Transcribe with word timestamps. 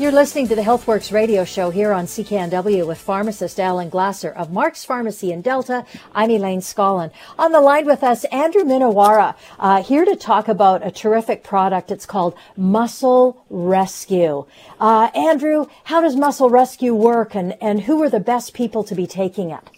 You're 0.00 0.12
listening 0.12 0.48
to 0.48 0.56
the 0.56 0.62
HealthWorks 0.62 1.12
radio 1.12 1.44
show 1.44 1.68
here 1.68 1.92
on 1.92 2.06
CKNW 2.06 2.86
with 2.86 2.96
pharmacist 2.96 3.60
Alan 3.60 3.90
Glasser 3.90 4.30
of 4.30 4.50
Mark's 4.50 4.82
Pharmacy 4.82 5.30
in 5.30 5.42
Delta. 5.42 5.84
I'm 6.14 6.30
Elaine 6.30 6.60
Scollin. 6.60 7.10
On 7.38 7.52
the 7.52 7.60
line 7.60 7.84
with 7.84 8.02
us, 8.02 8.24
Andrew 8.32 8.62
Minowara, 8.62 9.34
uh, 9.58 9.82
here 9.82 10.06
to 10.06 10.16
talk 10.16 10.48
about 10.48 10.86
a 10.86 10.90
terrific 10.90 11.44
product. 11.44 11.90
It's 11.90 12.06
called 12.06 12.34
Muscle 12.56 13.44
Rescue. 13.50 14.46
Uh, 14.80 15.10
Andrew, 15.14 15.66
how 15.84 16.00
does 16.00 16.16
Muscle 16.16 16.48
Rescue 16.48 16.94
work 16.94 17.34
and, 17.34 17.58
and 17.60 17.82
who 17.82 18.02
are 18.02 18.08
the 18.08 18.20
best 18.20 18.54
people 18.54 18.82
to 18.84 18.94
be 18.94 19.06
taking 19.06 19.50
it? 19.50 19.68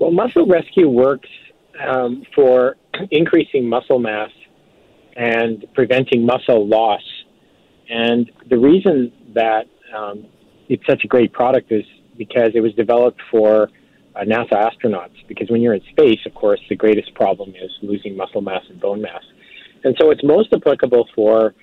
Well, 0.00 0.10
Muscle 0.10 0.48
Rescue 0.48 0.88
works 0.88 1.28
um, 1.88 2.24
for 2.34 2.74
increasing 3.12 3.68
muscle 3.68 4.00
mass 4.00 4.30
and 5.14 5.64
preventing 5.74 6.26
muscle 6.26 6.66
loss. 6.66 7.02
And 7.88 8.30
the 8.50 8.58
reason 8.58 9.12
that 9.34 9.66
um, 9.96 10.26
it's 10.68 10.84
such 10.86 11.04
a 11.04 11.08
great 11.08 11.32
product 11.32 11.72
is 11.72 11.84
because 12.16 12.52
it 12.54 12.60
was 12.60 12.74
developed 12.74 13.20
for 13.30 13.70
uh, 14.16 14.20
NASA 14.20 14.52
astronauts. 14.52 15.14
Because 15.28 15.50
when 15.50 15.60
you're 15.60 15.74
in 15.74 15.82
space, 15.90 16.20
of 16.26 16.34
course, 16.34 16.60
the 16.68 16.76
greatest 16.76 17.14
problem 17.14 17.50
is 17.50 17.70
losing 17.82 18.16
muscle 18.16 18.40
mass 18.40 18.62
and 18.68 18.80
bone 18.80 19.00
mass. 19.00 19.22
And 19.84 19.96
so 20.00 20.10
it's 20.10 20.22
most 20.24 20.52
applicable 20.52 21.08
for 21.14 21.54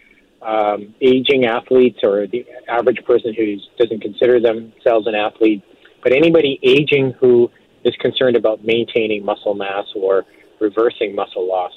um, 0.41 0.93
aging 1.01 1.45
athletes 1.45 1.99
or 2.03 2.27
the 2.27 2.45
average 2.67 3.03
person 3.05 3.33
who 3.33 3.57
doesn't 3.77 4.01
consider 4.01 4.39
themselves 4.39 5.07
an 5.07 5.15
athlete, 5.15 5.63
but 6.03 6.13
anybody 6.13 6.59
aging 6.63 7.11
who 7.19 7.49
is 7.83 7.95
concerned 7.99 8.35
about 8.35 8.63
maintaining 8.63 9.25
muscle 9.25 9.53
mass 9.53 9.85
or 9.95 10.25
reversing 10.59 11.15
muscle 11.15 11.47
loss. 11.47 11.73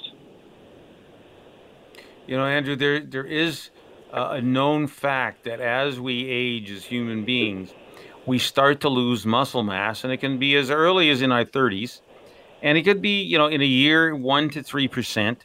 You 2.27 2.37
know, 2.37 2.45
Andrew, 2.45 2.75
there 2.75 2.99
there 2.99 3.25
is 3.25 3.71
uh, 4.13 4.29
a 4.31 4.41
known 4.41 4.87
fact 4.87 5.43
that 5.43 5.59
as 5.59 5.99
we 5.99 6.27
age 6.27 6.71
as 6.71 6.85
human 6.85 7.25
beings, 7.25 7.73
we 8.25 8.39
start 8.39 8.81
to 8.81 8.89
lose 8.89 9.25
muscle 9.25 9.63
mass, 9.63 10.03
and 10.03 10.13
it 10.13 10.17
can 10.17 10.37
be 10.37 10.55
as 10.55 10.69
early 10.69 11.09
as 11.09 11.21
in 11.21 11.31
our 11.31 11.45
30s, 11.45 12.01
and 12.61 12.77
it 12.77 12.83
could 12.83 13.01
be, 13.01 13.21
you 13.21 13.37
know, 13.37 13.47
in 13.47 13.61
a 13.61 13.65
year, 13.65 14.15
one 14.15 14.49
to 14.51 14.61
three 14.63 14.87
percent, 14.87 15.43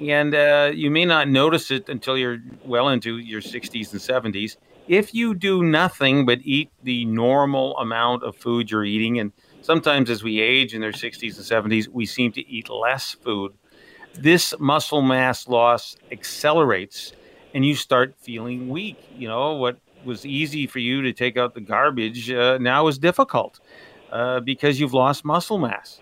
and 0.00 0.34
uh, 0.34 0.70
you 0.74 0.90
may 0.90 1.04
not 1.04 1.28
notice 1.28 1.70
it 1.70 1.88
until 1.88 2.16
you're 2.16 2.38
well 2.64 2.88
into 2.88 3.18
your 3.18 3.40
60s 3.40 3.92
and 3.92 4.34
70s. 4.34 4.56
If 4.88 5.14
you 5.14 5.34
do 5.34 5.64
nothing 5.64 6.26
but 6.26 6.38
eat 6.42 6.70
the 6.82 7.04
normal 7.06 7.76
amount 7.78 8.22
of 8.22 8.36
food 8.36 8.70
you're 8.70 8.84
eating, 8.84 9.18
and 9.18 9.32
sometimes 9.62 10.10
as 10.10 10.22
we 10.22 10.40
age 10.40 10.74
in 10.74 10.80
their 10.80 10.92
60s 10.92 11.36
and 11.36 11.72
70s, 11.72 11.88
we 11.88 12.06
seem 12.06 12.30
to 12.32 12.48
eat 12.48 12.68
less 12.68 13.12
food. 13.12 13.52
This 14.14 14.54
muscle 14.58 15.02
mass 15.02 15.48
loss 15.48 15.96
accelerates 16.12 17.12
and 17.56 17.64
you 17.64 17.74
start 17.74 18.14
feeling 18.18 18.68
weak. 18.68 18.98
You 19.16 19.28
know, 19.28 19.54
what 19.54 19.78
was 20.04 20.26
easy 20.26 20.66
for 20.66 20.78
you 20.78 21.00
to 21.00 21.12
take 21.14 21.38
out 21.38 21.54
the 21.54 21.60
garbage 21.62 22.30
uh, 22.30 22.58
now 22.58 22.86
is 22.86 22.98
difficult 22.98 23.60
uh, 24.12 24.40
because 24.40 24.78
you've 24.78 24.92
lost 24.92 25.24
muscle 25.24 25.56
mass. 25.56 25.98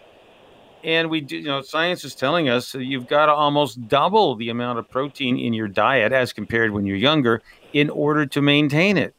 And 0.82 1.08
we 1.08 1.20
do, 1.20 1.36
you 1.36 1.44
know, 1.44 1.62
science 1.62 2.02
is 2.04 2.16
telling 2.16 2.48
us 2.48 2.74
you've 2.74 3.06
got 3.06 3.26
to 3.26 3.32
almost 3.32 3.86
double 3.86 4.34
the 4.34 4.48
amount 4.48 4.80
of 4.80 4.90
protein 4.90 5.38
in 5.38 5.54
your 5.54 5.68
diet 5.68 6.12
as 6.12 6.32
compared 6.32 6.72
when 6.72 6.86
you're 6.86 6.96
younger 6.96 7.40
in 7.72 7.88
order 7.88 8.26
to 8.26 8.42
maintain 8.42 8.98
it. 8.98 9.14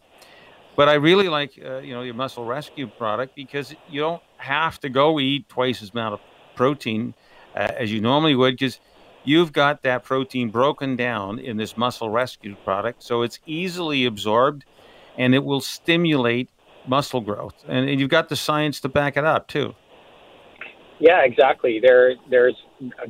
But 0.76 0.90
I 0.90 0.96
really 0.96 1.30
like, 1.30 1.58
uh, 1.66 1.78
you 1.78 1.94
know, 1.94 2.02
your 2.02 2.16
muscle 2.16 2.44
rescue 2.44 2.88
product 2.88 3.34
because 3.34 3.74
you 3.90 4.02
don't 4.02 4.22
have 4.36 4.78
to 4.82 4.90
go 4.90 5.22
eat 5.22 5.48
twice 5.48 5.82
as 5.82 5.92
amount 5.92 6.16
of 6.16 6.20
protein 6.54 7.14
uh, 7.56 7.72
as 7.80 7.94
you 7.94 8.02
normally 8.02 8.36
would 8.36 8.56
because 8.56 8.82
you've 9.26 9.52
got 9.52 9.84
that 9.84 10.04
protein 10.04 10.50
broken 10.50 10.96
down 10.96 11.40
in 11.40 11.58
this 11.58 11.76
muscle 11.76 12.10
rescue 12.10 12.56
product. 12.64 13.04
So 13.04 13.22
it's 13.24 13.40
easily 13.46 14.06
absorbed 14.06 14.66
and 15.18 15.36
it 15.36 15.44
will 15.44 15.62
stimulate 15.62 16.50
muscle 16.88 17.22
growth. 17.22 17.56
And, 17.68 17.90
and 17.90 18.00
you've 18.00 18.10
got 18.10 18.30
the 18.30 18.36
science 18.36 18.80
to 18.82 18.90
back 18.90 19.18
it 19.18 19.26
up, 19.26 19.48
too. 19.48 19.76
Yeah, 21.00 21.24
exactly. 21.24 21.80
There, 21.82 22.16
there's 22.30 22.56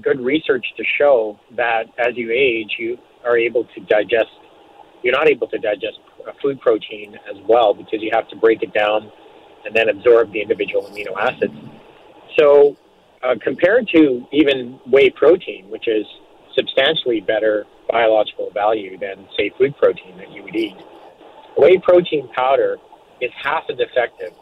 good 0.02 0.20
research 0.20 0.66
to 0.78 0.84
show 0.98 1.40
that 1.56 1.86
as 2.00 2.16
you 2.16 2.32
age, 2.32 2.76
you 2.80 2.98
are 3.24 3.38
able 3.38 3.66
to 3.76 3.82
digest. 3.82 4.32
You're 5.04 5.14
not 5.14 5.28
able 5.28 5.48
to 5.48 5.58
digest 5.58 6.00
a 6.28 6.34
food 6.42 6.60
protein 6.62 7.16
as 7.30 7.38
well 7.48 7.74
because 7.74 8.02
you 8.02 8.10
have 8.14 8.28
to 8.30 8.36
break 8.36 8.64
it 8.64 8.74
down 8.74 9.12
and 9.66 9.76
then 9.76 9.90
absorb 9.90 10.32
the 10.32 10.42
individual 10.42 10.84
amino 10.84 11.16
acids. 11.18 11.54
So 12.38 12.76
uh, 13.26 13.36
compared 13.42 13.88
to 13.88 14.26
even 14.32 14.80
whey 14.88 15.10
protein, 15.10 15.70
which 15.70 15.88
is 15.88 16.06
substantially 16.56 17.22
better 17.22 17.66
biological 17.90 18.50
value 18.52 18.98
than, 18.98 19.28
say, 19.38 19.52
food 19.58 19.76
protein 19.78 20.18
that 20.18 20.32
you 20.32 20.44
would 20.44 20.56
eat, 20.56 20.78
whey 21.58 21.78
protein 21.78 22.28
powder 22.36 22.78
is 23.22 23.32
half 23.42 23.64
as 23.70 23.78
effective 23.80 24.34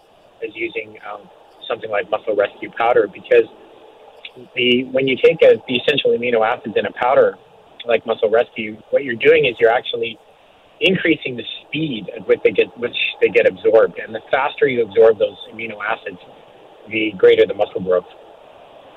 as 0.44 0.54
using 0.56 0.98
um, 1.10 1.30
something 1.68 1.90
like 1.90 2.10
muscle 2.10 2.36
rescue 2.36 2.70
powder 2.78 3.08
because 3.08 3.46
the 4.56 4.84
when 4.92 5.08
you 5.08 5.16
take 5.16 5.42
a, 5.44 5.62
the 5.68 5.76
essential 5.76 6.12
amino 6.12 6.46
acids 6.46 6.74
in 6.76 6.86
a 6.86 6.92
powder 6.94 7.38
like 7.86 8.06
muscle 8.06 8.30
rescue, 8.30 8.78
what 8.90 9.04
you're 9.04 9.16
doing 9.16 9.46
is 9.46 9.56
you're 9.60 9.72
actually 9.72 10.18
increasing 10.82 11.38
the 11.38 11.44
speed 11.62 12.10
at 12.16 12.28
which 12.28 12.40
they 12.44 12.52
get 12.52 12.76
which 12.78 12.96
they 13.22 13.30
get 13.30 13.48
absorbed, 13.48 14.00
and 14.00 14.14
the 14.14 14.22
faster 14.32 14.68
you 14.68 14.84
absorb 14.84 15.20
those 15.20 15.38
amino 15.54 15.78
acids, 15.86 16.20
the 16.90 17.12
greater 17.18 17.46
the 17.46 17.54
muscle 17.54 17.82
growth. 17.82 18.06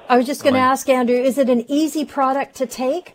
I 0.08 0.16
was 0.16 0.26
just 0.26 0.42
going 0.42 0.54
to 0.54 0.60
ask 0.60 0.88
Andrew, 0.88 1.16
is 1.16 1.36
it 1.36 1.50
an 1.50 1.64
easy 1.68 2.04
product 2.04 2.54
to 2.56 2.66
take? 2.66 3.14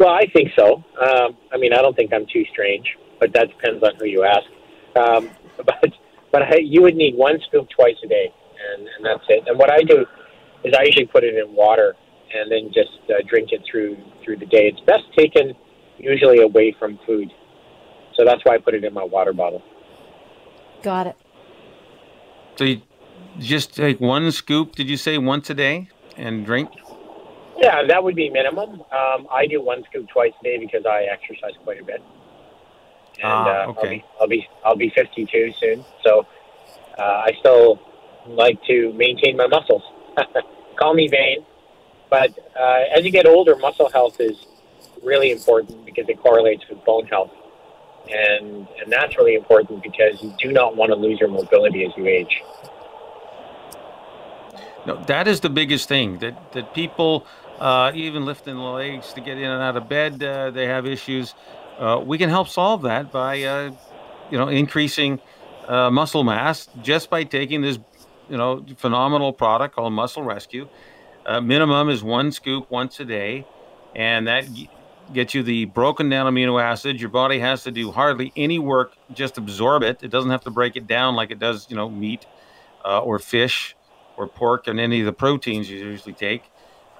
Well, 0.00 0.10
I 0.10 0.26
think 0.32 0.50
so. 0.58 0.82
Um, 1.00 1.36
I 1.52 1.58
mean, 1.58 1.72
I 1.72 1.82
don't 1.82 1.94
think 1.94 2.12
I'm 2.12 2.26
too 2.32 2.44
strange, 2.50 2.86
but 3.20 3.32
that 3.34 3.48
depends 3.50 3.82
on 3.84 3.94
who 3.96 4.06
you 4.06 4.24
ask. 4.24 4.46
Um, 4.96 5.30
but 5.56 5.92
but 6.32 6.42
I, 6.42 6.56
you 6.62 6.80
would 6.82 6.96
need 6.96 7.14
one 7.14 7.38
scoop 7.46 7.68
twice 7.68 7.96
a 8.02 8.08
day, 8.08 8.32
and, 8.74 8.88
and 8.88 9.04
that's 9.04 9.24
it. 9.28 9.44
And 9.46 9.58
what 9.58 9.70
I 9.70 9.82
do 9.82 10.06
is 10.64 10.74
I 10.76 10.84
usually 10.84 11.06
put 11.06 11.24
it 11.24 11.34
in 11.34 11.54
water 11.54 11.94
and 12.34 12.50
then 12.50 12.72
just 12.72 12.98
uh, 13.10 13.20
drink 13.28 13.52
it 13.52 13.60
through 13.70 13.96
through 14.24 14.38
the 14.38 14.46
day. 14.46 14.72
It's 14.72 14.80
best 14.86 15.04
taken 15.16 15.54
usually 15.98 16.40
away 16.40 16.74
from 16.78 16.98
food, 17.06 17.30
so 18.16 18.24
that's 18.24 18.40
why 18.44 18.54
I 18.54 18.58
put 18.58 18.74
it 18.74 18.82
in 18.82 18.94
my 18.94 19.04
water 19.04 19.34
bottle. 19.34 19.62
Got 20.82 21.08
it. 21.08 21.16
So 22.56 22.64
you 22.64 22.82
just 23.38 23.74
take 23.74 24.00
one 24.00 24.30
scoop, 24.32 24.74
did 24.74 24.88
you 24.88 24.96
say 24.96 25.18
once 25.18 25.50
a 25.50 25.54
day 25.54 25.88
and 26.16 26.44
drink? 26.44 26.70
Yeah, 27.56 27.84
that 27.86 28.02
would 28.02 28.16
be 28.16 28.28
minimum. 28.28 28.82
Um, 28.92 29.26
I 29.30 29.46
do 29.48 29.62
one 29.62 29.84
scoop 29.84 30.08
twice 30.08 30.32
a 30.40 30.44
day 30.44 30.58
because 30.58 30.84
I 30.84 31.04
exercise 31.04 31.52
quite 31.62 31.80
a 31.80 31.84
bit. 31.84 32.02
And 33.18 33.24
ah, 33.24 33.66
okay. 33.66 34.04
uh, 34.18 34.22
I'll, 34.22 34.28
be, 34.28 34.48
I'll 34.64 34.76
be 34.76 34.90
I'll 34.90 34.90
be 34.90 34.90
52 34.90 35.52
soon, 35.60 35.84
so 36.02 36.26
uh, 36.98 37.02
I 37.02 37.32
still 37.38 37.78
like 38.26 38.62
to 38.64 38.92
maintain 38.94 39.36
my 39.36 39.46
muscles. 39.46 39.82
Call 40.76 40.94
me 40.94 41.08
vain, 41.08 41.44
but 42.10 42.30
uh, 42.58 42.96
as 42.96 43.04
you 43.04 43.10
get 43.10 43.26
older, 43.26 43.54
muscle 43.56 43.90
health 43.90 44.18
is 44.18 44.46
really 45.04 45.30
important 45.30 45.84
because 45.84 46.08
it 46.08 46.20
correlates 46.20 46.64
with 46.68 46.82
bone 46.84 47.06
health, 47.06 47.30
and 48.10 48.66
and 48.80 48.90
that's 48.90 49.16
really 49.16 49.34
important 49.34 49.82
because 49.82 50.20
you 50.22 50.34
do 50.40 50.50
not 50.50 50.74
want 50.74 50.90
to 50.90 50.96
lose 50.96 51.20
your 51.20 51.28
mobility 51.28 51.84
as 51.84 51.92
you 51.96 52.06
age. 52.06 52.42
No, 54.86 55.02
that 55.06 55.28
is 55.28 55.40
the 55.40 55.50
biggest 55.50 55.88
thing 55.88 56.18
that 56.18 56.52
that 56.52 56.74
people, 56.74 57.26
uh, 57.60 57.92
even 57.94 58.24
lifting 58.24 58.56
legs 58.56 59.12
to 59.12 59.20
get 59.20 59.38
in 59.38 59.44
and 59.44 59.62
out 59.62 59.76
of 59.76 59.88
bed, 59.88 60.22
uh, 60.22 60.50
they 60.50 60.66
have 60.66 60.86
issues. 60.86 61.34
Uh, 61.78 62.02
we 62.04 62.18
can 62.18 62.28
help 62.28 62.48
solve 62.48 62.82
that 62.82 63.12
by, 63.12 63.42
uh, 63.42 63.70
you 64.30 64.38
know, 64.38 64.48
increasing 64.48 65.20
uh, 65.68 65.90
muscle 65.90 66.24
mass 66.24 66.68
just 66.82 67.10
by 67.10 67.22
taking 67.22 67.60
this, 67.62 67.78
you 68.28 68.36
know, 68.36 68.64
phenomenal 68.76 69.32
product 69.32 69.74
called 69.74 69.92
Muscle 69.92 70.22
Rescue. 70.22 70.68
Uh, 71.24 71.40
minimum 71.40 71.88
is 71.88 72.02
one 72.02 72.32
scoop 72.32 72.68
once 72.68 72.98
a 72.98 73.04
day, 73.04 73.46
and 73.94 74.26
that 74.26 74.44
gets 75.12 75.32
you 75.32 75.44
the 75.44 75.66
broken 75.66 76.08
down 76.08 76.32
amino 76.32 76.60
acids. 76.60 77.00
Your 77.00 77.10
body 77.10 77.38
has 77.38 77.62
to 77.62 77.70
do 77.70 77.92
hardly 77.92 78.32
any 78.34 78.58
work, 78.58 78.94
just 79.12 79.38
absorb 79.38 79.84
it. 79.84 80.02
It 80.02 80.10
doesn't 80.10 80.30
have 80.30 80.42
to 80.42 80.50
break 80.50 80.74
it 80.74 80.88
down 80.88 81.14
like 81.14 81.30
it 81.30 81.38
does, 81.38 81.66
you 81.70 81.76
know, 81.76 81.88
meat 81.88 82.26
or 82.84 83.20
fish 83.20 83.76
or 84.22 84.28
pork 84.28 84.68
and 84.68 84.80
any 84.80 85.00
of 85.00 85.06
the 85.06 85.12
proteins 85.12 85.68
you 85.68 85.78
usually 85.78 86.14
take. 86.14 86.44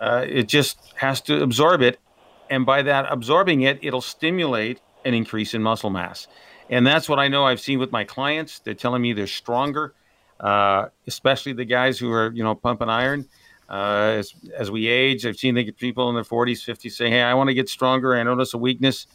Uh, 0.01 0.25
it 0.29 0.49
just 0.49 0.93
has 0.97 1.21
to 1.23 1.43
absorb 1.43 1.81
it. 1.81 1.99
And 2.51 2.67
by 2.67 2.83
that 2.83 3.07
absorbing 3.09 3.63
it, 3.63 3.79
it'll 3.83 4.01
stimulate 4.03 4.81
an 5.05 5.15
increase 5.15 5.55
in 5.55 5.63
muscle 5.63 5.91
mass. 5.91 6.27
And 6.69 6.87
that's 6.87 7.09
what 7.09 7.19
I 7.19 7.29
know 7.29 7.45
I've 7.45 7.61
seen 7.61 7.79
with 7.79 7.93
my 7.93 8.05
clients. 8.05 8.59
They're 8.59 8.75
telling 8.75 9.01
me 9.01 9.13
they're 9.13 9.27
stronger, 9.27 9.95
uh, 10.41 10.89
especially 11.07 11.53
the 11.53 11.65
guys 11.65 11.99
who 11.99 12.11
are, 12.11 12.33
you 12.33 12.43
know, 12.43 12.55
pumping 12.55 12.89
iron. 12.89 13.29
Uh, 13.69 14.17
as, 14.19 14.35
as 14.57 14.71
we 14.71 14.87
age, 14.87 15.25
I've 15.25 15.37
seen 15.37 15.55
people 15.73 16.09
in 16.09 16.15
their 16.15 16.25
40s, 16.25 16.69
50s 16.69 16.93
say, 16.93 17.09
Hey, 17.09 17.23
I 17.23 17.35
want 17.35 17.49
to 17.49 17.55
get 17.55 17.69
stronger. 17.69 18.15
I 18.15 18.23
notice 18.23 18.53
a 18.55 18.59
weakness. 18.59 19.07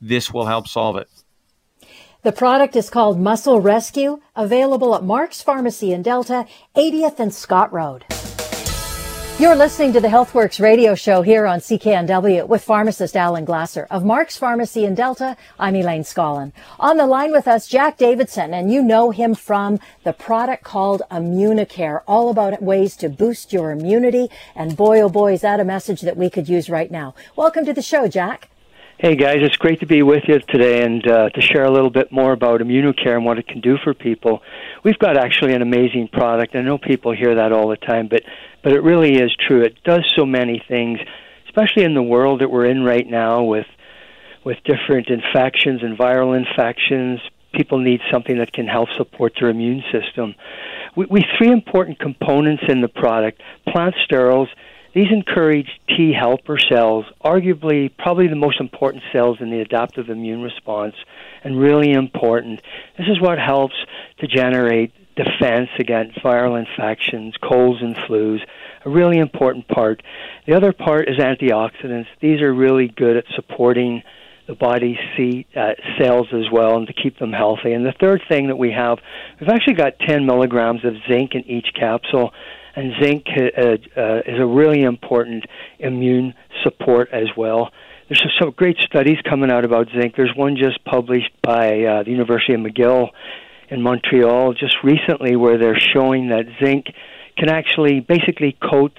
This 0.00 0.32
will 0.32 0.46
help 0.46 0.68
solve 0.68 0.96
it. 0.96 1.08
The 2.24 2.32
product 2.32 2.74
is 2.74 2.88
called 2.88 3.20
Muscle 3.20 3.60
Rescue, 3.60 4.18
available 4.34 4.94
at 4.94 5.04
Mark's 5.04 5.42
Pharmacy 5.42 5.92
in 5.92 6.00
Delta, 6.00 6.46
80th 6.74 7.20
and 7.20 7.34
Scott 7.34 7.70
Road. 7.70 8.06
You're 9.38 9.54
listening 9.54 9.92
to 9.92 10.00
the 10.00 10.08
HealthWorks 10.08 10.58
radio 10.58 10.94
show 10.94 11.20
here 11.20 11.44
on 11.44 11.58
CKNW 11.58 12.48
with 12.48 12.64
pharmacist 12.64 13.14
Alan 13.14 13.44
Glasser 13.44 13.86
of 13.90 14.06
Mark's 14.06 14.38
Pharmacy 14.38 14.86
in 14.86 14.94
Delta. 14.94 15.36
I'm 15.58 15.76
Elaine 15.76 16.02
Scollin. 16.02 16.52
On 16.80 16.96
the 16.96 17.06
line 17.06 17.30
with 17.30 17.46
us, 17.46 17.68
Jack 17.68 17.98
Davidson, 17.98 18.54
and 18.54 18.72
you 18.72 18.82
know 18.82 19.10
him 19.10 19.34
from 19.34 19.78
the 20.02 20.14
product 20.14 20.64
called 20.64 21.02
Immunicare, 21.10 22.00
all 22.06 22.30
about 22.30 22.62
ways 22.62 22.96
to 22.96 23.10
boost 23.10 23.52
your 23.52 23.70
immunity. 23.70 24.30
And 24.56 24.78
boy, 24.78 25.02
oh 25.02 25.10
boy, 25.10 25.34
is 25.34 25.42
that 25.42 25.60
a 25.60 25.64
message 25.64 26.00
that 26.00 26.16
we 26.16 26.30
could 26.30 26.48
use 26.48 26.70
right 26.70 26.90
now. 26.90 27.14
Welcome 27.36 27.66
to 27.66 27.74
the 27.74 27.82
show, 27.82 28.08
Jack. 28.08 28.48
Hey 28.96 29.16
guys, 29.16 29.38
it's 29.40 29.56
great 29.56 29.80
to 29.80 29.86
be 29.86 30.04
with 30.04 30.22
you 30.28 30.38
today 30.38 30.84
and 30.84 31.04
uh, 31.04 31.28
to 31.28 31.40
share 31.40 31.64
a 31.64 31.70
little 31.70 31.90
bit 31.90 32.12
more 32.12 32.32
about 32.32 32.60
Immunicare 32.60 33.16
and 33.16 33.24
what 33.24 33.40
it 33.40 33.48
can 33.48 33.60
do 33.60 33.76
for 33.82 33.92
people. 33.92 34.40
We've 34.84 34.98
got 35.00 35.16
actually 35.16 35.52
an 35.52 35.62
amazing 35.62 36.08
product. 36.12 36.54
I 36.54 36.60
know 36.60 36.78
people 36.78 37.12
hear 37.12 37.34
that 37.34 37.50
all 37.50 37.68
the 37.68 37.76
time, 37.76 38.06
but 38.06 38.22
but 38.62 38.72
it 38.72 38.84
really 38.84 39.16
is 39.16 39.34
true. 39.34 39.62
It 39.62 39.82
does 39.82 40.04
so 40.16 40.24
many 40.24 40.62
things, 40.68 41.00
especially 41.46 41.82
in 41.82 41.94
the 41.94 42.04
world 42.04 42.40
that 42.40 42.52
we're 42.52 42.66
in 42.66 42.84
right 42.84 43.04
now 43.04 43.42
with 43.42 43.66
with 44.44 44.58
different 44.62 45.08
infections 45.08 45.82
and 45.82 45.98
viral 45.98 46.38
infections. 46.38 47.18
People 47.52 47.80
need 47.80 48.00
something 48.12 48.38
that 48.38 48.52
can 48.52 48.68
help 48.68 48.90
support 48.96 49.32
their 49.40 49.50
immune 49.50 49.82
system. 49.90 50.36
We, 50.94 51.06
we 51.06 51.24
three 51.36 51.50
important 51.50 51.98
components 51.98 52.62
in 52.68 52.80
the 52.80 52.88
product: 52.88 53.42
plant 53.66 53.96
sterols 54.08 54.48
these 54.94 55.10
encourage 55.10 55.68
T 55.88 56.12
helper 56.12 56.58
cells, 56.58 57.04
arguably 57.22 57.90
probably 57.96 58.28
the 58.28 58.36
most 58.36 58.60
important 58.60 59.02
cells 59.12 59.38
in 59.40 59.50
the 59.50 59.60
adaptive 59.60 60.08
immune 60.08 60.42
response, 60.42 60.94
and 61.42 61.58
really 61.58 61.92
important. 61.92 62.60
This 62.96 63.08
is 63.08 63.20
what 63.20 63.38
helps 63.38 63.74
to 64.20 64.28
generate 64.28 64.92
defense 65.16 65.70
against 65.78 66.18
viral 66.18 66.58
infections, 66.58 67.34
colds, 67.42 67.82
and 67.82 67.96
flus. 67.96 68.40
A 68.84 68.90
really 68.90 69.18
important 69.18 69.66
part. 69.68 70.02
The 70.46 70.54
other 70.54 70.72
part 70.72 71.08
is 71.08 71.16
antioxidants. 71.18 72.06
These 72.20 72.40
are 72.40 72.52
really 72.52 72.88
good 72.88 73.16
at 73.16 73.24
supporting 73.34 74.02
the 74.46 74.54
body's 74.54 74.98
C, 75.16 75.46
uh, 75.56 75.72
cells 75.98 76.28
as 76.32 76.50
well 76.52 76.76
and 76.76 76.86
to 76.86 76.92
keep 76.92 77.18
them 77.18 77.32
healthy. 77.32 77.72
And 77.72 77.84
the 77.84 77.94
third 77.98 78.22
thing 78.28 78.48
that 78.48 78.56
we 78.56 78.72
have, 78.72 78.98
we've 79.40 79.48
actually 79.48 79.74
got 79.74 79.98
10 80.00 80.26
milligrams 80.26 80.84
of 80.84 80.94
zinc 81.08 81.34
in 81.34 81.44
each 81.48 81.68
capsule 81.74 82.32
and 82.76 82.92
zinc 83.02 83.26
uh, 83.36 83.62
uh, 84.00 84.18
is 84.26 84.40
a 84.40 84.46
really 84.46 84.82
important 84.82 85.44
immune 85.78 86.34
support 86.62 87.08
as 87.12 87.28
well. 87.36 87.70
There's 88.08 88.22
some 88.40 88.50
great 88.50 88.76
studies 88.80 89.16
coming 89.28 89.50
out 89.50 89.64
about 89.64 89.88
zinc. 89.98 90.14
There's 90.16 90.34
one 90.36 90.56
just 90.56 90.84
published 90.84 91.30
by 91.42 91.84
uh, 91.84 92.02
the 92.02 92.10
University 92.10 92.54
of 92.54 92.60
McGill 92.60 93.08
in 93.70 93.80
Montreal 93.80 94.52
just 94.52 94.76
recently 94.82 95.36
where 95.36 95.58
they're 95.58 95.78
showing 95.78 96.28
that 96.28 96.44
zinc 96.62 96.86
can 97.38 97.48
actually 97.48 98.00
basically 98.00 98.56
coat 98.62 98.92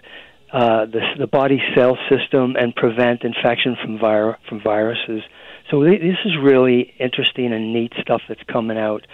uh, 0.56 0.86
the, 0.86 1.02
the 1.20 1.28
body 1.28 1.62
cell 1.76 1.98
system 2.10 2.56
and 2.56 2.74
prevent 2.74 3.26
infection 3.26 3.76
from, 3.84 4.00
vir- 4.00 4.38
from 4.48 4.62
viruses. 4.62 5.22
So 5.70 5.84
this 5.84 6.16
is 6.24 6.38
really 6.42 6.94
interesting 6.98 7.52
and 7.52 7.74
neat 7.74 7.92
stuff 8.00 8.22
that's 8.30 8.42
coming 8.44 8.78
out. 8.78 9.06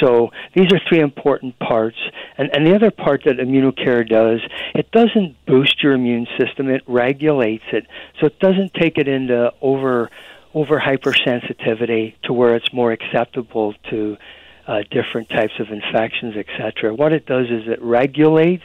So 0.00 0.32
these 0.54 0.70
are 0.70 0.78
three 0.86 1.00
important 1.00 1.58
parts. 1.58 1.96
And, 2.36 2.54
and 2.54 2.66
the 2.66 2.74
other 2.74 2.90
part 2.90 3.22
that 3.24 3.38
Immunocare 3.38 4.06
does, 4.06 4.40
it 4.74 4.90
doesn't 4.90 5.46
boost 5.46 5.82
your 5.82 5.94
immune 5.94 6.26
system, 6.38 6.68
it 6.68 6.82
regulates 6.86 7.64
it. 7.72 7.86
So 8.20 8.26
it 8.26 8.38
doesn't 8.38 8.74
take 8.74 8.98
it 8.98 9.08
into 9.08 9.50
over 9.62 10.10
over 10.52 10.78
hypersensitivity 10.78 12.16
to 12.24 12.34
where 12.34 12.54
it's 12.54 12.70
more 12.74 12.92
acceptable 12.92 13.72
to 13.88 14.18
uh, 14.66 14.82
different 14.90 15.30
types 15.30 15.54
of 15.58 15.70
infections, 15.70 16.36
etc. 16.36 16.94
What 16.94 17.14
it 17.14 17.24
does 17.24 17.46
is 17.46 17.66
it 17.66 17.80
regulates 17.80 18.64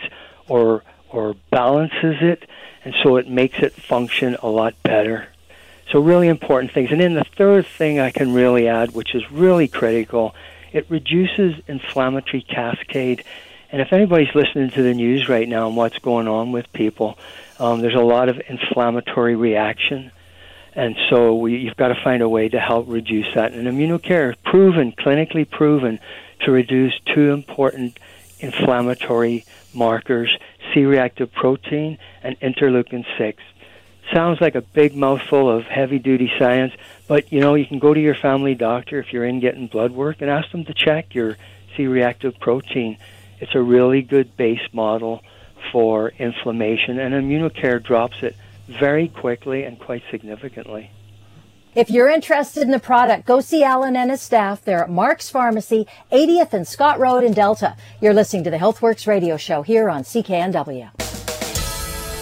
or 0.50 0.83
or 1.09 1.36
balances 1.50 2.18
it, 2.21 2.48
and 2.83 2.95
so 3.04 3.18
it 3.18 3.27
makes 3.27 3.59
it 3.59 3.74
function 3.74 4.38
a 4.42 4.48
lot 4.48 4.75
better. 4.83 5.27
So 5.92 6.00
really 6.00 6.27
important 6.27 6.74
things. 6.74 6.92
And 6.92 7.00
then 7.00 7.13
the 7.13 7.24
third 7.24 7.65
thing 7.65 8.00
I 8.00 8.12
can 8.12 8.33
really 8.33 8.68
add, 8.68 8.94
which 8.94 9.15
is 9.15 9.31
really 9.31 9.68
critical, 9.68 10.36
it 10.74 10.86
reduces 10.89 11.56
inflammatory 11.68 12.42
cascade. 12.42 13.24
And 13.71 13.81
if 13.81 13.94
anybody's 13.94 14.33
listening 14.36 14.69
to 14.71 14.83
the 14.83 14.94
news 14.94 15.30
right 15.30 15.48
now 15.48 15.68
and 15.68 15.77
what's 15.77 16.00
going 16.00 16.27
on 16.27 16.51
with 16.51 16.71
people, 16.74 17.18
um, 17.59 17.81
there's 17.81 17.95
a 17.95 18.00
lot 18.00 18.30
of 18.30 18.42
inflammatory 18.48 19.36
reaction. 19.36 20.12
And 20.74 20.95
so 21.09 21.36
we, 21.36 21.57
you've 21.57 21.77
got 21.77 21.88
to 21.88 22.04
find 22.04 22.21
a 22.21 22.30
way 22.30 22.50
to 22.50 22.59
help 22.59 22.86
reduce 22.88 23.33
that. 23.33 23.54
And 23.54 23.68
immunocare 23.68 24.36
proven, 24.44 24.92
clinically 24.92 25.50
proven, 25.50 26.00
to 26.42 26.51
reduce 26.51 26.94
two 27.13 27.31
important 27.31 27.98
inflammatory 28.39 29.44
markers, 29.74 30.38
C-reactive 30.77 31.31
protein 31.31 31.97
and 32.21 32.39
interleukin 32.39 33.03
6 33.18 33.41
sounds 34.13 34.39
like 34.39 34.53
a 34.53 34.62
big 34.62 34.95
mouthful 34.95 35.50
of 35.50 35.65
heavy 35.65 35.97
duty 35.97 36.31
science, 36.38 36.71
but 37.07 37.31
you 37.33 37.39
know, 37.39 37.56
you 37.56 37.65
can 37.65 37.79
go 37.79 37.95
to 37.95 38.00
your 38.00 38.13
family 38.13 38.53
doctor 38.53 39.00
if 39.00 39.12
you're 39.12 39.25
in 39.25 39.39
getting 39.39 39.65
blood 39.65 39.91
work 39.91 40.18
and 40.21 40.29
ask 40.29 40.51
them 40.51 40.63
to 40.65 40.74
check 40.74 41.15
your 41.15 41.35
C 41.75 41.88
reactive 41.88 42.39
protein. 42.39 42.97
It's 43.39 43.56
a 43.56 43.62
really 43.62 44.03
good 44.03 44.38
base 44.38 44.62
model 44.71 45.24
for 45.71 46.09
inflammation, 46.19 47.00
and 47.00 47.13
Immunocare 47.13 47.83
drops 47.83 48.21
it 48.21 48.35
very 48.68 49.07
quickly 49.07 49.63
and 49.63 49.80
quite 49.80 50.03
significantly. 50.12 50.91
If 51.77 51.91
you're 51.91 52.09
interested 52.09 52.63
in 52.63 52.71
the 52.71 52.79
product, 52.79 53.27
go 53.27 53.39
see 53.39 53.63
Alan 53.63 53.95
and 53.95 54.09
his 54.09 54.19
staff. 54.19 54.63
They're 54.63 54.85
at 54.85 54.89
Mark's 54.89 55.29
Pharmacy, 55.29 55.85
80th 56.11 56.54
and 56.54 56.68
Scott 56.68 56.99
Road 56.99 57.23
in 57.23 57.33
Delta. 57.33 57.75
You're 58.01 58.16
listening 58.16 58.44
to 58.45 58.49
the 58.49 58.57
HealthWorks 58.57 59.06
radio 59.06 59.37
show 59.37 59.61
here 59.61 59.87
on 59.87 60.01
CKNW. 60.01 60.90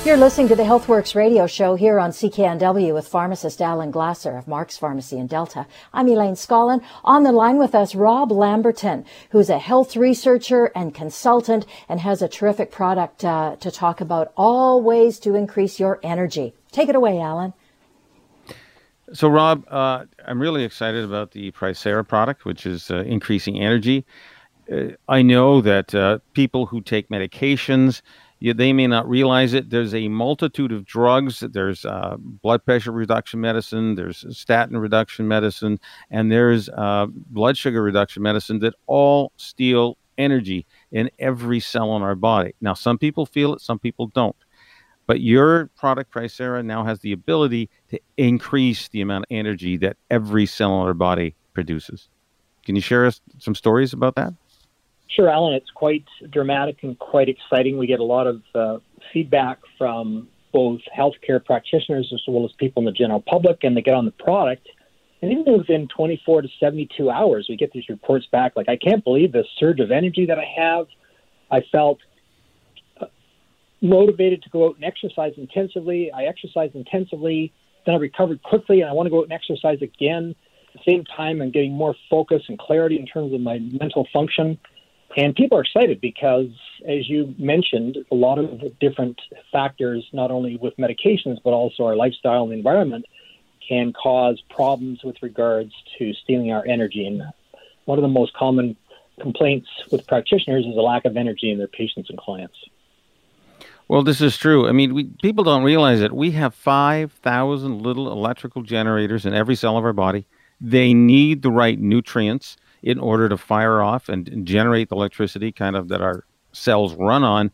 You're 0.06 0.18
listening 0.18 0.50
to 0.50 0.58
the 0.58 0.64
HealthWorks 0.64 1.16
radio 1.16 1.48
show 1.48 1.76
here 1.76 2.02
on 2.02 2.12
CKNW 2.12 2.94
with 2.94 3.08
pharmacist 3.08 3.62
Alan 3.62 3.92
Glasser 3.92 4.38
of 4.38 4.46
Mark's 4.46 4.78
Pharmacy 4.78 5.18
in 5.18 5.28
Delta. 5.28 5.68
I'm 5.94 6.10
Elaine 6.10 6.36
Scollin. 6.36 6.84
On 7.06 7.24
the 7.24 7.32
line 7.32 7.58
with 7.58 7.74
us, 7.74 7.96
Rob 7.96 8.34
Lamberton, 8.34 9.06
who's 9.30 9.50
a 9.50 9.58
health 9.58 9.96
researcher 9.96 10.66
and 10.76 10.94
consultant 10.94 11.66
and 11.88 12.02
has 12.02 12.22
a 12.22 12.28
terrific 12.28 12.72
product 12.72 13.24
uh, 13.24 13.56
to 13.62 13.72
talk 13.72 14.02
about 14.02 14.34
all 14.36 14.82
ways 14.82 15.18
to 15.20 15.34
increase 15.34 15.80
your 15.80 16.02
energy. 16.04 16.54
Take 16.74 16.90
it 16.90 16.96
away, 16.98 17.22
Alan. 17.22 17.54
So, 19.14 19.28
Rob, 19.28 19.64
uh, 19.70 20.06
I'm 20.26 20.42
really 20.42 20.64
excited 20.64 21.04
about 21.04 21.32
the 21.32 21.52
Pricera 21.52 22.08
product, 22.08 22.44
which 22.44 22.66
is 22.66 22.90
uh, 22.90 23.04
increasing 23.04 23.60
energy. 23.62 24.06
Uh, 24.72 24.90
I 25.08 25.22
know 25.22 25.62
that 25.62 25.94
uh, 25.94 26.20
people 26.34 26.66
who 26.66 26.82
take 26.82 27.10
medications, 27.10 28.02
you, 28.40 28.54
they 28.54 28.74
may 28.74 28.88
not 28.88 29.08
realize 29.08 29.54
it. 29.54 29.70
There's 29.70 29.94
a 29.94 30.08
multitude 30.08 30.72
of 30.72 30.86
drugs. 30.86 31.42
There's 31.42 31.86
uh, 31.86 32.16
blood 32.20 32.66
pressure 32.66 32.92
reduction 32.92 33.42
medicine, 33.42 33.94
there's 33.94 34.26
statin 34.36 34.78
reduction 34.78 35.28
medicine, 35.28 35.80
and 36.10 36.32
there's 36.32 36.68
uh, 36.70 37.06
blood 37.10 37.58
sugar 37.58 37.84
reduction 37.84 38.24
medicine 38.24 38.60
that 38.60 38.74
all 38.88 39.32
steal 39.38 39.98
energy 40.18 40.66
in 40.92 41.12
every 41.20 41.60
cell 41.60 41.96
in 41.96 42.02
our 42.02 42.16
body. 42.16 42.56
Now, 42.60 42.74
some 42.74 42.98
people 42.98 43.26
feel 43.28 43.54
it, 43.54 43.62
some 43.62 43.78
people 43.78 44.08
don't. 44.08 44.36
But 45.08 45.22
your 45.22 45.68
product, 45.78 46.12
Pricera, 46.12 46.66
now 46.66 46.84
has 46.84 47.00
the 47.00 47.12
ability 47.12 47.70
to 47.92 48.00
increase 48.18 48.88
the 48.88 49.02
amount 49.02 49.26
of 49.26 49.36
energy 49.36 49.78
that 49.78 49.98
every 50.10 50.46
cell 50.46 50.82
in 50.82 50.88
our 50.88 50.94
body 50.94 51.36
produces. 51.54 52.10
Can 52.66 52.76
you 52.76 52.82
share 52.82 53.06
us 53.06 53.22
some 53.38 53.54
stories 53.54 53.94
about 53.94 54.16
that? 54.16 54.34
Sure, 55.08 55.30
Alan. 55.30 55.54
It's 55.54 55.70
quite 55.70 56.06
dramatic 56.32 56.78
and 56.82 56.98
quite 56.98 57.30
exciting. 57.30 57.78
We 57.78 57.88
get 57.88 58.00
a 58.00 58.04
lot 58.04 58.26
of 58.26 58.42
uh, 58.56 58.78
feedback 59.14 59.60
from 59.78 60.28
both 60.52 60.82
healthcare 60.98 61.44
practitioners 61.44 62.12
as 62.14 62.22
well 62.28 62.46
as 62.46 62.52
people 62.54 62.82
in 62.82 62.86
the 62.86 62.92
general 62.92 63.22
public, 63.22 63.60
and 63.64 63.78
they 63.78 63.82
get 63.82 63.94
on 63.94 64.06
the 64.06 64.12
product. 64.12 64.68
And 65.22 65.32
even 65.32 65.58
within 65.58 65.88
24 65.88 66.44
to 66.44 66.48
72 66.60 67.10
hours, 67.10 67.48
we 67.50 67.56
get 67.56 67.72
these 67.72 67.88
reports 67.90 68.26
back 68.32 68.54
like, 68.56 68.70
I 68.70 68.78
can't 68.78 69.04
believe 69.04 69.32
the 69.32 69.44
surge 69.60 69.80
of 69.80 69.92
energy 69.92 70.26
that 70.26 70.40
I 70.40 70.46
have. 70.58 70.88
I 71.52 71.62
felt 71.72 72.00
motivated 73.82 74.44
to 74.44 74.50
go 74.50 74.68
out 74.68 74.76
and 74.76 74.84
exercise 74.84 75.34
intensively. 75.38 76.12
I 76.12 76.24
exercise 76.24 76.72
intensively, 76.74 77.54
then 77.86 77.96
I 77.96 77.98
recovered 77.98 78.42
quickly, 78.44 78.82
and 78.82 78.90
I 78.90 78.94
want 78.94 79.08
to 79.08 79.12
go 79.12 79.20
out 79.20 79.24
and 79.24 79.34
exercise 79.34 79.82
again. 79.82 80.36
At 80.74 80.82
the 80.86 80.92
same 80.92 81.06
time, 81.06 81.42
I'm 81.42 81.52
getting 81.52 81.74
more 81.74 81.96
focus 82.10 82.44
and 82.48 82.60
clarity 82.60 83.00
in 83.00 83.06
terms 83.06 83.34
of 83.34 83.42
my 83.42 83.60
mental 83.60 84.08
function. 84.12 84.58
And 85.16 85.34
people 85.36 85.58
are 85.58 85.62
excited 85.62 86.02
because, 86.02 86.50
as 86.88 87.08
you 87.08 87.34
mentioned, 87.38 87.98
a 88.12 88.16
lot 88.16 88.38
of 88.38 88.78
different 88.80 89.22
factors, 89.52 90.06
not 90.12 90.32
only 90.32 90.58
with 90.58 90.76
medications, 90.78 91.38
but 91.44 91.52
also 91.52 91.86
our 91.86 91.96
lifestyle 91.96 92.44
and 92.44 92.54
environment, 92.54 93.06
can 93.68 93.94
cause 93.94 94.42
problems 94.50 95.04
with 95.04 95.16
regards 95.22 95.72
to 95.98 96.14
stealing 96.14 96.52
our 96.52 96.66
energy. 96.68 97.06
And 97.08 97.22
one 97.86 97.98
of 97.98 98.02
the 98.02 98.10
most 98.10 98.34
common 98.34 98.76
complaints 99.22 99.68
with 99.92 100.06
practitioners 100.06 100.66
is 100.66 100.76
a 100.76 100.82
lack 100.82 101.06
of 101.06 101.16
energy 101.16 101.50
in 101.50 101.58
their 101.58 101.68
patients 101.68 102.10
and 102.10 102.18
clients. 102.18 102.58
Well, 103.88 104.04
this 104.04 104.22
is 104.22 104.38
true. 104.38 104.68
I 104.68 104.72
mean, 104.72 104.94
we, 104.94 105.06
people 105.22 105.44
don't 105.44 105.64
realize 105.64 106.02
it. 106.02 106.12
We 106.12 106.32
have 106.32 106.56
5,000 106.56 107.82
little 107.82 108.12
electrical 108.12 108.64
generators 108.64 109.26
in 109.26 109.34
every 109.34 109.56
cell 109.56 109.78
of 109.78 109.86
our 109.86 109.94
body. 109.94 110.26
They 110.60 110.94
need 110.94 111.44
the 111.44 111.52
right 111.52 111.80
nutrients 111.80 112.58
in 112.82 113.00
order 113.00 113.30
to 113.30 113.38
fire 113.38 113.82
off 113.82 114.10
and, 114.10 114.46
generate 114.46 114.90
the 114.90 114.96
electricity 114.96 115.52
kind 115.52 115.76
of 115.76 115.88
that 115.90 116.02
our 116.02 116.24
cells 116.52 116.96
run 116.96 117.24
on. 117.24 117.52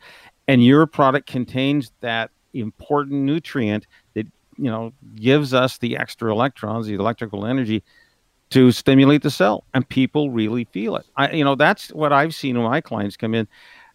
And 0.47 0.63
your 0.63 0.85
product 0.85 1.27
contains 1.27 1.91
that 2.01 2.31
important 2.53 3.21
nutrient 3.23 3.87
that, 4.13 4.25
you 4.57 4.69
know, 4.71 4.93
gives 5.15 5.53
us 5.53 5.77
the 5.79 5.97
extra 5.97 6.31
electrons, 6.31 6.87
the 6.87 6.93
electrical 6.95 7.45
energy 7.45 7.83
to 8.51 8.71
stimulate 8.71 9.23
the 9.23 9.31
cell. 9.31 9.65
And 9.73 9.87
people 9.87 10.31
really 10.31 10.65
feel 10.65 10.95
it. 10.97 11.05
I, 11.15 11.31
you 11.31 11.43
know, 11.43 11.55
that's 11.55 11.89
what 11.89 12.13
I've 12.13 12.35
seen 12.35 12.57
when 12.57 12.69
my 12.69 12.81
clients 12.81 13.17
come 13.17 13.33
in 13.33 13.47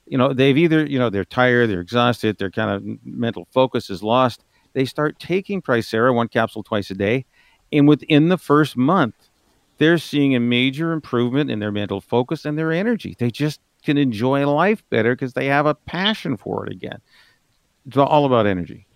you 0.06 0.16
know 0.18 0.32
they've 0.32 0.56
either 0.58 0.86
you 0.86 0.98
know 0.98 1.10
they're 1.10 1.24
tired 1.24 1.68
they're 1.68 1.80
exhausted 1.80 2.38
their 2.38 2.50
kind 2.50 2.70
of 2.70 3.04
mental 3.04 3.46
focus 3.52 3.90
is 3.90 4.02
lost 4.02 4.44
they 4.72 4.84
start 4.84 5.18
taking 5.18 5.62
Pricera 5.62 6.14
one 6.14 6.28
capsule 6.28 6.62
twice 6.62 6.90
a 6.90 6.94
day 6.94 7.24
and 7.72 7.88
within 7.88 8.28
the 8.28 8.38
first 8.38 8.76
month 8.76 9.28
they're 9.78 9.98
seeing 9.98 10.34
a 10.34 10.40
major 10.40 10.92
improvement 10.92 11.50
in 11.50 11.58
their 11.58 11.72
mental 11.72 12.00
focus 12.00 12.44
and 12.44 12.58
their 12.58 12.72
energy. 12.72 13.16
They 13.18 13.30
just 13.30 13.60
can 13.84 13.98
enjoy 13.98 14.46
life 14.50 14.82
better 14.90 15.14
because 15.14 15.34
they 15.34 15.46
have 15.46 15.66
a 15.66 15.74
passion 15.74 16.36
for 16.36 16.66
it 16.66 16.72
again. 16.72 17.00
It's 17.86 17.96
all 17.96 18.24
about 18.24 18.46
energy. 18.46 18.86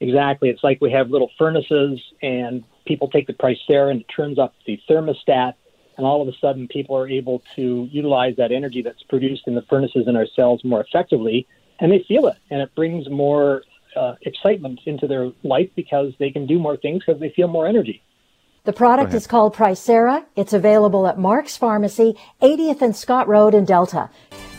Exactly. 0.00 0.48
It's 0.48 0.64
like 0.64 0.78
we 0.80 0.90
have 0.92 1.10
little 1.10 1.30
furnaces 1.38 2.00
and 2.22 2.64
people 2.86 3.08
take 3.08 3.26
the 3.26 3.34
Pricera 3.34 3.90
and 3.90 4.00
it 4.00 4.06
turns 4.14 4.38
up 4.38 4.54
the 4.66 4.80
thermostat 4.88 5.54
and 5.96 6.06
all 6.06 6.22
of 6.22 6.28
a 6.28 6.36
sudden 6.40 6.68
people 6.68 6.96
are 6.96 7.08
able 7.08 7.42
to 7.56 7.88
utilize 7.90 8.34
that 8.36 8.52
energy 8.52 8.82
that's 8.82 9.02
produced 9.04 9.42
in 9.46 9.54
the 9.54 9.62
furnaces 9.62 10.06
in 10.06 10.16
our 10.16 10.26
cells 10.34 10.62
more 10.64 10.80
effectively 10.80 11.46
and 11.80 11.90
they 11.90 12.04
feel 12.08 12.26
it 12.26 12.36
and 12.50 12.60
it 12.60 12.74
brings 12.74 13.08
more 13.10 13.62
uh, 13.96 14.14
excitement 14.22 14.80
into 14.86 15.06
their 15.06 15.30
life 15.42 15.68
because 15.76 16.12
they 16.18 16.30
can 16.30 16.46
do 16.46 16.58
more 16.58 16.76
things 16.76 17.02
because 17.06 17.20
they 17.20 17.30
feel 17.30 17.48
more 17.48 17.66
energy 17.66 18.02
the 18.64 18.72
product 18.72 19.12
is 19.12 19.26
called 19.26 19.56
Pricera. 19.56 20.24
It's 20.36 20.52
available 20.52 21.08
at 21.08 21.18
Mark's 21.18 21.56
Pharmacy, 21.56 22.14
80th 22.40 22.80
and 22.80 22.94
Scott 22.94 23.26
Road 23.26 23.54
in 23.54 23.64
Delta. 23.64 24.08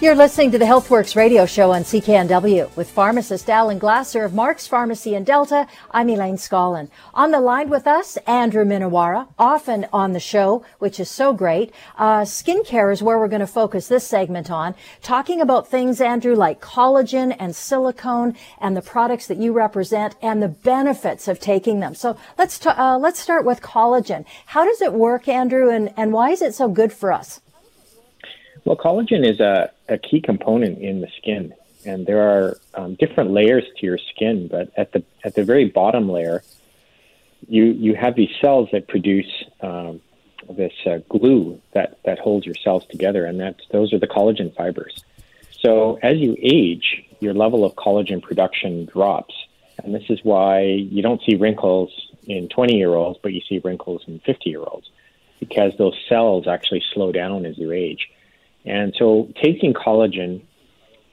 You're 0.03 0.15
listening 0.15 0.51
to 0.51 0.57
the 0.57 0.65
HealthWorks 0.65 1.15
radio 1.15 1.45
show 1.45 1.71
on 1.71 1.83
CKNW 1.83 2.75
with 2.75 2.91
pharmacist 2.91 3.49
Alan 3.49 3.79
Glasser 3.79 4.25
of 4.25 4.33
Mark's 4.33 4.67
Pharmacy 4.67 5.15
in 5.15 5.23
Delta. 5.23 5.65
I'm 5.91 6.09
Elaine 6.09 6.35
Scollin. 6.35 6.89
On 7.13 7.31
the 7.31 7.39
line 7.39 7.69
with 7.69 7.87
us, 7.87 8.17
Andrew 8.27 8.65
Minowara, 8.65 9.29
often 9.39 9.87
on 9.93 10.11
the 10.11 10.19
show, 10.19 10.65
which 10.79 10.99
is 10.99 11.09
so 11.09 11.31
great. 11.31 11.71
Uh, 11.97 12.23
skincare 12.23 12.91
is 12.91 13.01
where 13.01 13.17
we're 13.17 13.29
going 13.29 13.39
to 13.39 13.47
focus 13.47 13.87
this 13.87 14.05
segment 14.05 14.51
on, 14.51 14.75
talking 15.01 15.39
about 15.39 15.69
things, 15.69 16.01
Andrew, 16.01 16.35
like 16.35 16.59
collagen 16.59 17.33
and 17.39 17.55
silicone 17.55 18.35
and 18.59 18.75
the 18.75 18.81
products 18.81 19.27
that 19.27 19.37
you 19.37 19.53
represent 19.53 20.17
and 20.21 20.43
the 20.43 20.49
benefits 20.49 21.29
of 21.29 21.39
taking 21.39 21.79
them. 21.79 21.95
So 21.95 22.17
let's, 22.37 22.59
t- 22.59 22.67
uh, 22.67 22.97
let's 22.97 23.21
start 23.21 23.45
with 23.45 23.61
collagen. 23.61 24.25
How 24.47 24.65
does 24.65 24.81
it 24.81 24.91
work, 24.91 25.29
Andrew, 25.29 25.69
and, 25.69 25.93
and 25.95 26.11
why 26.11 26.31
is 26.31 26.41
it 26.41 26.53
so 26.53 26.67
good 26.67 26.91
for 26.91 27.13
us? 27.13 27.39
Well, 28.65 28.77
collagen 28.77 29.25
is 29.29 29.39
a, 29.39 29.71
a 29.89 29.97
key 29.97 30.21
component 30.21 30.79
in 30.79 31.01
the 31.01 31.07
skin, 31.17 31.53
and 31.85 32.05
there 32.05 32.21
are 32.21 32.57
um, 32.73 32.95
different 32.95 33.31
layers 33.31 33.65
to 33.77 33.85
your 33.85 33.97
skin. 33.97 34.47
But 34.47 34.71
at 34.77 34.91
the 34.91 35.03
at 35.23 35.35
the 35.35 35.43
very 35.43 35.65
bottom 35.65 36.09
layer, 36.09 36.43
you 37.47 37.65
you 37.65 37.95
have 37.95 38.15
these 38.15 38.31
cells 38.41 38.69
that 38.71 38.87
produce 38.87 39.43
um, 39.61 40.01
this 40.49 40.73
uh, 40.85 40.99
glue 41.09 41.61
that 41.73 41.97
that 42.05 42.19
holds 42.19 42.45
your 42.45 42.55
cells 42.55 42.85
together, 42.87 43.25
and 43.25 43.39
that's 43.39 43.65
those 43.71 43.93
are 43.93 43.99
the 43.99 44.07
collagen 44.07 44.53
fibers. 44.55 45.03
So 45.59 45.97
as 46.01 46.17
you 46.17 46.35
age, 46.41 47.05
your 47.19 47.33
level 47.33 47.63
of 47.63 47.75
collagen 47.75 48.21
production 48.21 48.85
drops, 48.85 49.33
and 49.83 49.95
this 49.95 50.09
is 50.09 50.19
why 50.23 50.63
you 50.63 51.01
don't 51.01 51.21
see 51.23 51.35
wrinkles 51.35 51.91
in 52.25 52.49
20 52.49 52.77
year 52.77 52.93
olds, 52.93 53.19
but 53.21 53.33
you 53.33 53.41
see 53.47 53.59
wrinkles 53.63 54.03
in 54.07 54.19
50 54.19 54.49
year 54.49 54.59
olds 54.59 54.89
because 55.39 55.73
those 55.77 55.95
cells 56.07 56.47
actually 56.47 56.83
slow 56.93 57.11
down 57.11 57.45
as 57.45 57.57
you 57.57 57.71
age. 57.71 58.09
And 58.65 58.93
so 58.97 59.29
taking 59.43 59.73
collagen 59.73 60.43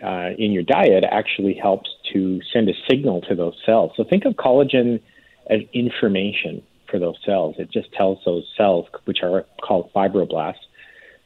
uh, 0.04 0.30
in 0.38 0.52
your 0.52 0.62
diet 0.62 1.04
actually 1.10 1.54
helps 1.54 1.90
to 2.12 2.40
send 2.52 2.68
a 2.68 2.72
signal 2.88 3.20
to 3.22 3.34
those 3.34 3.54
cells. 3.66 3.92
So 3.96 4.04
think 4.04 4.24
of 4.24 4.34
collagen 4.34 5.00
as 5.48 5.60
information 5.72 6.62
for 6.90 6.98
those 6.98 7.16
cells. 7.24 7.56
It 7.58 7.70
just 7.70 7.92
tells 7.92 8.18
those 8.24 8.44
cells, 8.56 8.86
which 9.04 9.18
are 9.22 9.44
called 9.62 9.90
fibroblasts, 9.94 10.54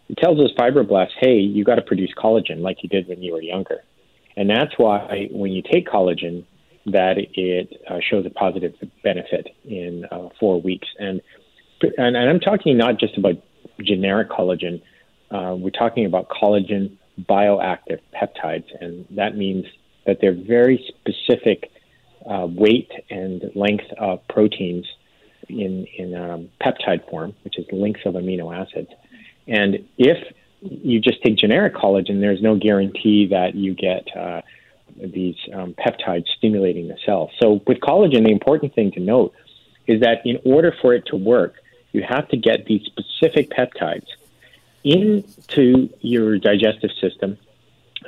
it 0.09 0.19
tells 0.19 0.37
those 0.37 0.55
fibroblasts, 0.55 1.13
hey, 1.19 1.37
you 1.37 1.65
got 1.65 1.77
to 1.77 1.83
produce 1.83 2.13
collagen 2.17 2.61
like 2.61 2.83
you 2.83 2.89
did 2.89 3.09
when 3.09 3.23
you 3.23 3.33
were 3.33 3.41
younger. 3.43 3.83
And 4.37 4.51
that's 4.51 4.73
why 4.77 5.29
when 5.31 5.53
you 5.53 5.63
take 5.63 5.87
collagen, 5.87 6.45
that 6.87 7.15
it 7.17 7.81
uh, 7.89 7.99
shows 8.11 8.27
a 8.27 8.31
positive 8.31 8.75
benefit 9.03 9.49
in 9.65 10.05
uh, 10.11 10.29
four 10.39 10.61
weeks. 10.61 10.87
And, 10.99 11.23
and, 11.97 12.15
and 12.15 12.29
I'm 12.29 12.41
talking 12.41 12.77
not 12.77 12.99
just 12.99 13.17
about 13.17 13.37
generic 13.83 14.29
collagen, 14.29 14.83
uh, 15.35 15.55
we're 15.57 15.71
talking 15.71 16.07
about 16.07 16.29
collagen 16.29 16.97
bioactive 17.21 18.01
peptides, 18.15 18.67
and 18.81 19.05
that 19.11 19.37
means 19.37 19.67
that 20.07 20.19
they're 20.21 20.35
very 20.35 20.85
specific 20.89 21.71
uh, 22.25 22.47
weight 22.49 22.91
and 23.11 23.43
length 23.55 23.87
of 23.99 24.27
proteins 24.29 24.87
in 25.49 25.87
in 25.99 26.15
um, 26.15 26.49
peptide 26.63 27.09
form, 27.11 27.35
which 27.43 27.59
is 27.59 27.67
lengths 27.73 28.03
of 28.07 28.15
amino 28.15 28.55
acids. 28.55 28.91
And 29.49 29.87
if 29.99 30.19
you 30.61 31.01
just 31.01 31.21
take 31.23 31.37
generic 31.37 31.75
collagen, 31.75 32.21
there's 32.21 32.41
no 32.41 32.57
guarantee 32.57 33.27
that 33.31 33.55
you 33.55 33.75
get 33.75 34.07
uh, 34.17 34.41
these 34.97 35.37
um, 35.53 35.75
peptides 35.75 36.27
stimulating 36.39 36.89
the 36.89 36.97
cell. 37.05 37.31
So 37.43 37.61
with 37.67 37.81
collagen, 37.81 38.25
the 38.25 38.31
important 38.31 38.75
thing 38.75 38.93
to 38.93 39.01
note 39.01 39.35
is 39.87 40.01
that 40.01 40.25
in 40.25 40.39
order 40.45 40.73
for 40.81 40.95
it 40.95 41.07
to 41.07 41.17
work, 41.17 41.57
you 41.93 42.03
have 42.09 42.29
to 42.29 42.37
get 42.37 42.65
these 42.67 42.83
specific 42.87 43.51
peptides 43.51 44.07
into 44.85 45.89
your 46.01 46.39
digestive 46.39 46.91
system, 47.01 47.39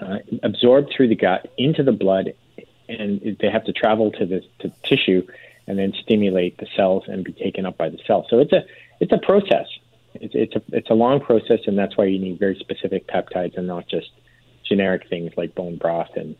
uh, 0.00 0.18
absorbed 0.42 0.92
through 0.94 1.08
the 1.08 1.14
gut 1.14 1.52
into 1.56 1.82
the 1.82 1.92
blood, 1.92 2.34
and 2.88 3.36
they 3.40 3.50
have 3.50 3.64
to 3.64 3.72
travel 3.72 4.12
to 4.12 4.26
the 4.26 4.42
to 4.60 4.70
tissue 4.84 5.26
and 5.66 5.78
then 5.78 5.92
stimulate 6.00 6.58
the 6.58 6.66
cells 6.76 7.04
and 7.08 7.24
be 7.24 7.32
taken 7.32 7.66
up 7.66 7.76
by 7.76 7.88
the 7.88 7.98
cells. 8.06 8.26
So 8.30 8.38
it's 8.38 8.52
a 8.52 8.64
it's 9.00 9.12
a 9.12 9.18
process. 9.18 9.66
It's 10.14 10.34
it's 10.34 10.54
a 10.54 10.62
it's 10.72 10.90
a 10.90 10.94
long 10.94 11.20
process, 11.20 11.60
and 11.66 11.76
that's 11.76 11.96
why 11.96 12.04
you 12.04 12.18
need 12.18 12.38
very 12.38 12.56
specific 12.58 13.08
peptides 13.08 13.56
and 13.56 13.66
not 13.66 13.88
just 13.88 14.10
generic 14.68 15.08
things 15.08 15.32
like 15.36 15.54
bone 15.54 15.76
broth. 15.76 16.10
And, 16.16 16.36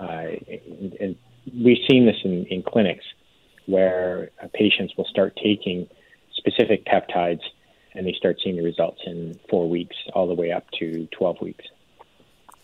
uh, 0.00 0.26
and, 0.48 0.96
and 1.00 1.16
we've 1.62 1.84
seen 1.88 2.06
this 2.06 2.16
in, 2.24 2.46
in 2.46 2.62
clinics 2.62 3.04
where 3.66 4.30
patients 4.54 4.94
will 4.96 5.04
start 5.04 5.36
taking 5.42 5.88
specific 6.34 6.84
peptides 6.86 7.42
and 7.98 8.06
they 8.06 8.12
start 8.12 8.38
seeing 8.42 8.56
the 8.56 8.62
results 8.62 9.00
in 9.06 9.38
four 9.50 9.68
weeks 9.68 9.96
all 10.14 10.28
the 10.28 10.34
way 10.34 10.52
up 10.52 10.64
to 10.78 11.08
12 11.10 11.40
weeks. 11.42 11.64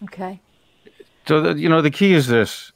Okay. 0.05 0.41
So, 1.27 1.41
the, 1.41 1.59
you 1.59 1.69
know, 1.69 1.83
the 1.83 1.91
key 1.91 2.15
is 2.15 2.29
this 2.29 2.71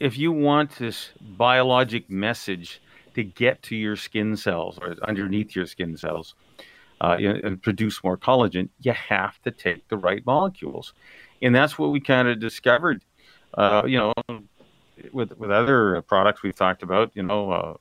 if 0.00 0.16
you 0.16 0.32
want 0.32 0.78
this 0.78 1.10
biologic 1.20 2.08
message 2.08 2.80
to 3.14 3.22
get 3.22 3.62
to 3.64 3.76
your 3.76 3.94
skin 3.94 4.36
cells 4.36 4.78
or 4.80 4.96
underneath 5.06 5.54
your 5.54 5.66
skin 5.66 5.98
cells 5.98 6.34
uh, 7.02 7.16
and 7.18 7.62
produce 7.62 8.02
more 8.02 8.16
collagen, 8.16 8.70
you 8.80 8.92
have 8.92 9.40
to 9.42 9.50
take 9.50 9.86
the 9.88 9.96
right 9.98 10.24
molecules. 10.24 10.94
And 11.42 11.54
that's 11.54 11.78
what 11.78 11.90
we 11.90 12.00
kind 12.00 12.26
of 12.26 12.40
discovered, 12.40 13.04
uh, 13.52 13.82
you 13.86 13.98
know, 13.98 14.12
with, 15.12 15.36
with 15.36 15.50
other 15.50 16.00
products 16.02 16.42
we've 16.42 16.56
talked 16.56 16.82
about, 16.82 17.10
you 17.14 17.22
know, 17.22 17.50
uh, 17.50 17.74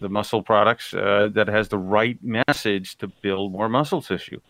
the 0.00 0.08
muscle 0.08 0.42
products 0.42 0.94
uh, 0.94 1.28
that 1.32 1.48
has 1.48 1.68
the 1.68 1.78
right 1.78 2.18
message 2.22 2.96
to 2.98 3.08
build 3.08 3.52
more 3.52 3.68
muscle 3.68 4.02
tissue. 4.02 4.40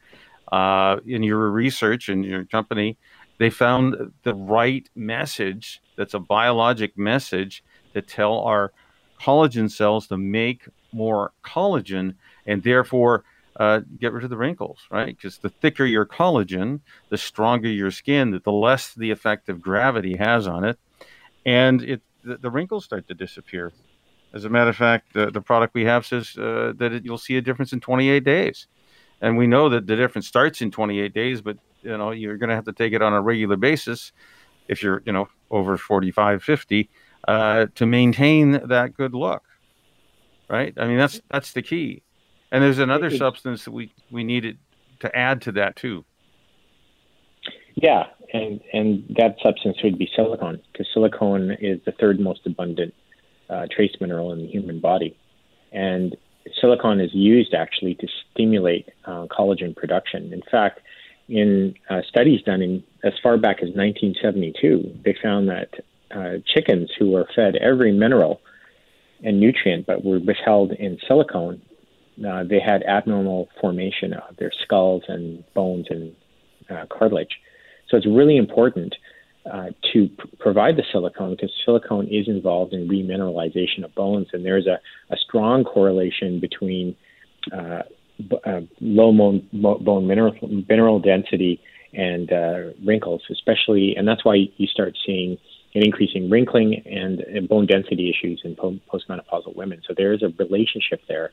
Uh, 0.51 0.97
in 1.07 1.23
your 1.23 1.51
research 1.51 2.09
in 2.09 2.23
your 2.23 2.45
company, 2.45 2.97
they 3.39 3.51
found 3.51 4.13
the 4.23 4.35
right 4.35 4.89
message 4.95 5.81
that's 5.97 6.15
a 6.15 6.19
biologic 6.19 6.97
message 6.97 7.63
to 7.95 8.03
tell 8.03 8.41
our 8.41 8.73
collagen 9.21 9.71
cells 9.71 10.07
to 10.07 10.17
make 10.17 10.69
more 10.93 11.33
collagen 11.45 12.15
and 12.47 12.63
therefore 12.63 13.25
uh, 13.59 13.81
get 13.99 14.13
rid 14.13 14.25
of 14.25 14.31
the 14.31 14.37
wrinkles, 14.37 14.79
right? 14.91 15.17
Because 15.17 15.39
the 15.39 15.49
thicker 15.49 15.85
your 15.85 16.07
collagen, 16.07 16.81
the 17.09 17.19
stronger 17.19 17.69
your 17.69 17.91
skin, 17.91 18.41
the 18.45 18.53
less 18.53 18.95
the 18.95 19.11
effect 19.11 19.49
of 19.49 19.61
gravity 19.61 20.17
has 20.17 20.47
on 20.47 20.65
it, 20.65 20.79
and 21.45 21.83
it 21.83 22.03
the, 22.25 22.37
the 22.37 22.51
wrinkles 22.51 22.85
start 22.85 23.09
to 23.09 23.15
disappear 23.15 23.73
As 24.33 24.45
a 24.45 24.49
matter 24.49 24.71
of 24.71 24.77
fact, 24.77 25.15
the, 25.15 25.31
the 25.31 25.41
product 25.41 25.75
we 25.75 25.85
have 25.85 26.05
says 26.07 26.37
uh, 26.37 26.73
that 26.77 26.93
it, 26.93 27.05
you'll 27.05 27.19
see 27.19 27.37
a 27.37 27.41
difference 27.41 27.73
in 27.73 27.81
28 27.81 28.25
days. 28.25 28.67
And 29.21 29.37
we 29.37 29.47
know 29.47 29.69
that 29.71 29.87
the 29.87 29.97
difference 29.97 30.29
starts 30.29 30.61
in 30.61 30.71
28 30.71 31.13
days, 31.13 31.41
but 31.41 31.57
you 31.83 31.97
know 31.97 32.11
you're 32.11 32.37
going 32.37 32.51
to 32.51 32.55
have 32.55 32.67
to 32.67 32.73
take 32.73 32.93
it 32.93 33.03
on 33.03 33.13
a 33.13 33.21
regular 33.21 33.57
basis 33.57 34.13
if 34.69 34.83
you're 34.83 35.03
you 35.07 35.13
know 35.13 35.29
over 35.51 35.77
45, 35.77 36.43
50 36.43 36.91
uh, 37.27 37.67
to 37.75 37.87
maintain 37.87 38.53
that 38.69 38.95
good 38.95 39.15
look. 39.15 39.43
Right? 40.49 40.75
I 40.77 40.87
mean 40.87 40.99
that's 40.99 41.21
that's 41.31 41.53
the 41.53 41.63
key. 41.63 42.03
And 42.51 42.63
there's 42.63 42.79
another 42.79 43.11
substance 43.11 43.65
that 43.65 43.73
we 43.73 43.93
we 44.11 44.25
needed 44.25 44.59
to 45.01 45.15
add 45.17 45.43
to 45.43 45.53
that 45.53 45.77
too. 45.77 46.05
Yeah, 47.75 48.07
and 48.33 48.61
and 48.73 49.05
that 49.19 49.37
substance 49.43 49.79
would 49.83 49.99
be 49.99 50.09
silicone 50.15 50.61
because 50.73 50.87
silicone 50.93 51.57
is 51.61 51.81
the 51.85 51.93
third 51.93 52.21
most 52.21 52.47
abundant 52.47 52.95
uh, 53.51 53.67
trace 53.71 53.95
mineral 54.01 54.33
in 54.33 54.39
the 54.39 54.47
human 54.47 54.81
body, 54.81 55.17
and 55.73 56.17
silicon 56.61 57.01
is 57.01 57.11
used 57.15 57.55
actually 57.55 57.95
to 57.97 58.07
stimulate 58.33 58.89
uh, 59.05 59.27
collagen 59.27 59.75
production. 59.75 60.33
In 60.33 60.43
fact, 60.51 60.81
in 61.29 61.75
uh, 61.91 62.01
studies 62.09 62.43
done 62.43 62.63
in 62.63 62.83
as 63.05 63.13
far 63.23 63.37
back 63.37 63.59
as 63.59 63.69
1972, 63.75 65.01
they 65.05 65.15
found 65.23 65.49
that 65.49 65.69
uh, 66.11 66.39
chickens 66.47 66.91
who 66.99 67.11
were 67.11 67.29
fed 67.35 67.57
every 67.57 67.93
mineral 67.93 68.41
and 69.23 69.41
nutrient 69.41 69.87
but 69.87 70.05
were 70.05 70.19
withheld 70.19 70.73
in 70.73 70.99
silicone, 71.07 71.61
uh, 72.27 72.45
they 72.45 72.61
had 72.61 72.83
abnormal 72.85 73.49
formation 73.61 74.13
of 74.13 74.37
their 74.37 74.51
skulls 74.65 75.03
and 75.09 75.45
bones 75.55 75.87
and 75.91 76.15
uh, 76.71 76.87
cartilage. 76.91 77.41
So 77.89 77.97
it's 77.97 78.07
really 78.07 78.37
important 78.37 78.95
uh, 79.53 79.71
to 79.93 80.09
provide 80.39 80.77
the 80.77 80.85
silicone 80.93 81.31
because 81.31 81.53
silicone 81.65 82.07
is 82.09 82.29
involved 82.29 82.73
in 82.73 82.89
remineralization 82.89 83.85
of 83.85 83.95
bones, 83.95 84.29
and 84.33 84.45
there's 84.45 84.67
a, 84.67 84.79
a 85.11 85.17
strong 85.17 85.65
correlation 85.65 86.41
between 86.41 86.97
uh, 87.53 87.83
b- 88.19 88.39
uh, 88.45 88.61
low 88.81 89.13
bone, 89.13 89.49
bone 89.53 90.07
mineral, 90.07 90.35
mineral 90.69 91.01
density 91.01 91.61
and 91.95 92.33
uh, 92.33 92.71
wrinkles, 92.85 93.23
especially, 93.31 93.95
and 93.97 94.07
that's 94.07 94.25
why 94.25 94.37
you 94.57 94.67
start 94.67 94.97
seeing 95.07 95.39
an 95.75 95.85
increasing 95.85 96.29
wrinkling 96.29 96.83
and, 96.87 97.21
and 97.21 97.49
bone 97.49 97.67
density 97.67 98.11
issues 98.11 98.41
in 98.45 98.55
po- 98.55 98.79
postmenopausal 98.93 99.55
women. 99.57 99.81
So 99.87 99.95
there 99.97 100.13
is 100.13 100.23
a 100.23 100.29
relationship 100.39 101.01
there. 101.09 101.31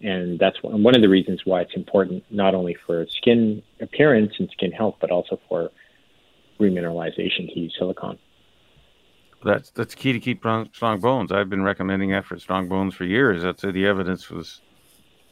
And 0.00 0.38
that's 0.38 0.56
one 0.62 0.94
of 0.94 1.02
the 1.02 1.08
reasons 1.08 1.40
why 1.44 1.62
it's 1.62 1.74
important 1.74 2.24
not 2.30 2.54
only 2.54 2.76
for 2.86 3.06
skin 3.16 3.62
appearance 3.80 4.32
and 4.38 4.48
skin 4.50 4.70
health, 4.70 4.96
but 5.00 5.10
also 5.10 5.40
for 5.48 5.70
remineralization 6.60 7.52
to 7.52 7.60
use 7.60 7.74
silicon. 7.78 8.18
That's 9.44 9.70
that's 9.70 9.94
key 9.94 10.12
to 10.12 10.20
keep 10.20 10.40
strong 10.72 11.00
bones. 11.00 11.30
I've 11.30 11.48
been 11.48 11.62
recommending 11.62 12.10
that 12.10 12.24
for 12.24 12.38
strong 12.38 12.68
bones 12.68 12.94
for 12.94 13.04
years. 13.04 13.42
That's 13.42 13.62
the 13.62 13.86
evidence 13.86 14.30
was, 14.30 14.60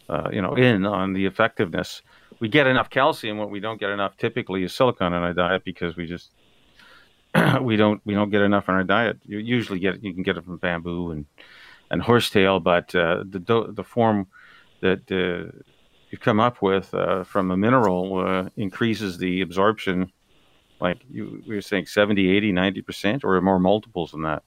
uh, 0.08 0.28
you 0.32 0.40
know, 0.40 0.54
in 0.54 0.86
on 0.86 1.12
the 1.12 1.26
effectiveness. 1.26 2.02
We 2.38 2.48
get 2.48 2.68
enough 2.68 2.88
calcium. 2.88 3.38
What 3.38 3.50
we 3.50 3.58
don't 3.58 3.80
get 3.80 3.90
enough 3.90 4.16
typically 4.16 4.62
is 4.62 4.72
silicon 4.72 5.12
in 5.12 5.22
our 5.22 5.32
diet 5.32 5.64
because 5.64 5.96
we 5.96 6.06
just 6.06 6.30
we 7.60 7.76
don't 7.76 8.00
we 8.04 8.14
don't 8.14 8.30
get 8.30 8.42
enough 8.42 8.68
in 8.68 8.76
our 8.76 8.84
diet. 8.84 9.18
You 9.24 9.38
usually 9.38 9.80
get 9.80 10.04
you 10.04 10.14
can 10.14 10.22
get 10.22 10.36
it 10.36 10.44
from 10.44 10.58
bamboo 10.58 11.10
and 11.10 11.26
and 11.90 12.00
horsetail, 12.02 12.60
but 12.60 12.94
uh, 12.94 13.24
the 13.28 13.72
the 13.72 13.84
form 13.84 14.28
that 14.80 15.10
uh, 15.10 15.50
you 16.10 16.18
come 16.18 16.40
up 16.40 16.62
with 16.62 16.94
uh, 16.94 17.24
from 17.24 17.50
a 17.50 17.56
mineral 17.56 18.18
uh, 18.18 18.48
increases 18.56 19.18
the 19.18 19.40
absorption 19.40 20.12
like 20.80 20.98
you 21.10 21.42
we 21.46 21.54
were 21.54 21.62
saying 21.62 21.86
70 21.86 22.28
80 22.36 22.52
90% 22.52 23.24
or 23.24 23.40
more 23.40 23.58
multiples 23.58 24.12
than 24.12 24.22
that? 24.22 24.42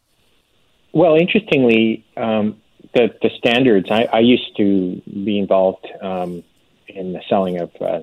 Well 0.94 1.16
interestingly 1.16 2.06
um, 2.18 2.62
the, 2.94 3.14
the 3.22 3.30
standards 3.38 3.92
I, 3.92 4.04
I, 4.04 4.20
used 4.20 4.56
to 4.58 5.02
be 5.06 5.38
involved 5.38 5.88
um, 6.02 6.44
in 6.88 7.14
the 7.14 7.22
selling 7.30 7.60
of 7.60 7.72
uh, 7.82 8.02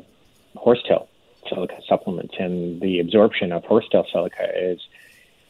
horsetail 0.54 1.08
silica 1.48 1.80
supplements 1.88 2.34
and 2.38 2.80
the 2.80 3.00
absorption 3.00 3.52
of 3.52 3.64
horsetail 3.64 4.06
silica 4.12 4.48
is 4.56 4.80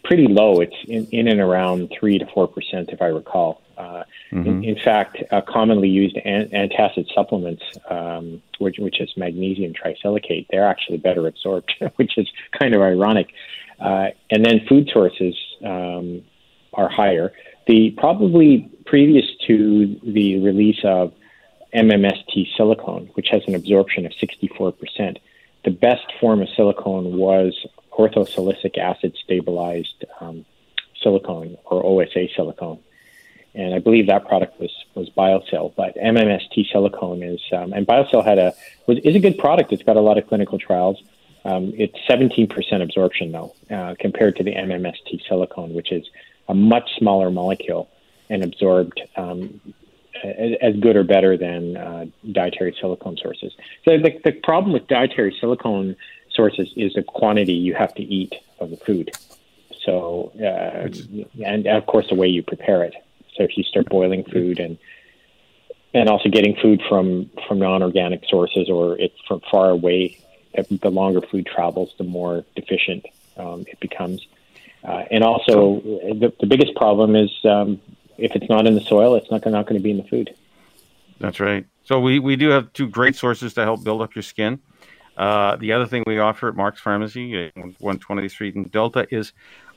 pretty 0.04 0.26
low. 0.28 0.60
It's 0.60 0.76
in, 0.86 1.06
in 1.06 1.28
and 1.28 1.40
around 1.40 1.92
3 1.98 2.18
to 2.18 2.26
4% 2.26 2.92
if 2.92 3.02
i 3.02 3.06
recall 3.06 3.62
uh, 3.76 4.04
mm-hmm. 4.32 4.46
in, 4.46 4.64
in, 4.64 4.76
fact, 4.76 5.22
uh, 5.30 5.40
commonly 5.40 5.88
used 5.88 6.16
an- 6.16 6.48
antacid 6.50 7.12
supplements, 7.14 7.62
um, 7.90 8.42
which, 8.58 8.78
which 8.78 9.00
is 9.00 9.10
magnesium 9.16 9.72
trisilicate, 9.74 10.46
they're 10.50 10.66
actually 10.66 10.98
better 10.98 11.26
absorbed, 11.26 11.72
which 11.96 12.16
is 12.18 12.28
kind 12.58 12.74
of 12.74 12.80
ironic. 12.80 13.32
Uh, 13.78 14.08
and 14.30 14.44
then 14.44 14.60
food 14.68 14.88
sources 14.92 15.34
um, 15.64 16.22
are 16.72 16.88
higher. 16.88 17.32
The 17.66 17.90
probably 17.90 18.70
previous 18.86 19.26
to 19.46 20.00
the 20.02 20.38
release 20.38 20.80
of 20.84 21.12
MMST 21.74 22.56
silicone, 22.56 23.10
which 23.14 23.28
has 23.30 23.42
an 23.46 23.54
absorption 23.54 24.06
of 24.06 24.12
64%, 24.12 25.18
the 25.64 25.70
best 25.70 26.04
form 26.20 26.40
of 26.40 26.48
silicone 26.56 27.16
was 27.16 27.66
orthosilicic 27.92 28.78
acid 28.78 29.16
stabilized 29.22 30.04
um, 30.20 30.44
silicone 31.02 31.56
or 31.64 31.84
OSA 31.84 32.28
silicone 32.34 32.78
and 33.56 33.74
I 33.74 33.78
believe 33.78 34.06
that 34.06 34.26
product 34.26 34.60
was 34.60 34.70
was 34.94 35.08
BioSil. 35.10 35.74
But 35.74 35.96
MMST 35.96 36.70
silicone 36.70 37.22
is, 37.22 37.40
um, 37.52 37.72
and 37.72 37.86
BioSil 37.86 38.24
had 38.24 38.38
a 38.38 38.54
was, 38.86 38.98
is 38.98 39.16
a 39.16 39.20
good 39.20 39.38
product. 39.38 39.72
It's 39.72 39.82
got 39.82 39.96
a 39.96 40.00
lot 40.00 40.18
of 40.18 40.26
clinical 40.28 40.58
trials. 40.58 41.02
Um, 41.44 41.72
it's 41.76 41.96
17% 42.08 42.82
absorption 42.82 43.32
though, 43.32 43.54
uh, 43.70 43.94
compared 43.98 44.36
to 44.36 44.42
the 44.42 44.52
MMST 44.52 45.26
silicone, 45.28 45.74
which 45.74 45.92
is 45.92 46.08
a 46.48 46.54
much 46.54 46.90
smaller 46.98 47.30
molecule 47.30 47.88
and 48.28 48.42
absorbed 48.42 49.00
um, 49.16 49.60
as 50.24 50.76
good 50.76 50.96
or 50.96 51.04
better 51.04 51.36
than 51.36 51.76
uh, 51.76 52.06
dietary 52.32 52.76
silicone 52.80 53.16
sources. 53.16 53.52
So 53.84 53.96
the, 53.96 54.18
the 54.24 54.32
problem 54.32 54.72
with 54.72 54.88
dietary 54.88 55.36
silicone 55.40 55.96
sources 56.32 56.72
is 56.76 56.94
the 56.94 57.02
quantity 57.02 57.52
you 57.52 57.74
have 57.74 57.94
to 57.94 58.02
eat 58.02 58.34
of 58.58 58.70
the 58.70 58.76
food. 58.76 59.16
So, 59.84 60.32
uh, 60.40 60.88
and 61.44 61.66
of 61.68 61.86
course, 61.86 62.08
the 62.08 62.16
way 62.16 62.26
you 62.26 62.42
prepare 62.42 62.82
it. 62.82 62.94
So 63.36 63.44
if 63.44 63.56
you 63.56 63.64
start 63.64 63.88
boiling 63.88 64.24
food 64.24 64.58
and 64.58 64.78
and 65.94 66.08
also 66.08 66.28
getting 66.28 66.56
food 66.56 66.82
from 66.88 67.30
from 67.46 67.58
non-organic 67.58 68.24
sources 68.28 68.68
or 68.68 68.98
it's 68.98 69.18
from 69.26 69.40
far 69.50 69.70
away, 69.70 70.18
the 70.54 70.90
longer 70.90 71.20
food 71.20 71.46
travels, 71.46 71.94
the 71.98 72.04
more 72.04 72.44
deficient 72.54 73.06
um, 73.36 73.64
it 73.68 73.78
becomes. 73.80 74.26
Uh, 74.84 75.04
and 75.10 75.24
also, 75.24 75.80
the, 75.80 76.32
the 76.40 76.46
biggest 76.46 76.74
problem 76.76 77.16
is 77.16 77.30
um, 77.44 77.80
if 78.18 78.34
it's 78.36 78.48
not 78.48 78.66
in 78.66 78.74
the 78.74 78.80
soil, 78.80 79.16
it's 79.16 79.30
not, 79.30 79.44
not 79.46 79.66
going 79.66 79.76
to 79.78 79.82
be 79.82 79.90
in 79.90 79.96
the 79.96 80.04
food. 80.04 80.34
That's 81.18 81.40
right. 81.40 81.66
So 81.84 82.00
we, 82.00 82.18
we 82.18 82.36
do 82.36 82.50
have 82.50 82.72
two 82.72 82.88
great 82.88 83.16
sources 83.16 83.54
to 83.54 83.62
help 83.62 83.82
build 83.82 84.02
up 84.02 84.14
your 84.14 84.22
skin. 84.22 84.60
Uh, 85.16 85.56
the 85.56 85.72
other 85.72 85.86
thing 85.86 86.04
we 86.06 86.18
offer 86.18 86.48
at 86.48 86.54
Mark's 86.54 86.80
Pharmacy, 86.80 87.50
120th 87.56 88.30
Street 88.30 88.54
in 88.54 88.64
Delta, 88.64 89.06
is 89.10 89.32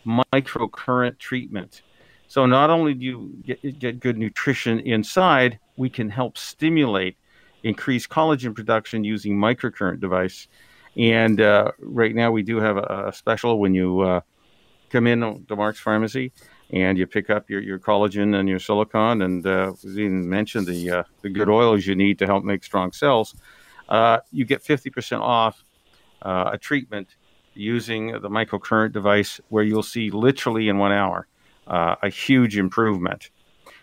microcurrent 0.06 1.18
treatment. 1.18 1.82
So 2.30 2.46
not 2.46 2.70
only 2.70 2.94
do 2.94 3.04
you 3.04 3.34
get, 3.44 3.80
get 3.80 4.00
good 4.00 4.16
nutrition 4.16 4.80
inside, 4.82 5.58
we 5.78 5.90
can 5.90 6.12
help 6.12 6.38
stimulate 6.38 7.18
increased 7.64 8.10
collagen 8.10 8.54
production 8.54 9.04
using 9.04 9.36
microcurrent 9.36 10.00
device. 10.00 10.48
And 10.96 11.42
uh, 11.42 11.72
right 11.80 12.14
now 12.14 12.32
we 12.32 12.44
do 12.44 12.58
have 12.58 12.78
a, 12.78 13.06
a 13.08 13.14
special 13.14 13.60
when 13.60 13.74
you 13.74 14.02
uh, 14.02 14.22
come 14.92 15.08
in 15.08 15.44
to 15.48 15.56
Mark's 15.56 15.80
Pharmacy 15.80 16.32
and 16.70 17.00
you 17.00 17.08
pick 17.08 17.32
up 17.32 17.50
your, 17.50 17.62
your 17.62 17.80
collagen 17.80 18.40
and 18.40 18.48
your 18.48 18.60
silicon, 18.60 19.24
and 19.24 19.48
uh, 19.48 19.74
we 19.84 20.06
even 20.06 20.30
mentioned 20.30 20.68
the 20.68 20.92
uh, 20.92 21.04
the 21.24 21.30
good 21.30 21.50
oils 21.50 21.88
you 21.88 21.96
need 21.96 22.20
to 22.20 22.28
help 22.28 22.44
make 22.44 22.64
strong 22.64 22.92
cells. 22.92 23.36
Uh, 23.88 24.20
you 24.32 24.46
get 24.46 24.64
50% 24.64 25.20
off 25.20 25.64
uh, 26.22 26.52
a 26.54 26.60
treatment 26.60 27.16
using 27.56 28.12
the 28.12 28.30
microcurrent 28.30 28.92
device, 28.92 29.42
where 29.50 29.64
you'll 29.64 29.82
see 29.82 30.12
literally 30.12 30.70
in 30.70 30.78
one 30.78 30.92
hour 30.92 31.28
uh, 31.70 31.96
a 32.02 32.10
huge 32.10 32.58
improvement. 32.58 33.30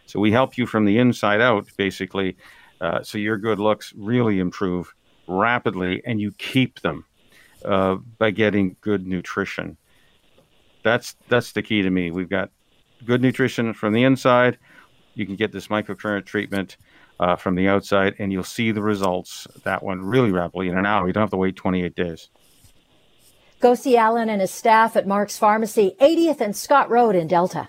So 0.07 0.20
we 0.20 0.33
help 0.33 0.57
you 0.59 0.66
from 0.66 0.85
the 0.85 0.99
inside 0.99 1.40
out, 1.40 1.68
basically, 1.77 2.37
uh, 2.81 3.03
so 3.03 3.18
your 3.18 3.38
good 3.38 3.59
looks 3.59 3.92
really 3.96 4.38
improve 4.38 4.94
rapidly, 5.27 6.03
and 6.05 6.20
you 6.20 6.33
keep 6.33 6.81
them 6.81 7.05
uh, 7.64 7.96
by 8.18 8.31
getting 8.31 8.77
good 8.81 9.07
nutrition. 9.07 9.77
That's 10.83 11.16
that's 11.29 11.53
the 11.53 11.62
key 11.62 11.83
to 11.83 11.90
me. 11.90 12.11
We've 12.11 12.29
got 12.29 12.51
good 13.05 13.22
nutrition 13.22 13.75
from 13.75 13.92
the 13.92 14.05
inside. 14.05 14.59
You 15.14 15.27
can 15.27 15.37
get 15.37 15.53
this 15.53 15.68
microcurrent 15.68 16.27
treatment 16.27 16.77
uh, 17.18 17.37
from 17.37 17.55
the 17.55 17.68
outside, 17.68 18.14
and 18.18 18.33
you'll 18.33 18.44
see 18.44 18.70
the 18.70 18.83
results. 18.83 19.46
That 19.64 19.83
one 19.83 20.03
really 20.03 20.31
rapidly 20.31 20.68
in 20.68 20.79
an 20.79 20.87
hour. 20.87 21.07
You 21.07 21.12
don't 21.12 21.22
have 21.22 21.31
to 21.31 21.37
wait 21.37 21.57
28 21.57 21.94
days. 21.94 22.29
Go 23.59 23.75
see 23.75 23.97
Alan 23.97 24.29
and 24.29 24.40
his 24.40 24.51
staff 24.51 24.97
at 24.97 25.07
Mark's 25.07 25.38
Pharmacy, 25.38 25.97
80th 26.01 26.40
and 26.40 26.55
Scott 26.55 26.90
Road 26.90 27.16
in 27.16 27.27
Delta. 27.27 27.69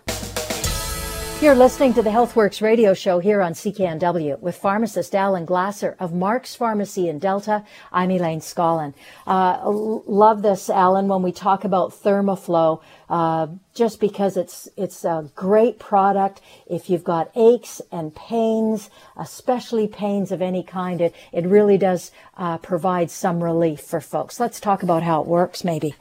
You're 1.39 1.53
listening 1.53 1.93
to 1.93 2.01
the 2.01 2.09
HealthWorks 2.09 2.63
radio 2.63 2.95
show 2.95 3.19
here 3.19 3.43
on 3.43 3.53
CKNW 3.53 4.39
with 4.39 4.55
pharmacist 4.55 5.13
Alan 5.13 5.45
Glasser 5.45 5.95
of 5.99 6.11
Mark's 6.11 6.55
Pharmacy 6.55 7.07
in 7.07 7.19
Delta. 7.19 7.63
I'm 7.91 8.09
Elaine 8.09 8.39
Scollin. 8.39 8.95
Uh, 9.27 9.61
love 9.63 10.41
this, 10.41 10.67
Alan, 10.67 11.07
when 11.07 11.21
we 11.21 11.31
talk 11.31 11.63
about 11.63 11.91
Thermoflow, 11.91 12.81
uh, 13.07 13.47
just 13.75 13.99
because 13.99 14.35
it's, 14.35 14.67
it's 14.75 15.05
a 15.05 15.29
great 15.35 15.77
product. 15.77 16.41
If 16.65 16.89
you've 16.89 17.03
got 17.03 17.29
aches 17.35 17.83
and 17.91 18.15
pains, 18.15 18.89
especially 19.15 19.87
pains 19.87 20.31
of 20.31 20.41
any 20.41 20.63
kind, 20.63 21.01
it, 21.01 21.13
it 21.31 21.45
really 21.45 21.77
does 21.77 22.11
uh, 22.35 22.57
provide 22.57 23.11
some 23.11 23.43
relief 23.43 23.81
for 23.81 24.01
folks. 24.01 24.39
Let's 24.39 24.59
talk 24.59 24.81
about 24.81 25.03
how 25.03 25.21
it 25.21 25.27
works, 25.27 25.63
maybe. 25.63 25.93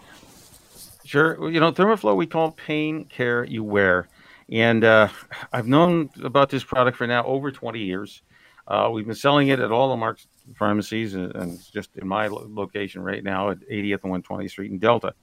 Sure. 1.04 1.50
You 1.50 1.60
know, 1.60 1.72
Thermoflow 1.72 2.16
we 2.16 2.26
call 2.26 2.52
pain 2.52 3.04
care 3.04 3.44
you 3.44 3.62
wear. 3.62 4.08
And 4.50 4.84
uh, 4.84 5.08
I've 5.52 5.66
known 5.66 6.10
about 6.22 6.50
this 6.50 6.62
product 6.62 6.96
for 6.96 7.06
now 7.06 7.24
over 7.24 7.50
20 7.50 7.80
years. 7.80 8.22
Uh, 8.68 8.90
we've 8.92 9.06
been 9.06 9.14
selling 9.14 9.48
it 9.48 9.60
at 9.60 9.72
all 9.72 9.90
the 9.90 9.96
Mark's 9.96 10.26
pharmacies 10.54 11.14
and, 11.14 11.34
and 11.34 11.72
just 11.72 11.96
in 11.96 12.06
my 12.06 12.28
lo- 12.28 12.46
location 12.48 13.02
right 13.02 13.22
now 13.22 13.50
at 13.50 13.60
80th 13.60 14.04
and 14.04 14.24
120th 14.24 14.50
Street 14.50 14.70
in 14.70 14.78
Delta. 14.78 15.14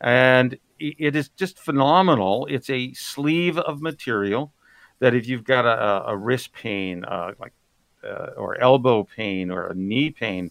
And 0.00 0.58
it 0.78 1.16
is 1.16 1.28
just 1.30 1.58
phenomenal. 1.58 2.46
It's 2.50 2.68
a 2.70 2.92
sleeve 2.94 3.58
of 3.58 3.80
material 3.80 4.52
that 4.98 5.14
if 5.14 5.28
you've 5.28 5.44
got 5.44 5.64
a, 5.64 6.10
a 6.10 6.16
wrist 6.16 6.52
pain, 6.52 7.04
uh, 7.04 7.32
like 7.38 7.52
uh, 8.04 8.30
or 8.36 8.60
elbow 8.60 9.04
pain 9.04 9.50
or 9.50 9.68
a 9.68 9.74
knee 9.74 10.10
pain, 10.10 10.50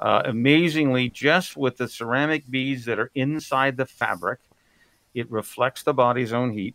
uh, 0.00 0.22
amazingly, 0.24 1.08
just 1.08 1.56
with 1.56 1.76
the 1.76 1.88
ceramic 1.88 2.48
beads 2.50 2.84
that 2.86 2.98
are 2.98 3.10
inside 3.14 3.76
the 3.76 3.86
fabric, 3.86 4.40
it 5.14 5.30
reflects 5.30 5.82
the 5.82 5.94
body's 5.94 6.32
own 6.32 6.52
heat 6.52 6.74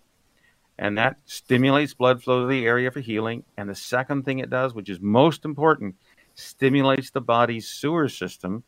and 0.77 0.97
that 0.97 1.17
stimulates 1.25 1.93
blood 1.93 2.21
flow 2.21 2.41
to 2.41 2.47
the 2.47 2.65
area 2.65 2.91
for 2.91 2.99
healing. 2.99 3.43
And 3.57 3.69
the 3.69 3.75
second 3.75 4.23
thing 4.23 4.39
it 4.39 4.49
does, 4.49 4.73
which 4.73 4.89
is 4.89 4.99
most 4.99 5.45
important, 5.45 5.95
stimulates 6.35 7.11
the 7.11 7.21
body's 7.21 7.67
sewer 7.67 8.09
system, 8.09 8.63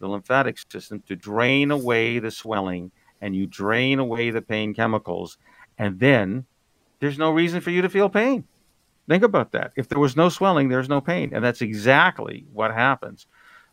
the 0.00 0.08
lymphatic 0.08 0.58
system, 0.70 1.02
to 1.06 1.16
drain 1.16 1.70
away 1.70 2.18
the 2.18 2.30
swelling 2.30 2.90
and 3.20 3.34
you 3.34 3.46
drain 3.46 3.98
away 3.98 4.30
the 4.30 4.42
pain 4.42 4.74
chemicals. 4.74 5.38
And 5.78 5.98
then 5.98 6.46
there's 7.00 7.18
no 7.18 7.30
reason 7.30 7.60
for 7.60 7.70
you 7.70 7.82
to 7.82 7.88
feel 7.88 8.08
pain. 8.08 8.44
Think 9.08 9.22
about 9.22 9.52
that. 9.52 9.72
If 9.76 9.88
there 9.88 10.00
was 10.00 10.16
no 10.16 10.28
swelling, 10.28 10.68
there's 10.68 10.88
no 10.88 11.00
pain. 11.00 11.30
And 11.32 11.44
that's 11.44 11.62
exactly 11.62 12.44
what 12.52 12.74
happens 12.74 13.26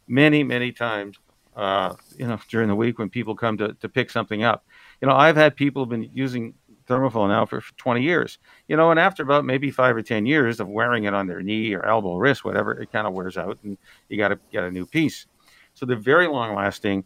many, 0.07 0.43
many 0.43 0.71
times, 0.71 1.17
uh, 1.55 1.95
you 2.17 2.27
know, 2.27 2.39
during 2.49 2.67
the 2.67 2.75
week 2.75 2.99
when 2.99 3.09
people 3.09 3.35
come 3.35 3.57
to, 3.57 3.73
to 3.73 3.89
pick 3.89 4.11
something 4.11 4.43
up. 4.43 4.63
You 5.01 5.07
know, 5.07 5.15
I've 5.15 5.35
had 5.35 5.55
people 5.55 5.83
have 5.83 5.89
been 5.89 6.09
using 6.13 6.53
Thermoflow 6.87 7.27
now 7.27 7.45
for 7.45 7.61
20 7.77 8.01
years. 8.01 8.37
You 8.67 8.77
know, 8.77 8.91
and 8.91 8.99
after 8.99 9.23
about 9.23 9.45
maybe 9.45 9.71
five 9.71 9.95
or 9.95 10.01
10 10.01 10.25
years 10.25 10.59
of 10.59 10.67
wearing 10.67 11.05
it 11.05 11.13
on 11.13 11.27
their 11.27 11.41
knee 11.41 11.73
or 11.73 11.85
elbow, 11.85 12.15
wrist, 12.15 12.45
whatever, 12.45 12.73
it 12.73 12.91
kind 12.91 13.07
of 13.07 13.13
wears 13.13 13.37
out 13.37 13.57
and 13.63 13.77
you 14.09 14.17
got 14.17 14.29
to 14.29 14.39
get 14.51 14.63
a 14.63 14.71
new 14.71 14.85
piece. 14.85 15.25
So 15.73 15.85
they're 15.85 15.97
very 15.97 16.27
long 16.27 16.55
lasting. 16.55 17.05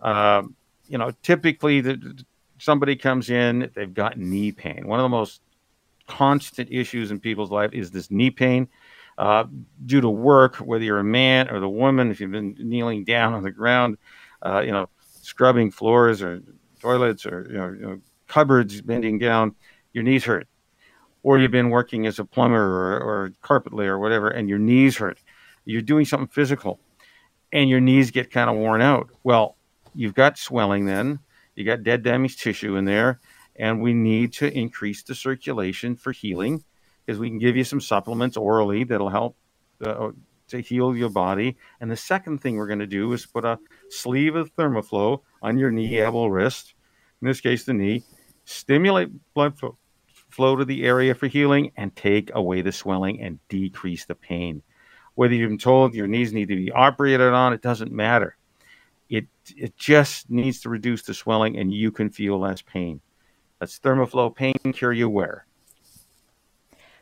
Um, 0.00 0.54
you 0.88 0.98
know, 0.98 1.12
typically 1.22 1.80
the, 1.80 2.24
somebody 2.58 2.96
comes 2.96 3.30
in, 3.30 3.70
they've 3.74 3.92
got 3.92 4.18
knee 4.18 4.52
pain. 4.52 4.86
One 4.86 4.98
of 4.98 5.04
the 5.04 5.08
most 5.08 5.42
constant 6.06 6.70
issues 6.70 7.10
in 7.10 7.20
people's 7.20 7.50
life 7.50 7.72
is 7.72 7.90
this 7.90 8.10
knee 8.10 8.30
pain. 8.30 8.68
Uh, 9.18 9.44
due 9.86 10.00
to 10.00 10.08
work, 10.08 10.56
whether 10.56 10.84
you're 10.84 11.00
a 11.00 11.04
man 11.04 11.50
or 11.50 11.58
the 11.58 11.68
woman, 11.68 12.10
if 12.10 12.20
you've 12.20 12.30
been 12.30 12.54
kneeling 12.58 13.04
down 13.04 13.34
on 13.34 13.42
the 13.42 13.50
ground, 13.50 13.98
uh, 14.46 14.60
you 14.60 14.70
know, 14.70 14.88
scrubbing 15.22 15.72
floors 15.72 16.22
or 16.22 16.40
toilets 16.80 17.26
or 17.26 17.46
you 17.50 17.58
know, 17.58 17.68
you 17.68 17.80
know 17.80 18.00
cupboards 18.28 18.80
bending 18.80 19.18
down, 19.18 19.54
your 19.92 20.04
knees 20.04 20.24
hurt. 20.24 20.46
Or 21.22 21.38
you've 21.38 21.50
been 21.50 21.70
working 21.70 22.06
as 22.06 22.18
a 22.18 22.24
plumber 22.24 22.62
or, 22.62 23.00
or 23.00 23.32
carpet 23.42 23.74
layer 23.74 23.96
or 23.96 23.98
whatever, 23.98 24.28
and 24.28 24.48
your 24.48 24.58
knees 24.58 24.96
hurt. 24.98 25.18
You're 25.64 25.82
doing 25.82 26.04
something 26.04 26.28
physical, 26.28 26.80
and 27.52 27.68
your 27.68 27.80
knees 27.80 28.10
get 28.10 28.30
kind 28.30 28.48
of 28.48 28.56
worn 28.56 28.80
out. 28.80 29.10
Well, 29.24 29.56
you've 29.94 30.14
got 30.14 30.38
swelling 30.38 30.86
then, 30.86 31.18
you 31.56 31.64
got 31.64 31.82
dead 31.82 32.02
damaged 32.02 32.40
tissue 32.40 32.76
in 32.76 32.84
there, 32.84 33.20
and 33.56 33.82
we 33.82 33.92
need 33.92 34.32
to 34.34 34.52
increase 34.56 35.02
the 35.02 35.14
circulation 35.14 35.96
for 35.96 36.12
healing 36.12 36.62
because 37.04 37.18
we 37.18 37.28
can 37.28 37.38
give 37.38 37.56
you 37.56 37.64
some 37.64 37.80
supplements 37.80 38.36
orally 38.36 38.84
that'll 38.84 39.08
help 39.08 39.36
uh, 39.84 40.10
to 40.48 40.60
heal 40.60 40.96
your 40.96 41.10
body. 41.10 41.56
And 41.80 41.90
the 41.90 41.96
second 41.96 42.38
thing 42.38 42.56
we're 42.56 42.66
going 42.66 42.78
to 42.78 42.86
do 42.86 43.12
is 43.12 43.26
put 43.26 43.44
a 43.44 43.58
sleeve 43.90 44.36
of 44.36 44.54
Thermoflow 44.54 45.20
on 45.42 45.58
your 45.58 45.70
knee, 45.70 45.98
elbow, 45.98 46.26
wrist, 46.26 46.74
in 47.20 47.28
this 47.28 47.40
case, 47.40 47.64
the 47.64 47.74
knee, 47.74 48.04
stimulate 48.48 49.10
blood 49.34 49.54
flow 50.30 50.56
to 50.56 50.64
the 50.64 50.84
area 50.84 51.14
for 51.14 51.26
healing, 51.26 51.70
and 51.76 51.94
take 51.94 52.30
away 52.34 52.62
the 52.62 52.72
swelling 52.72 53.20
and 53.20 53.38
decrease 53.48 54.04
the 54.06 54.14
pain. 54.14 54.62
Whether 55.14 55.34
you've 55.34 55.50
been 55.50 55.58
told 55.58 55.94
your 55.94 56.06
knees 56.06 56.32
need 56.32 56.48
to 56.48 56.56
be 56.56 56.70
operated 56.70 57.32
on, 57.32 57.52
it 57.52 57.60
doesn't 57.60 57.92
matter. 57.92 58.36
It, 59.10 59.26
it 59.56 59.76
just 59.76 60.30
needs 60.30 60.60
to 60.60 60.68
reduce 60.68 61.02
the 61.02 61.14
swelling 61.14 61.58
and 61.58 61.72
you 61.72 61.90
can 61.90 62.10
feel 62.10 62.38
less 62.38 62.62
pain. 62.62 63.00
That's 63.58 63.78
Thermoflow 63.80 64.34
Pain 64.34 64.54
Cure 64.72 64.92
You 64.92 65.08
Wear. 65.08 65.46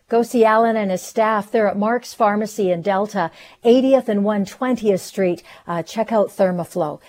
Go 0.08 0.22
see 0.22 0.44
Alan 0.44 0.76
and 0.76 0.92
his 0.92 1.02
staff. 1.02 1.50
They're 1.50 1.66
at 1.66 1.76
Mark's 1.76 2.14
Pharmacy 2.14 2.70
in 2.70 2.80
Delta, 2.80 3.32
80th 3.64 4.06
and 4.06 4.20
120th 4.20 5.00
Street. 5.00 5.42
Uh, 5.66 5.82
check 5.82 6.12
out 6.12 6.28
Thermoflow. 6.28 7.00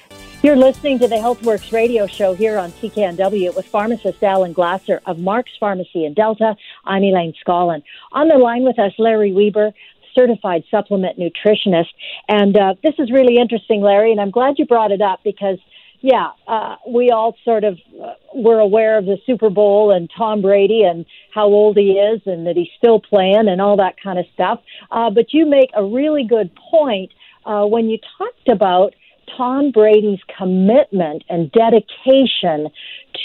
You're 0.41 0.55
listening 0.55 0.97
to 0.97 1.07
the 1.07 1.17
HealthWorks 1.17 1.71
radio 1.71 2.07
show 2.07 2.33
here 2.33 2.57
on 2.57 2.71
CKNW 2.71 3.55
with 3.55 3.67
pharmacist 3.67 4.23
Alan 4.23 4.51
Glasser 4.51 4.99
of 5.05 5.19
Mark's 5.19 5.51
Pharmacy 5.60 6.05
in 6.05 6.15
Delta. 6.15 6.55
I'm 6.86 7.03
Elaine 7.03 7.36
Scollin. 7.45 7.83
On 8.13 8.29
the 8.29 8.38
line 8.39 8.63
with 8.63 8.79
us, 8.79 8.93
Larry 8.97 9.31
Weber, 9.31 9.73
certified 10.15 10.63
supplement 10.71 11.19
nutritionist. 11.19 11.93
And 12.27 12.57
uh, 12.57 12.73
this 12.81 12.95
is 12.97 13.12
really 13.12 13.38
interesting, 13.38 13.81
Larry, 13.81 14.12
and 14.12 14.19
I'm 14.19 14.31
glad 14.31 14.57
you 14.57 14.65
brought 14.65 14.91
it 14.91 15.03
up 15.03 15.19
because, 15.23 15.60
yeah, 16.01 16.29
uh, 16.47 16.75
we 16.88 17.10
all 17.12 17.36
sort 17.43 17.63
of 17.63 17.77
uh, 18.01 18.13
were 18.36 18.60
aware 18.60 18.97
of 18.97 19.05
the 19.05 19.17
Super 19.25 19.49
Bowl 19.49 19.91
and 19.91 20.10
Tom 20.15 20.41
Brady 20.41 20.83
and 20.83 21.05
how 21.33 21.45
old 21.45 21.77
he 21.77 21.91
is 21.93 22.21
and 22.25 22.45
that 22.47 22.55
he's 22.55 22.69
still 22.77 22.99
playing 22.99 23.47
and 23.47 23.62
all 23.62 23.77
that 23.77 23.95
kind 24.01 24.19
of 24.19 24.25
stuff. 24.33 24.62
Uh, 24.91 25.10
but 25.10 25.33
you 25.33 25.45
make 25.45 25.69
a 25.75 25.83
really 25.83 26.25
good 26.25 26.51
point 26.71 27.12
uh, 27.45 27.65
when 27.65 27.89
you 27.89 27.97
talked 28.17 28.49
about– 28.49 28.93
Tom 29.36 29.71
Brady's 29.71 30.19
commitment 30.38 31.23
and 31.29 31.51
dedication 31.51 32.69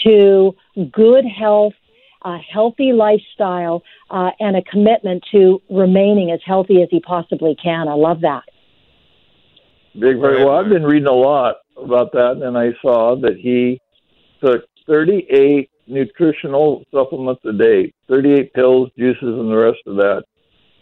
to 0.05 0.55
good 0.91 1.25
health, 1.25 1.75
a 2.25 2.39
healthy 2.39 2.93
lifestyle, 2.93 3.83
uh, 4.11 4.31
and 4.41 4.57
a 4.57 4.63
commitment 4.63 5.25
to 5.33 5.63
remaining 5.71 6.31
as 6.31 6.41
healthy 6.45 6.83
as 6.83 6.89
he 6.91 7.01
possibly 7.01 7.57
can. 7.63 7.89
I 7.89 7.95
love 7.95 8.23
that. 8.23 8.45
Big, 9.95 10.19
very 10.21 10.45
well. 10.45 10.57
I've 10.57 10.71
been 10.71 10.85
reading 10.85 11.09
a 11.09 11.13
lot 11.13 11.57
about 11.77 12.13
that, 12.13 12.41
and 12.43 12.57
I 12.57 12.71
saw 12.81 13.17
that 13.17 13.37
he 13.37 13.81
took 14.45 14.65
38 14.87 15.71
nutritional 15.87 16.85
supplements 16.93 17.43
a 17.45 17.53
day, 17.53 17.93
38 18.09 18.53
pills, 18.55 18.91
juices, 18.99 19.23
and 19.23 19.51
the 19.51 19.57
rest 19.57 19.81
of 19.87 19.97
that 19.97 20.25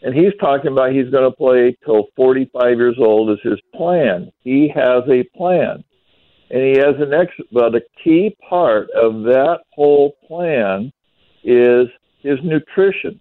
and 0.02 0.14
he's 0.14 0.32
talking 0.40 0.72
about 0.72 0.92
he's 0.92 1.10
going 1.10 1.30
to 1.30 1.36
play 1.36 1.76
till 1.84 2.08
45 2.16 2.76
years 2.76 2.96
old 2.98 3.30
is 3.30 3.38
his 3.42 3.60
plan. 3.74 4.32
He 4.42 4.72
has 4.74 5.02
a 5.08 5.24
plan, 5.36 5.84
and 6.50 6.62
he 6.62 6.72
has 6.78 6.94
an 6.98 7.12
ex. 7.12 7.30
But 7.52 7.74
a 7.74 7.82
key 8.02 8.36
part 8.48 8.88
of 8.90 9.22
that 9.24 9.60
whole 9.72 10.16
plan 10.26 10.92
is 11.44 11.88
his 12.20 12.38
nutrition. 12.42 13.20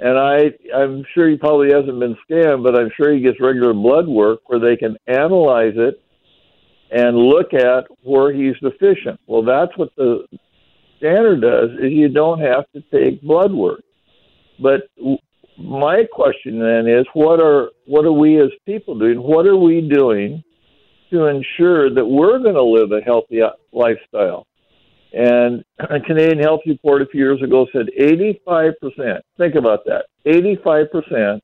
And 0.00 0.16
I, 0.16 0.52
I'm 0.74 1.04
sure 1.12 1.28
he 1.28 1.36
probably 1.36 1.72
hasn't 1.72 1.98
been 1.98 2.16
scanned, 2.22 2.62
but 2.62 2.78
I'm 2.78 2.90
sure 2.96 3.12
he 3.12 3.20
gets 3.20 3.40
regular 3.40 3.74
blood 3.74 4.06
work 4.06 4.40
where 4.46 4.60
they 4.60 4.76
can 4.76 4.96
analyze 5.08 5.74
it 5.76 6.00
and 6.90 7.16
look 7.16 7.52
at 7.52 7.84
where 8.02 8.32
he's 8.32 8.56
deficient. 8.60 9.20
Well, 9.26 9.42
that's 9.42 9.76
what 9.76 9.94
the 9.96 10.26
standard 10.98 11.40
does 11.40 11.70
is 11.80 11.92
you 11.92 12.08
don't 12.08 12.40
have 12.40 12.64
to 12.74 12.82
take 12.92 13.22
blood 13.22 13.52
work. 13.52 13.80
But 14.60 14.88
my 15.58 16.04
question 16.10 16.58
then 16.58 16.86
is 16.88 17.06
what 17.14 17.40
are 17.40 17.70
what 17.86 18.04
are 18.04 18.12
we 18.12 18.40
as 18.40 18.50
people 18.66 18.98
doing? 18.98 19.22
What 19.22 19.46
are 19.46 19.56
we 19.56 19.88
doing 19.88 20.42
to 21.10 21.26
ensure 21.26 21.92
that 21.94 22.04
we're 22.04 22.38
going 22.38 22.54
to 22.54 22.62
live 22.62 22.92
a 22.92 23.00
healthy 23.00 23.42
uh, 23.42 23.50
lifestyle? 23.72 24.46
And 25.12 25.64
a 25.78 26.00
Canadian 26.00 26.38
Health 26.40 26.60
Report 26.66 27.00
a 27.00 27.06
few 27.06 27.20
years 27.20 27.42
ago 27.42 27.66
said 27.72 27.86
85%, 27.98 29.20
think 29.38 29.54
about 29.54 29.86
that, 29.86 30.04
85% 30.26 31.40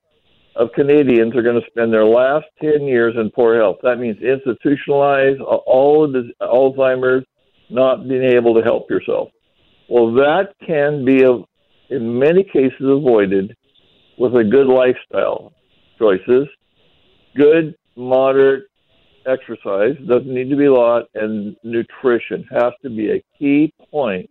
of 0.56 0.72
Canadians 0.72 1.34
are 1.36 1.42
going 1.42 1.60
to 1.60 1.66
spend 1.68 1.92
their 1.92 2.04
last 2.04 2.46
10 2.62 2.82
years 2.82 3.14
in 3.16 3.30
poor 3.30 3.56
health. 3.56 3.78
That 3.82 3.98
means 3.98 4.18
institutionalized, 4.22 5.40
all 5.40 6.04
of 6.04 6.12
the 6.12 6.30
Alzheimer's, 6.40 7.24
not 7.70 8.08
being 8.08 8.22
able 8.22 8.54
to 8.54 8.62
help 8.62 8.88
yourself. 8.90 9.30
Well, 9.88 10.12
that 10.14 10.54
can 10.64 11.04
be, 11.04 11.24
uh, 11.24 11.38
in 11.90 12.18
many 12.18 12.44
cases, 12.44 12.80
avoided 12.80 13.56
with 14.18 14.34
a 14.36 14.44
good 14.44 14.66
lifestyle 14.66 15.52
choices, 15.98 16.46
good, 17.36 17.74
moderate 17.96 18.64
exercise, 19.26 19.96
doesn't 20.06 20.32
need 20.32 20.50
to 20.50 20.56
be 20.56 20.66
a 20.66 20.72
lot, 20.72 21.04
and 21.14 21.56
nutrition 21.64 22.46
has 22.50 22.72
to 22.82 22.90
be 22.90 23.10
a 23.10 23.24
key 23.38 23.72
point 23.90 24.28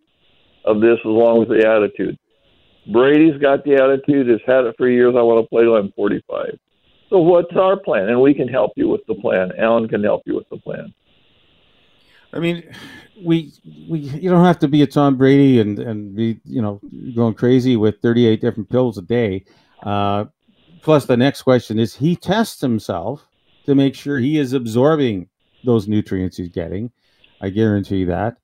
of 0.65 0.79
this 0.79 0.99
along 1.05 1.39
with 1.39 1.49
the 1.49 1.67
attitude. 1.67 2.17
Brady's 2.91 3.39
got 3.41 3.63
the 3.63 3.75
attitude, 3.75 4.27
has 4.27 4.41
had 4.45 4.65
it 4.65 4.75
for 4.77 4.89
years. 4.89 5.15
I 5.17 5.21
want 5.21 5.43
to 5.43 5.49
play 5.49 5.63
till 5.63 5.75
I'm 5.75 5.91
45. 5.93 6.57
So 7.09 7.19
what's 7.19 7.55
our 7.55 7.77
plan? 7.77 8.09
And 8.09 8.21
we 8.21 8.33
can 8.33 8.47
help 8.47 8.71
you 8.75 8.89
with 8.89 9.01
the 9.07 9.15
plan. 9.15 9.51
Alan 9.57 9.87
can 9.87 10.03
help 10.03 10.23
you 10.25 10.35
with 10.35 10.49
the 10.49 10.57
plan. 10.57 10.93
I 12.33 12.39
mean, 12.39 12.63
we 13.23 13.53
we 13.87 13.99
you 13.99 14.29
don't 14.29 14.43
have 14.43 14.59
to 14.59 14.67
be 14.67 14.81
a 14.81 14.87
Tom 14.87 15.17
Brady 15.17 15.59
and 15.59 15.77
and 15.77 16.15
be 16.15 16.39
you 16.45 16.61
know 16.61 16.81
going 17.15 17.35
crazy 17.35 17.75
with 17.77 18.01
38 18.01 18.41
different 18.41 18.69
pills 18.69 18.97
a 18.97 19.03
day. 19.03 19.45
Uh, 19.83 20.25
plus, 20.81 21.05
the 21.05 21.15
next 21.15 21.43
question 21.43 21.77
is 21.77 21.95
he 21.95 22.15
tests 22.15 22.61
himself 22.61 23.27
to 23.65 23.75
make 23.75 23.93
sure 23.93 24.17
he 24.17 24.39
is 24.39 24.53
absorbing 24.53 25.29
those 25.63 25.87
nutrients 25.87 26.37
he's 26.37 26.49
getting. 26.49 26.91
I 27.39 27.49
guarantee 27.49 28.05
that. 28.05 28.37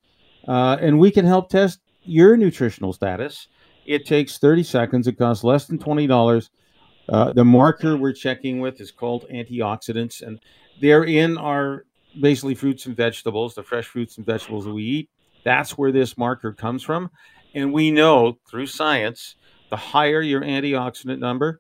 Uh, 0.47 0.77
and 0.79 0.99
we 0.99 1.11
can 1.11 1.25
help 1.25 1.49
test 1.49 1.79
your 2.03 2.37
nutritional 2.37 2.93
status. 2.93 3.47
It 3.89 4.05
takes 4.05 4.37
30 4.37 4.61
seconds. 4.61 5.07
It 5.07 5.17
costs 5.17 5.43
less 5.43 5.65
than 5.65 5.79
$20. 5.79 6.49
Uh, 7.09 7.33
the 7.33 7.43
marker 7.43 7.97
we're 7.97 8.13
checking 8.13 8.59
with 8.59 8.79
is 8.79 8.91
called 8.91 9.25
antioxidants, 9.33 10.21
and 10.21 10.39
they're 10.79 11.05
in 11.05 11.39
our 11.39 11.85
basically 12.21 12.53
fruits 12.53 12.85
and 12.85 12.95
vegetables, 12.95 13.55
the 13.55 13.63
fresh 13.63 13.87
fruits 13.87 14.17
and 14.17 14.27
vegetables 14.27 14.65
that 14.65 14.73
we 14.73 14.83
eat. 14.83 15.09
That's 15.43 15.75
where 15.75 15.91
this 15.91 16.19
marker 16.19 16.53
comes 16.53 16.83
from. 16.83 17.09
And 17.55 17.73
we 17.73 17.89
know 17.89 18.37
through 18.47 18.67
science, 18.67 19.37
the 19.71 19.77
higher 19.77 20.21
your 20.21 20.41
antioxidant 20.41 21.17
number, 21.17 21.59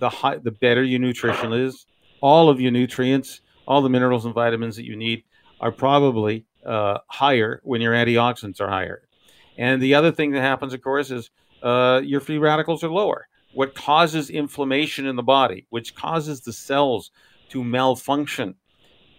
the 0.00 0.10
high, 0.10 0.36
the 0.36 0.50
better 0.50 0.82
your 0.82 1.00
nutrition 1.00 1.54
is. 1.54 1.86
All 2.20 2.50
of 2.50 2.60
your 2.60 2.72
nutrients, 2.72 3.40
all 3.66 3.80
the 3.80 3.88
minerals 3.88 4.26
and 4.26 4.34
vitamins 4.34 4.76
that 4.76 4.84
you 4.84 4.96
need 4.96 5.24
are 5.60 5.72
probably 5.72 6.44
uh, 6.66 6.98
higher 7.08 7.62
when 7.64 7.80
your 7.80 7.94
antioxidants 7.94 8.60
are 8.60 8.68
higher. 8.68 9.08
And 9.56 9.80
the 9.80 9.94
other 9.94 10.12
thing 10.12 10.32
that 10.32 10.42
happens, 10.42 10.74
of 10.74 10.82
course, 10.82 11.10
is 11.10 11.30
uh, 11.64 12.00
your 12.04 12.20
free 12.20 12.38
radicals 12.38 12.84
are 12.84 12.90
lower. 12.90 13.26
What 13.54 13.74
causes 13.74 14.30
inflammation 14.30 15.06
in 15.06 15.16
the 15.16 15.22
body, 15.22 15.66
which 15.70 15.94
causes 15.94 16.40
the 16.42 16.52
cells 16.52 17.10
to 17.48 17.64
malfunction, 17.64 18.54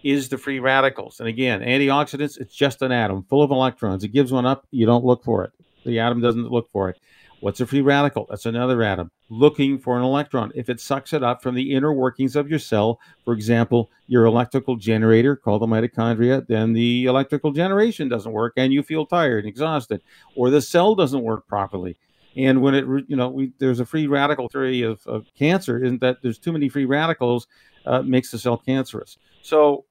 is 0.03 0.29
the 0.29 0.37
free 0.37 0.59
radicals. 0.59 1.19
And 1.19 1.27
again, 1.27 1.61
antioxidants, 1.61 2.39
it's 2.39 2.55
just 2.55 2.81
an 2.81 2.91
atom 2.91 3.23
full 3.23 3.41
of 3.41 3.49
electrons. 3.49 4.03
It 4.03 4.09
gives 4.09 4.31
one 4.31 4.45
up, 4.45 4.67
you 4.71 4.85
don't 4.85 5.03
look 5.03 5.23
for 5.23 5.43
it. 5.43 5.51
The 5.85 5.99
atom 5.99 6.21
doesn't 6.21 6.51
look 6.51 6.69
for 6.71 6.89
it. 6.89 6.99
What's 7.39 7.59
a 7.59 7.65
free 7.65 7.81
radical? 7.81 8.27
That's 8.29 8.45
another 8.45 8.81
atom 8.83 9.11
looking 9.29 9.79
for 9.79 9.97
an 9.97 10.03
electron. 10.03 10.51
If 10.55 10.69
it 10.69 10.79
sucks 10.79 11.13
it 11.13 11.23
up 11.23 11.41
from 11.41 11.55
the 11.55 11.73
inner 11.73 11.93
workings 11.93 12.35
of 12.35 12.49
your 12.49 12.59
cell, 12.59 12.99
for 13.23 13.33
example, 13.33 13.89
your 14.07 14.25
electrical 14.25 14.75
generator 14.75 15.35
called 15.35 15.61
the 15.61 15.67
mitochondria, 15.67 16.45
then 16.47 16.73
the 16.73 17.05
electrical 17.05 17.51
generation 17.51 18.09
doesn't 18.09 18.31
work 18.31 18.53
and 18.57 18.71
you 18.71 18.83
feel 18.83 19.05
tired 19.05 19.39
and 19.39 19.47
exhausted, 19.47 20.01
or 20.35 20.49
the 20.49 20.61
cell 20.61 20.95
doesn't 20.95 21.23
work 21.23 21.47
properly. 21.47 21.97
And 22.37 22.61
when 22.61 22.75
it, 22.75 22.85
you 23.07 23.15
know, 23.15 23.29
we, 23.29 23.53
there's 23.59 23.79
a 23.79 23.85
free 23.85 24.07
radical 24.07 24.49
theory 24.49 24.81
of, 24.81 25.05
of 25.07 25.27
cancer, 25.37 25.83
isn't 25.83 26.01
that 26.01 26.17
there's 26.21 26.37
too 26.37 26.51
many 26.51 26.69
free 26.69 26.85
radicals 26.85 27.47
uh, 27.85 28.01
makes 28.01 28.31
the 28.31 28.39
cell 28.39 28.57
cancerous. 28.57 29.17
So 29.41 29.85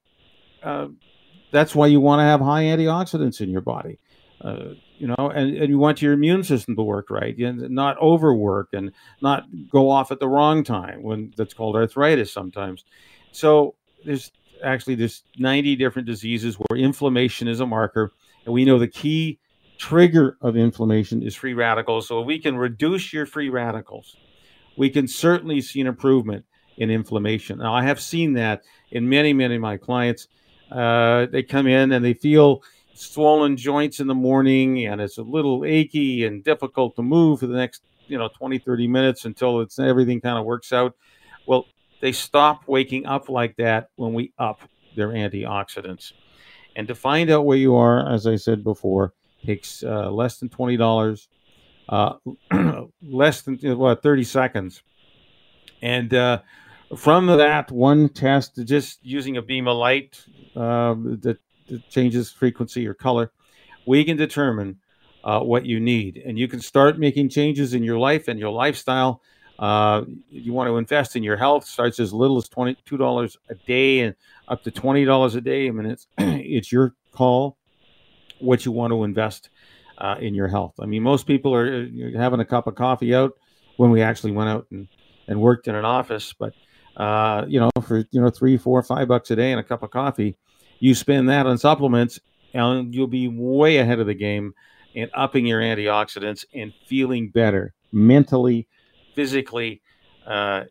uh, 0.63 0.89
that's 1.51 1.75
why 1.75 1.87
you 1.87 2.01
want 2.01 2.21
to 2.21 2.25
have 2.25 2.41
high 2.41 2.65
antioxidants 2.65 3.41
in 3.41 3.51
your 3.51 3.61
body. 3.61 3.99
Uh, 4.41 4.75
you 4.99 5.07
know, 5.07 5.31
and, 5.35 5.57
and 5.57 5.69
you 5.69 5.79
want 5.79 6.03
your 6.03 6.13
immune 6.13 6.45
system 6.45 6.77
to 6.77 6.83
work 6.83 7.09
right 7.09 7.37
and 7.39 7.71
not 7.71 7.99
overwork 8.01 8.69
and 8.73 8.93
not 9.23 9.45
go 9.71 9.89
off 9.89 10.13
at 10.13 10.21
the 10.21 10.29
wrong 10.29 10.63
time 10.63 11.03
when 11.03 11.33
that's 11.37 11.55
called 11.55 11.77
arthritis 11.77 12.33
sometimes. 12.33 12.85
So 13.33 13.75
there's 14.05 14.31
actually 14.63 14.97
there's 14.97 15.25
90 15.39 15.77
different 15.77 16.07
diseases 16.07 16.57
where 16.57 16.79
inflammation 16.79 17.49
is 17.49 17.61
a 17.61 17.67
marker, 17.67 18.13
and 18.45 18.53
we 18.53 18.65
know 18.65 18.79
the 18.79 18.89
key 18.89 19.39
trigger 19.85 20.39
of 20.41 20.57
inflammation 20.57 21.23
is 21.23 21.35
free 21.35 21.53
radicals. 21.53 22.09
So 22.09 22.23
if 22.23 22.27
we 22.27 22.39
can 22.39 22.57
reduce 22.57 23.13
your 23.13 23.27
free 23.27 23.51
radicals, 23.51 24.17
we 24.79 24.89
can 24.89 25.07
certainly 25.07 25.61
see 25.61 25.83
an 25.83 25.87
improvement 25.87 26.47
in 26.79 26.91
inflammation. 26.91 27.59
Now 27.59 27.75
I 27.75 27.83
have 27.83 28.01
seen 28.01 28.33
that 28.33 28.63
in 28.91 29.07
many 29.07 29.35
many 29.35 29.57
of 29.57 29.61
my 29.61 29.77
clients 29.77 30.29
uh, 30.73 31.27
they 31.27 31.43
come 31.43 31.67
in 31.67 31.93
and 31.93 32.03
they 32.03 32.15
feel 32.15 32.63
swollen 32.95 33.59
joints 33.59 34.01
in 34.01 34.07
the 34.07 34.15
morning 34.15 34.87
and 34.87 35.03
it's 35.03 35.19
a 35.19 35.23
little 35.23 35.67
achy 35.67 36.25
and 36.25 36.43
difficult 36.43 36.97
to 36.97 37.03
move 37.03 37.41
for 37.41 37.47
the 37.47 37.57
next 37.57 37.83
you 38.07 38.17
know 38.17 38.29
20 38.29 38.59
30 38.59 38.89
minutes 38.89 39.25
until 39.27 39.61
it's 39.61 39.79
everything 39.79 40.21
kind 40.21 40.39
of 40.39 40.45
works 40.45 40.73
out 40.73 40.97
well 41.47 41.67
they 42.01 42.13
stop 42.13 42.67
waking 42.69 43.05
up 43.05 43.29
like 43.29 43.57
that 43.57 43.91
when 43.97 44.15
we 44.15 44.33
up 44.39 44.61
their 44.97 45.09
antioxidants 45.09 46.13
and 46.77 46.87
to 46.89 46.95
find 46.95 47.31
out 47.31 47.45
where 47.45 47.59
you 47.59 47.75
are 47.75 48.09
as 48.09 48.29
i 48.29 48.37
said 48.37 48.63
before 48.63 49.13
takes 49.45 49.83
uh, 49.83 50.11
less 50.11 50.39
than 50.39 50.49
$20 50.49 51.27
uh, 51.89 52.15
less 53.03 53.43
than 53.43 53.59
what 53.79 54.03
30 54.03 54.25
seconds 54.25 54.83
and 55.85 56.15
uh, 56.15 56.41
from 56.97 57.27
that 57.27 57.71
one 57.71 58.09
test, 58.09 58.59
just 58.65 59.05
using 59.05 59.37
a 59.37 59.43
beam 59.43 59.69
of 59.69 59.77
light 59.77 60.25
um, 60.57 61.19
that, 61.23 61.39
that, 61.69 61.89
changes 61.91 62.33
frequency 62.33 62.87
or 62.87 62.95
color, 62.95 63.33
we 63.87 64.05
can 64.05 64.17
determine 64.17 64.79
uh, 65.25 65.41
what 65.41 65.67
you 65.67 65.81
need. 65.81 66.23
And 66.25 66.39
you 66.39 66.49
can 66.49 66.61
start 66.61 66.99
making 66.99 67.29
changes 67.29 67.75
in 67.75 67.83
your 67.83 67.99
life 67.99 68.29
and 68.29 68.39
your 68.41 68.51
lifestyle. 68.51 69.21
Uh, 69.59 70.05
you 70.31 70.53
want 70.53 70.69
to 70.69 70.79
invest 70.79 71.17
in 71.17 71.23
your 71.23 71.37
health, 71.37 71.67
starts 71.67 72.01
as 72.01 72.13
little 72.13 72.39
as 72.39 72.49
$22 72.49 73.37
a 73.51 73.55
day 73.55 74.01
and 74.01 74.15
up 74.49 74.63
to 74.65 74.71
$20 74.71 75.37
a 75.37 75.41
day. 75.43 75.69
I 75.69 75.71
mean, 75.71 75.87
it's, 75.87 76.07
it's 76.19 76.73
your 76.73 76.95
call 77.13 77.59
what 78.41 78.65
you 78.65 78.73
want 78.73 78.93
to 78.93 79.05
invest 79.05 79.51
uh, 79.99 80.17
in 80.21 80.35
your 80.35 80.49
health. 80.49 80.75
I 80.81 80.87
mean, 80.87 81.03
most 81.03 81.27
people 81.27 81.55
are 81.55 81.89
having 82.17 82.41
a 82.41 82.45
cup 82.45 82.67
of 82.67 82.75
coffee 82.75 83.15
out 83.15 83.33
when 83.77 83.91
we 83.91 84.03
actually 84.03 84.33
went 84.33 84.49
out 84.49 84.67
and, 84.71 84.89
and 85.29 85.41
worked 85.41 85.69
in 85.69 85.75
an 85.75 85.85
office, 85.85 86.33
but 86.33 86.55
uh, 86.97 87.45
you 87.49 87.61
know, 87.61 87.71
for 87.83 88.05
you 88.11 88.21
know 88.21 88.31
three, 88.31 88.57
four, 88.57 88.83
five 88.83 89.09
bucks 89.09 89.31
a 89.31 89.37
day 89.37 89.51
and 89.51 89.61
a 89.61 89.65
cup 89.65 89.83
of 89.83 89.91
coffee, 89.91 90.37
you 90.79 90.95
spend 90.95 91.29
that 91.29 91.47
on 91.47 91.59
supplements, 91.59 92.21
and 92.53 92.95
you'll 92.95 93.07
be 93.07 93.29
way 93.29 93.79
ahead 93.79 93.99
of 93.99 94.07
the 94.07 94.15
game 94.15 94.55
in 94.95 95.11
upping 95.15 95.47
your 95.47 95.61
antioxidants 95.61 96.45
and 96.55 96.73
feeling 96.87 97.31
better 97.31 97.75
mentally, 97.93 98.69
physically. 99.15 99.83
Uh, 100.25 100.65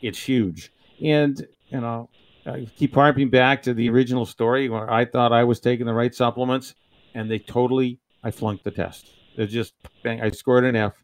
it's 0.00 0.18
huge, 0.18 0.72
and 1.02 1.46
you 1.68 1.80
know, 1.80 2.08
I 2.46 2.66
keep 2.76 2.94
harping 2.94 3.28
back 3.28 3.62
to 3.62 3.74
the 3.74 3.90
original 3.90 4.24
story 4.24 4.68
where 4.68 4.90
I 4.90 5.04
thought 5.04 5.32
I 5.32 5.44
was 5.44 5.60
taking 5.60 5.84
the 5.84 5.94
right 5.94 6.14
supplements, 6.14 6.74
and 7.16 7.30
they 7.30 7.38
totally 7.38 7.98
I 8.22 8.30
flunked 8.30 8.64
the 8.64 8.70
test. 8.70 9.12
It 9.36 9.46
just 9.46 9.74
bang, 10.02 10.20
I 10.20 10.30
scored 10.30 10.64
an 10.64 10.76
F. 10.76 10.94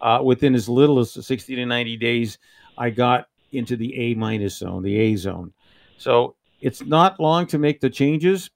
Uh, 0.00 0.20
within 0.22 0.54
as 0.54 0.68
little 0.68 0.98
as 0.98 1.12
60 1.12 1.56
to 1.56 1.66
90 1.66 1.96
days, 1.96 2.38
I 2.78 2.90
got 2.90 3.28
into 3.52 3.76
the 3.76 3.94
A 3.96 4.14
minus 4.14 4.58
zone, 4.58 4.82
the 4.82 4.96
A 4.98 5.16
zone. 5.16 5.52
So 5.98 6.36
it's 6.60 6.82
not 6.82 7.20
long 7.20 7.46
to 7.48 7.58
make 7.58 7.80
the 7.80 7.90
changes, 7.90 8.50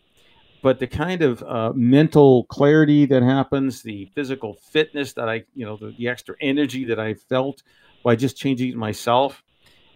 but 0.63 0.79
the 0.79 0.87
kind 0.87 1.21
of 1.21 1.43
uh, 1.43 1.73
mental 1.75 2.45
clarity 2.45 3.05
that 3.07 3.23
happens, 3.23 3.83
the 3.83 4.11
physical 4.15 4.55
fitness 4.55 5.13
that 5.15 5.29
I, 5.29 5.45
you 5.55 5.67
know, 5.67 5.77
the, 5.77 5.95
the 5.99 6.09
extra 6.09 6.37
energy 6.41 6.87
that 6.87 6.99
I 6.99 7.15
felt 7.15 7.63
by 8.03 8.17
just 8.17 8.37
changing 8.37 8.71
it 8.71 8.77
myself. 8.77 9.43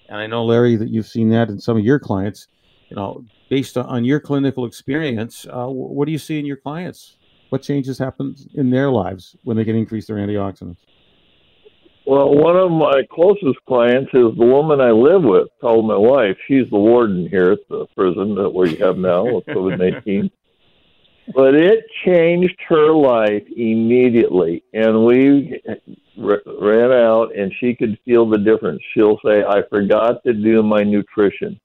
And 0.09 0.18
I 0.18 0.26
know, 0.26 0.44
Larry, 0.44 0.76
that 0.76 0.88
you've 0.88 1.07
seen 1.07 1.31
that 1.31 1.48
in 1.48 1.59
some 1.59 1.76
of 1.78 1.85
your 1.85 1.98
clients. 1.98 2.48
You 2.88 2.96
know, 2.96 3.24
based 3.51 3.77
on 3.77 4.05
your 4.05 4.20
clinical 4.20 4.64
experience, 4.64 5.46
uh, 5.46 5.66
what 5.66 6.07
do 6.07 6.12
you 6.12 6.18
see 6.18 6.38
in 6.38 6.46
your 6.46 6.57
clients? 6.57 7.16
What 7.51 7.62
changes 7.62 7.98
happen 7.98 8.35
in 8.55 8.70
their 8.70 8.90
lives 8.90 9.37
when 9.44 9.57
they 9.57 9.64
can 9.64 9.77
increase 9.77 10.07
their 10.07 10.16
antioxidants? 10.16 10.79
Well, 12.07 12.35
one 12.35 12.57
of 12.57 12.70
my 12.70 13.03
closest 13.12 13.62
clients 13.66 14.09
is 14.14 14.35
the 14.38 14.46
woman 14.46 14.81
I 14.81 14.92
live 14.92 15.22
with, 15.22 15.48
called 15.61 15.87
my 15.87 15.96
wife. 15.96 16.38
She's 16.46 16.68
the 16.70 16.79
warden 16.79 17.29
here 17.29 17.53
at 17.53 17.59
the 17.68 17.87
prison 17.94 18.35
that 18.37 18.48
we 18.48 18.77
have 18.77 18.96
now 18.96 19.24
with 19.24 19.44
COVID 19.46 19.79
19. 19.79 20.31
But 21.35 21.55
it 21.55 21.85
changed 22.07 22.59
her 22.68 22.90
life 22.90 23.42
immediately. 23.55 24.64
And 24.72 25.05
we 25.05 25.61
ran 26.16 26.90
out, 26.90 27.37
and 27.37 27.53
she 27.61 27.74
could 27.74 27.98
feel 28.07 28.27
the 28.27 28.38
difference. 28.38 28.81
She'll 28.94 29.18
say, 29.22 29.44
I 29.44 29.61
forgot 29.68 30.24
to 30.24 30.33
do 30.33 30.62
my 30.62 30.83
nutrition. 30.85 31.61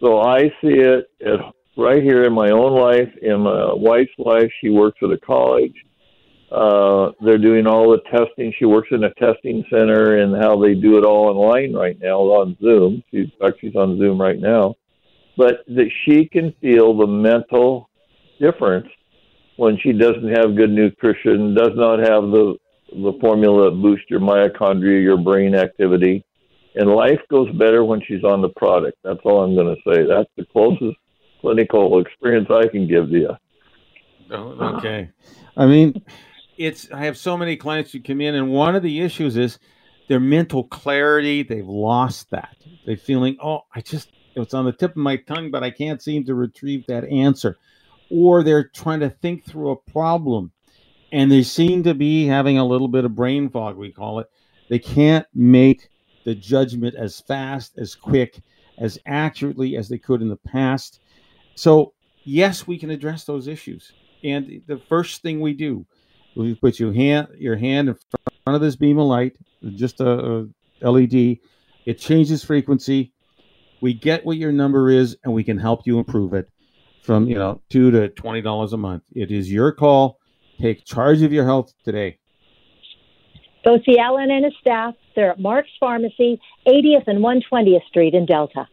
So 0.00 0.20
I 0.20 0.40
see 0.62 0.78
it 0.78 1.10
at, 1.24 1.40
right 1.76 2.02
here 2.02 2.24
in 2.24 2.32
my 2.32 2.50
own 2.50 2.78
life, 2.78 3.10
in 3.22 3.40
my 3.40 3.72
wife's 3.74 4.10
life. 4.18 4.50
She 4.60 4.70
works 4.70 4.98
at 5.02 5.10
a 5.10 5.18
college 5.18 5.74
uh, 6.50 7.12
they're 7.20 7.38
doing 7.38 7.66
all 7.66 7.90
the 7.90 8.00
testing. 8.10 8.52
She 8.58 8.64
works 8.64 8.88
in 8.90 9.04
a 9.04 9.14
testing 9.14 9.64
center 9.70 10.16
and 10.16 10.34
how 10.42 10.60
they 10.60 10.74
do 10.74 10.98
it 10.98 11.04
all 11.04 11.28
online 11.28 11.72
right 11.72 11.96
now 12.00 12.18
on 12.18 12.56
Zoom. 12.60 13.02
She's 13.10 13.28
actually 13.44 13.74
on 13.76 13.98
Zoom 13.98 14.20
right 14.20 14.38
now. 14.38 14.74
But 15.36 15.64
that 15.68 15.90
she 16.04 16.26
can 16.26 16.52
feel 16.60 16.96
the 16.96 17.06
mental 17.06 17.88
difference 18.40 18.88
when 19.56 19.78
she 19.78 19.92
doesn't 19.92 20.28
have 20.36 20.56
good 20.56 20.70
nutrition, 20.70 21.54
does 21.54 21.72
not 21.74 22.00
have 22.00 22.30
the 22.30 22.56
the 22.92 23.12
formula 23.20 23.70
that 23.70 23.80
boosts 23.80 24.06
your 24.08 24.18
mitochondria, 24.18 25.00
your 25.00 25.16
brain 25.16 25.54
activity, 25.54 26.24
and 26.74 26.90
life 26.90 27.20
goes 27.28 27.50
better 27.56 27.84
when 27.84 28.02
she's 28.06 28.24
on 28.24 28.42
the 28.42 28.48
product. 28.50 28.98
That's 29.02 29.20
all 29.24 29.42
I'm 29.42 29.54
going 29.54 29.74
to 29.74 29.82
say. 29.90 30.04
That's 30.04 30.30
the 30.36 30.44
closest 30.46 30.96
clinical 31.40 32.00
experience 32.00 32.48
I 32.50 32.68
can 32.68 32.86
give 32.86 33.08
to 33.10 33.18
you. 33.18 33.36
Oh, 34.30 34.76
okay. 34.76 35.10
I 35.56 35.66
mean, 35.66 36.02
it's 36.56 36.90
I 36.92 37.04
have 37.04 37.16
so 37.16 37.36
many 37.36 37.56
clients 37.56 37.92
who 37.92 38.00
come 38.00 38.20
in, 38.20 38.34
and 38.34 38.50
one 38.50 38.76
of 38.76 38.82
the 38.82 39.00
issues 39.00 39.36
is 39.36 39.58
their 40.08 40.20
mental 40.20 40.64
clarity. 40.64 41.42
They've 41.42 41.66
lost 41.66 42.30
that. 42.30 42.56
They're 42.86 42.96
feeling, 42.96 43.36
oh, 43.42 43.62
I 43.74 43.80
just 43.80 44.12
it's 44.36 44.54
on 44.54 44.64
the 44.64 44.72
tip 44.72 44.92
of 44.92 44.96
my 44.96 45.16
tongue, 45.16 45.50
but 45.50 45.64
I 45.64 45.70
can't 45.70 46.00
seem 46.00 46.24
to 46.24 46.34
retrieve 46.34 46.86
that 46.86 47.04
answer. 47.04 47.58
Or 48.10 48.42
they're 48.42 48.68
trying 48.68 49.00
to 49.00 49.10
think 49.10 49.44
through 49.44 49.70
a 49.70 49.76
problem 49.76 50.52
and 51.12 51.30
they 51.30 51.42
seem 51.42 51.82
to 51.84 51.94
be 51.94 52.26
having 52.26 52.58
a 52.58 52.64
little 52.64 52.88
bit 52.88 53.04
of 53.04 53.14
brain 53.14 53.50
fog, 53.50 53.76
we 53.76 53.90
call 53.90 54.20
it. 54.20 54.28
They 54.68 54.78
can't 54.78 55.26
make 55.34 55.88
the 56.30 56.34
judgment 56.36 56.94
as 56.94 57.20
fast, 57.20 57.76
as 57.76 57.96
quick, 57.96 58.40
as 58.78 59.00
accurately 59.04 59.76
as 59.76 59.88
they 59.88 59.98
could 59.98 60.22
in 60.22 60.28
the 60.28 60.36
past. 60.36 61.00
So, 61.56 61.92
yes, 62.22 62.68
we 62.68 62.78
can 62.78 62.90
address 62.90 63.24
those 63.24 63.48
issues. 63.48 63.92
And 64.22 64.62
the 64.68 64.78
first 64.88 65.22
thing 65.22 65.40
we 65.40 65.54
do, 65.54 65.84
we 66.36 66.54
put 66.54 66.78
your 66.78 66.92
hand 66.92 67.26
your 67.36 67.56
hand 67.56 67.88
in 67.88 67.96
front 68.44 68.54
of 68.54 68.60
this 68.60 68.76
beam 68.76 69.00
of 69.00 69.08
light, 69.08 69.36
just 69.74 70.00
a, 70.00 70.46
a 70.82 70.88
LED. 70.88 71.38
It 71.84 71.98
changes 71.98 72.44
frequency. 72.44 73.12
We 73.80 73.92
get 73.92 74.24
what 74.24 74.36
your 74.36 74.52
number 74.52 74.88
is, 74.88 75.16
and 75.24 75.34
we 75.34 75.42
can 75.42 75.58
help 75.58 75.80
you 75.84 75.98
improve 75.98 76.32
it 76.32 76.48
from 77.02 77.26
you 77.26 77.34
know 77.34 77.60
two 77.70 77.90
to 77.90 78.08
twenty 78.10 78.40
dollars 78.40 78.72
a 78.72 78.76
month. 78.76 79.02
It 79.16 79.32
is 79.32 79.50
your 79.50 79.72
call. 79.72 80.20
Take 80.60 80.84
charge 80.84 81.22
of 81.22 81.32
your 81.32 81.44
health 81.44 81.72
today. 81.84 82.18
Go 83.64 83.78
see 83.84 83.98
Alan 83.98 84.30
and 84.30 84.44
his 84.44 84.54
staff. 84.60 84.94
They're 85.20 85.32
at 85.32 85.38
Mark's 85.38 85.68
Pharmacy, 85.78 86.40
80th 86.66 87.06
and 87.06 87.18
120th 87.18 87.86
Street 87.88 88.14
in 88.14 88.24
Delta. 88.24 88.66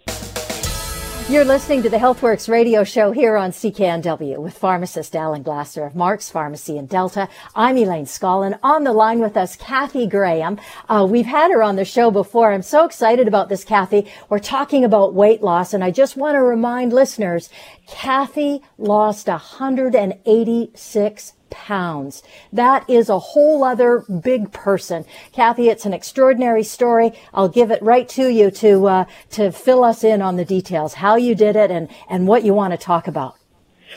You're 1.30 1.44
listening 1.44 1.84
to 1.84 1.90
the 1.90 1.98
HealthWorks 1.98 2.48
radio 2.48 2.86
show 2.86 3.12
here 3.12 3.36
on 3.36 3.52
CKNW 3.52 4.38
with 4.38 4.58
pharmacist 4.58 5.14
Alan 5.14 5.44
Glasser 5.44 5.84
of 5.84 5.94
Mark's 5.94 6.32
Pharmacy 6.32 6.78
in 6.78 6.86
Delta. 6.86 7.28
I'm 7.54 7.76
Elaine 7.76 8.06
Scollin. 8.06 8.58
On 8.64 8.86
the 8.86 8.94
line 8.94 9.20
with 9.20 9.36
us, 9.36 9.58
Kathy 9.58 10.08
Graham. 10.08 10.58
Uh, 10.88 11.06
we've 11.10 11.26
had 11.26 11.52
her 11.52 11.62
on 11.62 11.76
the 11.76 11.84
show 11.84 12.12
before. 12.12 12.54
I'm 12.54 12.62
so 12.62 12.86
excited 12.86 13.28
about 13.28 13.50
this, 13.50 13.66
Kathy. 13.66 14.10
We're 14.30 14.40
talking 14.40 14.86
about 14.86 15.14
weight 15.14 15.44
loss, 15.44 15.74
and 15.74 15.84
I 15.84 15.92
just 15.92 16.16
want 16.16 16.36
to 16.36 16.42
remind 16.42 16.94
listeners, 16.94 17.50
Kathy 17.88 18.62
lost 18.78 19.28
186 19.28 21.34
pounds. 21.50 22.24
That 22.52 22.90
is 22.90 23.10
a 23.10 23.20
whole 23.20 23.64
other 23.64 24.04
big 24.22 24.52
person. 24.52 25.06
Kathy, 25.32 25.70
it's 25.70 25.86
an 25.86 25.94
extraordinary 25.94 26.64
story. 26.64 27.14
I'll 27.34 27.50
give 27.50 27.72
it 27.72 27.82
right 27.82 28.08
to 28.10 28.28
you 28.28 28.52
to, 28.52 28.88
uh, 28.88 29.06
to 29.32 29.52
fill 29.52 29.84
us 29.84 30.04
in 30.04 30.22
on 30.22 30.36
the 30.36 30.46
details, 30.46 30.96
how 30.96 31.16
you 31.16 31.36
did 31.36 31.56
it 31.56 31.72
and, 31.72 31.90
and 32.10 32.28
what 32.28 32.44
you 32.44 32.54
want 32.54 32.72
to 32.72 32.78
talk 32.78 33.08
about. 33.08 33.37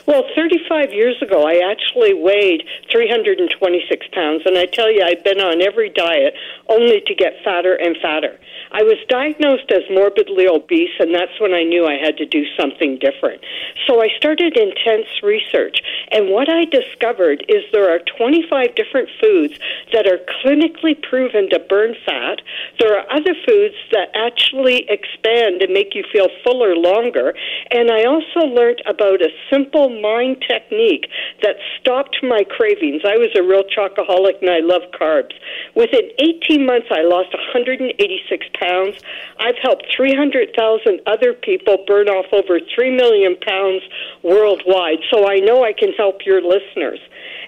Well, 0.07 0.23
35 0.35 0.93
years 0.93 1.21
ago, 1.21 1.45
I 1.47 1.69
actually 1.69 2.13
weighed 2.13 2.63
326 2.91 4.07
pounds, 4.13 4.41
and 4.45 4.57
I 4.57 4.65
tell 4.65 4.91
you, 4.91 5.03
I've 5.03 5.23
been 5.23 5.39
on 5.39 5.61
every 5.61 5.89
diet 5.89 6.33
only 6.67 7.01
to 7.05 7.15
get 7.15 7.33
fatter 7.43 7.75
and 7.75 7.95
fatter. 8.01 8.39
I 8.71 8.83
was 8.83 8.97
diagnosed 9.09 9.69
as 9.71 9.83
morbidly 9.91 10.47
obese, 10.47 10.95
and 10.99 11.13
that's 11.13 11.39
when 11.39 11.53
I 11.53 11.63
knew 11.63 11.85
I 11.85 11.97
had 11.97 12.17
to 12.17 12.25
do 12.25 12.45
something 12.57 12.99
different. 12.99 13.41
So 13.85 14.01
I 14.01 14.07
started 14.17 14.57
intense 14.57 15.07
research, 15.21 15.81
and 16.11 16.29
what 16.29 16.49
I 16.49 16.65
discovered 16.65 17.45
is 17.47 17.63
there 17.71 17.93
are 17.93 17.99
25 18.17 18.75
different 18.75 19.09
foods 19.19 19.59
that 19.93 20.07
are 20.07 20.19
clinically 20.41 20.95
proven 21.01 21.49
to 21.49 21.59
burn 21.59 21.95
fat. 22.05 22.41
There 22.79 22.97
are 22.97 23.05
other 23.11 23.35
foods 23.45 23.75
that 23.91 24.09
actually 24.15 24.89
expand 24.89 25.61
and 25.61 25.73
make 25.73 25.93
you 25.93 26.03
feel 26.11 26.29
fuller 26.43 26.75
longer. 26.75 27.33
And 27.69 27.91
I 27.91 28.05
also 28.05 28.47
learned 28.47 28.81
about 28.87 29.21
a 29.21 29.29
simple 29.49 29.80
mind 29.89 30.43
technique 30.47 31.07
that 31.41 31.55
stopped 31.79 32.17
my 32.23 32.43
cravings. 32.43 33.01
I 33.05 33.17
was 33.17 33.29
a 33.35 33.43
real 33.43 33.63
chocoholic 33.63 34.41
and 34.41 34.49
I 34.49 34.59
love 34.59 34.83
carbs. 34.93 35.33
Within 35.75 36.11
18 36.19 36.65
months, 36.65 36.87
I 36.91 37.03
lost 37.03 37.33
186 37.33 38.45
pounds. 38.59 38.97
I've 39.39 39.57
helped 39.61 39.87
300,000 39.95 41.01
other 41.07 41.33
people 41.33 41.83
burn 41.87 42.09
off 42.09 42.25
over 42.31 42.59
3 42.59 42.95
million 42.95 43.35
pounds 43.37 43.83
worldwide. 44.23 44.99
So 45.11 45.27
I 45.27 45.39
know 45.39 45.63
I 45.63 45.73
can 45.73 45.93
help 45.93 46.25
your 46.25 46.41
listeners 46.41 46.99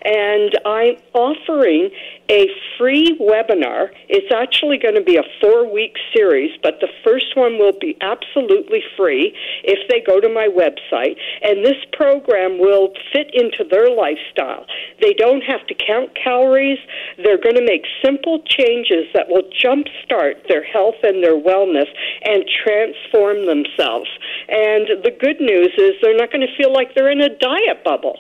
and 0.04 0.60
I'm 0.66 0.98
offering 1.14 1.90
a 2.34 2.50
free 2.80 3.16
webinar. 3.22 3.94
It's 4.10 4.34
actually 4.34 4.80
going 4.80 4.96
to 4.96 5.06
be 5.06 5.18
a 5.18 5.28
four 5.40 5.72
week 5.72 5.94
series, 6.16 6.50
but 6.64 6.82
the 6.82 6.90
first 7.06 7.38
one 7.38 7.60
will 7.60 7.78
be 7.78 7.96
absolutely 8.02 8.82
free 8.98 9.38
if 9.64 9.88
they 9.88 10.02
go 10.02 10.20
to 10.20 10.28
my 10.30 10.50
website. 10.50 11.14
And 11.44 11.64
this 11.64 11.78
program 11.94 12.58
will 12.58 12.90
fit 13.14 13.30
into 13.34 13.64
their 13.70 13.94
lifestyle. 13.94 14.66
They 15.00 15.14
don't 15.14 15.42
have 15.46 15.62
to 15.68 15.76
count 15.76 16.18
calories. 16.18 16.80
They're 17.22 17.42
going 17.42 17.56
to 17.56 17.66
make 17.66 17.86
simple 18.04 18.42
changes 18.50 19.06
that 19.14 19.30
will 19.30 19.46
jumpstart 19.54 20.48
their 20.50 20.64
health 20.64 20.98
and 21.04 21.24
their 21.24 21.38
wellness 21.38 21.88
and 22.26 22.44
transform 22.50 23.46
themselves. 23.46 24.10
And 24.50 25.06
the 25.06 25.14
good 25.14 25.40
news 25.40 25.70
is 25.78 26.02
they're 26.02 26.18
not 26.18 26.32
going 26.32 26.46
to 26.46 26.58
feel 26.58 26.74
like 26.74 26.96
they're 26.96 27.12
in 27.12 27.22
a 27.22 27.30
diet 27.30 27.84
bubble. 27.86 28.18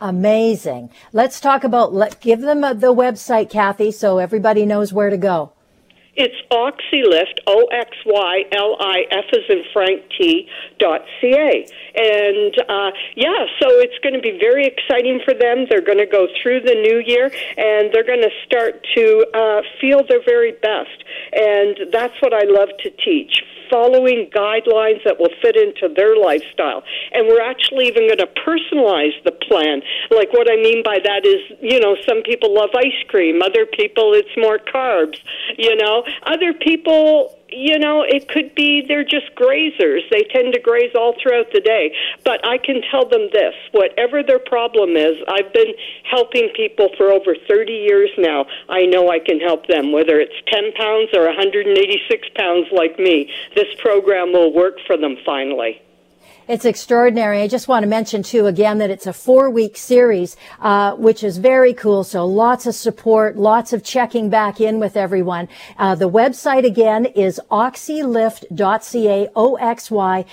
Amazing. 0.00 0.90
Let's 1.12 1.40
talk 1.40 1.64
about, 1.64 1.94
let, 1.94 2.20
give 2.20 2.40
them 2.40 2.64
a, 2.64 2.74
the 2.74 2.94
website, 2.94 3.50
Kathy, 3.50 3.90
so 3.90 4.18
everybody 4.18 4.66
knows 4.66 4.92
where 4.92 5.10
to 5.10 5.16
go. 5.16 5.52
It's 6.18 6.34
Oxylift, 6.50 7.40
O 7.46 7.66
X 7.66 7.90
Y 8.06 8.44
L 8.52 8.76
I 8.80 9.04
F 9.10 9.26
as 9.34 9.44
in 9.50 9.62
Frank 9.74 10.02
T 10.16 10.48
dot 10.78 11.02
C 11.20 11.34
A. 11.34 11.66
And 11.94 12.54
uh, 12.70 12.90
yeah, 13.16 13.44
so 13.60 13.68
it's 13.84 13.98
going 14.02 14.14
to 14.14 14.22
be 14.22 14.38
very 14.40 14.64
exciting 14.64 15.20
for 15.26 15.34
them. 15.34 15.66
They're 15.68 15.84
going 15.84 15.98
to 15.98 16.06
go 16.06 16.26
through 16.42 16.60
the 16.60 16.72
new 16.72 17.02
year 17.04 17.26
and 17.58 17.92
they're 17.92 18.06
going 18.06 18.22
to 18.22 18.30
start 18.46 18.82
to 18.94 19.26
uh, 19.34 19.60
feel 19.78 20.06
their 20.08 20.24
very 20.24 20.52
best. 20.52 21.04
And 21.34 21.92
that's 21.92 22.14
what 22.22 22.32
I 22.32 22.44
love 22.44 22.70
to 22.84 22.90
teach 23.04 23.42
following 23.70 24.30
guidelines 24.34 25.02
that 25.04 25.18
will 25.18 25.32
fit 25.42 25.56
into 25.56 25.92
their 25.94 26.16
lifestyle. 26.16 26.82
And 27.12 27.28
we're 27.28 27.42
actually 27.42 27.86
even 27.86 28.06
going 28.06 28.18
to 28.18 28.30
personalize 28.46 29.16
the 29.24 29.32
plan. 29.32 29.82
Like 30.10 30.32
what 30.32 30.50
I 30.50 30.56
mean 30.56 30.82
by 30.82 30.98
that 31.02 31.24
is, 31.24 31.40
you 31.60 31.80
know, 31.80 31.96
some 32.06 32.22
people 32.22 32.54
love 32.54 32.70
ice 32.74 33.02
cream, 33.08 33.42
other 33.42 33.66
people 33.66 34.12
it's 34.14 34.36
more 34.36 34.58
carbs, 34.58 35.18
you 35.56 35.76
know, 35.76 36.04
other 36.24 36.52
people 36.52 37.36
you 37.48 37.78
know, 37.78 38.02
it 38.02 38.28
could 38.28 38.54
be 38.54 38.84
they're 38.86 39.04
just 39.04 39.34
grazers. 39.36 40.00
They 40.10 40.24
tend 40.24 40.52
to 40.54 40.60
graze 40.60 40.94
all 40.94 41.14
throughout 41.20 41.52
the 41.52 41.60
day. 41.60 41.94
But 42.24 42.46
I 42.46 42.58
can 42.58 42.82
tell 42.90 43.08
them 43.08 43.28
this 43.32 43.54
whatever 43.72 44.22
their 44.22 44.38
problem 44.38 44.96
is, 44.96 45.16
I've 45.28 45.52
been 45.52 45.72
helping 46.04 46.50
people 46.56 46.90
for 46.96 47.10
over 47.10 47.36
30 47.48 47.72
years 47.72 48.10
now. 48.18 48.46
I 48.68 48.86
know 48.86 49.10
I 49.10 49.18
can 49.18 49.40
help 49.40 49.66
them, 49.66 49.92
whether 49.92 50.18
it's 50.18 50.34
10 50.48 50.72
pounds 50.72 51.10
or 51.14 51.26
186 51.26 52.28
pounds 52.34 52.66
like 52.72 52.98
me. 52.98 53.30
This 53.54 53.68
program 53.78 54.32
will 54.32 54.52
work 54.52 54.78
for 54.86 54.96
them 54.96 55.16
finally. 55.24 55.80
It's 56.48 56.64
extraordinary. 56.64 57.42
I 57.42 57.48
just 57.48 57.66
want 57.66 57.82
to 57.82 57.88
mention 57.88 58.22
too 58.22 58.46
again 58.46 58.78
that 58.78 58.88
it's 58.88 59.08
a 59.08 59.12
four 59.12 59.50
week 59.50 59.76
series, 59.76 60.36
uh, 60.60 60.94
which 60.94 61.24
is 61.24 61.38
very 61.38 61.74
cool. 61.74 62.04
So 62.04 62.24
lots 62.24 62.66
of 62.66 62.76
support, 62.76 63.36
lots 63.36 63.72
of 63.72 63.82
checking 63.82 64.30
back 64.30 64.60
in 64.60 64.78
with 64.78 64.96
everyone. 64.96 65.48
Uh, 65.76 65.96
the 65.96 66.08
website 66.08 66.64
again 66.64 67.06
is 67.06 67.40
oxylift.ca, 67.50 69.28
O-X-Y-L-I-F-T.ca. 69.34 70.26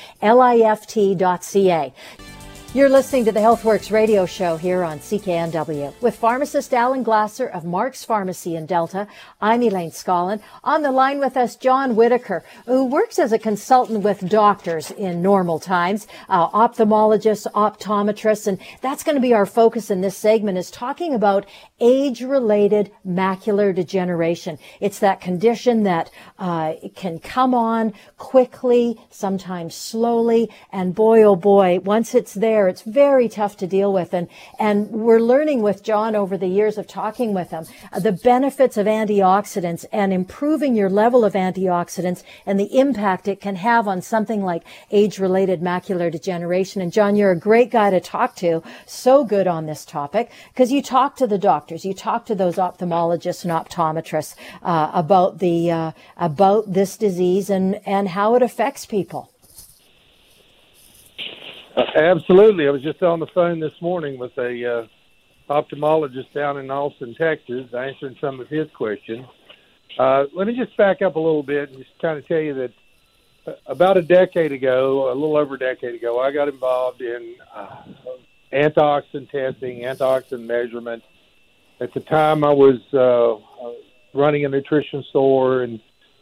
You're 2.76 2.90
listening 2.90 3.26
to 3.26 3.32
the 3.32 3.40
HealthWorks 3.40 3.92
radio 3.92 4.26
show 4.26 4.58
here 4.58 4.84
on 4.84 4.98
CKNW 4.98 5.94
with 6.02 6.16
pharmacist 6.16 6.74
Alan 6.74 7.04
Glasser 7.04 7.46
of 7.46 7.64
Mark's 7.64 8.04
Pharmacy 8.04 8.56
in 8.56 8.66
Delta. 8.66 9.08
I'm 9.40 9.62
Elaine 9.62 9.92
Scollin. 9.92 10.42
On 10.64 10.82
the 10.82 10.90
line 10.90 11.20
with 11.20 11.38
us, 11.38 11.56
John 11.56 11.96
Whitaker, 11.96 12.44
who 12.66 12.86
works 12.86 13.20
as 13.20 13.32
a 13.32 13.38
consultant 13.38 14.02
with 14.02 14.28
doctors 14.28 14.90
in 14.90 15.22
normal 15.22 15.60
times, 15.60 16.08
uh, 16.30 16.50
ophthalmologists, 16.50 17.46
optometrists, 17.52 18.48
and 18.48 18.58
that's 18.82 19.04
going 19.04 19.18
to 19.18 19.22
be 19.22 19.36
our 19.36 19.46
focus 19.46 19.92
in 19.92 20.02
this 20.02 20.18
segment 20.18 20.58
is 20.58 20.72
talking 20.72 21.14
about 21.14 21.46
age-related 21.80 22.92
macular 23.06 23.76
degeneration. 23.76 24.58
It's 24.80 24.98
that 24.98 25.22
condition 25.22 25.84
that 25.84 26.10
uh, 26.40 26.74
can 26.96 27.20
come 27.20 27.54
on 27.54 27.94
quickly, 28.18 29.00
sometimes 29.12 29.76
slowly, 29.76 30.50
and 30.72 30.96
boy, 30.96 31.22
oh 31.22 31.36
boy, 31.36 31.80
once 31.84 32.16
it's 32.16 32.34
there, 32.34 32.63
It's 32.68 32.82
very 32.82 33.30
tough 33.30 33.58
to 33.58 33.68
deal 33.68 33.92
with. 33.92 34.14
And, 34.14 34.28
and 34.60 34.90
we're 34.92 35.20
learning 35.20 35.62
with 35.62 35.84
John 35.84 36.16
over 36.16 36.38
the 36.38 36.48
years 36.48 36.78
of 36.78 36.88
talking 36.88 37.34
with 37.34 37.52
him 37.52 37.66
uh, 37.92 38.00
the 38.00 38.12
benefits 38.12 38.78
of 38.78 38.88
antioxidants 38.88 39.86
and 39.92 40.14
improving 40.14 40.76
your 40.76 40.90
level 40.90 41.26
of 41.26 41.34
antioxidants 41.34 42.24
and 42.46 42.60
the 42.60 42.78
impact 42.78 43.28
it 43.28 43.42
can 43.42 43.56
have 43.56 43.88
on 43.88 44.02
something 44.02 44.44
like 44.44 44.64
age 44.92 45.20
related 45.20 45.62
macular 45.62 46.12
degeneration. 46.12 46.82
And 46.82 46.92
John, 46.92 47.16
you're 47.16 47.32
a 47.32 47.40
great 47.40 47.72
guy 47.72 47.90
to 47.90 48.00
talk 48.00 48.36
to. 48.38 48.64
So 48.86 49.24
good 49.24 49.48
on 49.48 49.66
this 49.66 49.86
topic 49.86 50.32
because 50.54 50.72
you 50.72 50.82
talk 50.82 51.16
to 51.18 51.28
the 51.28 51.38
doctors, 51.38 51.86
you 51.86 51.94
talk 51.94 52.26
to 52.28 52.36
those 52.36 52.56
ophthalmologists 52.56 53.44
and 53.44 53.52
optometrists 53.52 54.36
uh, 54.62 54.92
about 54.94 55.40
the 55.40 55.72
uh, 55.72 55.92
about 56.18 56.72
this 56.72 56.98
disease 56.98 57.50
and 57.50 57.76
and 57.86 58.10
how 58.10 58.36
it 58.36 58.42
affects 58.42 58.86
people. 58.86 59.33
Uh, 61.76 61.84
absolutely. 61.96 62.68
I 62.68 62.72
was 62.72 62.84
just 62.84 63.02
on 63.02 63.20
the 63.20 63.28
phone 63.28 63.60
this 63.60 63.82
morning 63.82 64.20
with 64.20 64.38
a 64.38 64.80
uh, 64.80 64.88
ophthalmologist 65.50 66.32
down 66.34 66.58
in 66.58 66.70
Austin, 66.70 67.16
Texas, 67.16 67.74
answering 67.74 68.16
some 68.22 68.40
of 68.40 68.48
his 68.48 68.70
questions. 68.72 69.26
Uh, 69.98 70.26
let 70.34 70.48
me 70.48 70.56
just 70.56 70.76
back 70.78 71.02
up 71.02 71.16
a 71.16 71.20
little 71.20 71.44
bit 71.44 71.70
and 71.70 71.80
just 71.80 72.00
kind 72.00 72.18
of 72.18 72.28
tell 72.28 72.40
you 72.40 72.54
that 72.54 72.72
uh, 73.48 73.54
about 73.66 73.98
a 73.98 74.02
decade 74.02 74.52
ago, 74.52 75.12
a 75.12 75.14
little 75.14 75.36
over 75.36 75.56
a 75.56 75.60
decade 75.60 75.96
ago, 75.96 76.20
I 76.20 76.32
got 76.32 76.48
involved 76.48 77.02
in 77.02 77.36
uh, 77.54 77.84
antioxidant 78.52 79.32
testing, 79.32 79.82
antioxidant 79.82 80.46
measurement. 80.46 81.04
At 81.80 81.94
the 81.94 82.00
time, 82.02 82.44
I 82.44 82.52
was 82.52 82.82
uh, 82.94 83.38
running 84.14 84.46
a 84.46 84.50
nutrition 84.50 85.04
store 85.10 85.64
and 85.64 85.80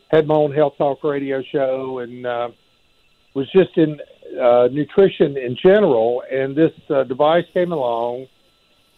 had 0.10 0.28
my 0.28 0.36
own 0.36 0.54
health 0.54 0.78
talk 0.78 1.04
radio 1.04 1.44
show 1.44 2.00
and 2.00 2.26
uh, 2.26 2.52
was 3.34 3.50
just 3.52 3.78
in 3.78 4.00
uh, 4.40 4.70
nutrition 4.72 5.38
in 5.38 5.56
general. 5.56 6.24
And 6.32 6.56
this 6.56 6.72
uh, 6.90 7.04
device 7.04 7.46
came 7.54 7.72
along 7.72 8.28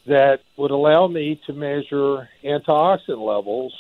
that 0.06 0.42
would 0.58 0.72
allow 0.72 1.08
me 1.08 1.40
to 1.48 1.54
measure 1.54 2.30
antioxidant 2.44 3.26
levels 3.26 3.74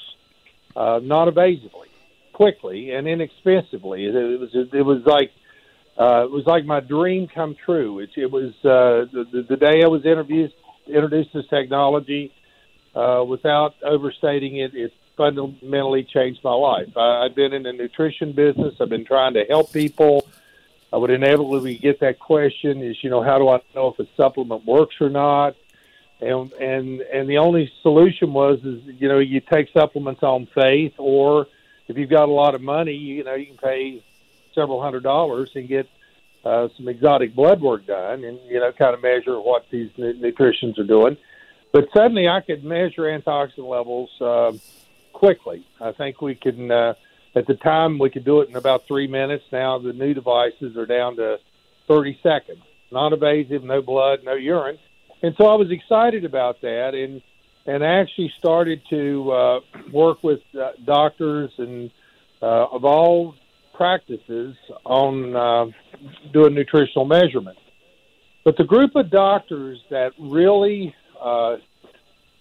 uh, 0.75 0.99
non 1.03 1.29
invasively, 1.29 1.87
quickly, 2.33 2.91
and 2.91 3.07
inexpensively. 3.07 4.05
It, 4.05 4.15
it 4.15 4.39
was 4.39 4.49
it 4.53 4.85
was 4.85 5.03
like 5.05 5.31
uh, 5.99 6.23
it 6.23 6.31
was 6.31 6.45
like 6.45 6.65
my 6.65 6.79
dream 6.79 7.27
come 7.27 7.55
true. 7.65 7.99
It, 7.99 8.11
it 8.15 8.31
was 8.31 8.53
uh, 8.63 9.05
the, 9.11 9.45
the 9.47 9.57
day 9.57 9.83
I 9.83 9.87
was 9.87 10.05
introduced 10.05 10.55
introduced 10.87 11.33
this 11.33 11.45
technology. 11.49 12.33
Uh, 12.95 13.23
without 13.27 13.73
overstating 13.83 14.57
it, 14.57 14.75
it 14.75 14.93
fundamentally 15.17 16.03
changed 16.03 16.43
my 16.43 16.53
life. 16.53 16.95
I, 16.95 17.25
I've 17.25 17.35
been 17.35 17.51
in 17.51 17.63
the 17.63 17.73
nutrition 17.73 18.33
business. 18.33 18.75
I've 18.79 18.89
been 18.89 19.05
trying 19.05 19.33
to 19.33 19.43
help 19.49 19.73
people. 19.73 20.27
I 20.93 20.97
would 20.97 21.09
inevitably 21.09 21.75
get 21.75 21.99
that 22.01 22.19
question: 22.19 22.83
is 22.83 23.03
you 23.03 23.09
know 23.09 23.23
how 23.23 23.39
do 23.39 23.49
I 23.49 23.59
know 23.73 23.87
if 23.87 23.99
a 23.99 24.07
supplement 24.15 24.63
works 24.63 24.95
or 25.01 25.09
not? 25.09 25.55
And 26.21 26.53
and 26.53 27.01
and 27.01 27.27
the 27.27 27.39
only 27.39 27.71
solution 27.81 28.31
was 28.31 28.59
is 28.59 28.83
you 28.85 29.09
know 29.09 29.17
you 29.17 29.41
take 29.41 29.69
supplements 29.73 30.21
on 30.21 30.47
faith, 30.53 30.93
or 30.99 31.47
if 31.87 31.97
you've 31.97 32.11
got 32.11 32.29
a 32.29 32.31
lot 32.31 32.53
of 32.53 32.61
money, 32.61 32.93
you 32.93 33.23
know 33.23 33.33
you 33.33 33.47
can 33.47 33.57
pay 33.57 34.03
several 34.53 34.81
hundred 34.81 35.01
dollars 35.01 35.49
and 35.55 35.67
get 35.67 35.89
uh, 36.45 36.67
some 36.77 36.87
exotic 36.87 37.33
blood 37.33 37.59
work 37.59 37.87
done, 37.87 38.23
and 38.23 38.37
you 38.47 38.59
know, 38.59 38.71
kind 38.71 38.93
of 38.93 39.01
measure 39.01 39.39
what 39.39 39.65
these 39.71 39.89
nutritions 39.97 40.77
are 40.77 40.83
doing. 40.83 41.17
But 41.71 41.87
suddenly, 41.95 42.27
I 42.27 42.41
could 42.41 42.63
measure 42.63 43.03
antioxidant 43.03 43.67
levels 43.67 44.09
uh, 44.21 44.51
quickly. 45.11 45.65
I 45.81 45.91
think 45.91 46.21
we 46.21 46.35
can. 46.35 46.69
Uh, 46.71 46.93
at 47.35 47.47
the 47.47 47.55
time, 47.55 47.97
we 47.97 48.09
could 48.09 48.25
do 48.25 48.41
it 48.41 48.49
in 48.49 48.55
about 48.55 48.87
three 48.87 49.07
minutes. 49.07 49.43
Now, 49.51 49.79
the 49.79 49.93
new 49.93 50.13
devices 50.13 50.77
are 50.77 50.85
down 50.85 51.15
to 51.17 51.37
30 51.87 52.19
seconds. 52.21 52.61
Non-invasive, 52.91 53.63
no 53.63 53.81
blood, 53.81 54.19
no 54.23 54.33
urine, 54.35 54.77
and 55.23 55.33
so 55.37 55.47
I 55.47 55.55
was 55.55 55.71
excited 55.71 56.25
about 56.25 56.61
that, 56.61 56.93
and 56.93 57.21
and 57.65 57.83
actually 57.83 58.31
started 58.37 58.81
to 58.89 59.31
uh, 59.31 59.59
work 59.91 60.21
with 60.21 60.41
uh, 60.53 60.71
doctors 60.85 61.49
and 61.57 61.89
uh, 62.41 62.67
of 62.71 62.83
all 62.83 63.35
practices 63.73 64.55
on 64.85 65.35
uh, 65.35 65.65
doing 66.33 66.53
nutritional 66.53 67.05
measurement. 67.05 67.57
But 68.43 68.57
the 68.57 68.65
group 68.65 68.95
of 68.95 69.09
doctors 69.09 69.79
that 69.89 70.11
really, 70.19 70.93
uh, 71.21 71.55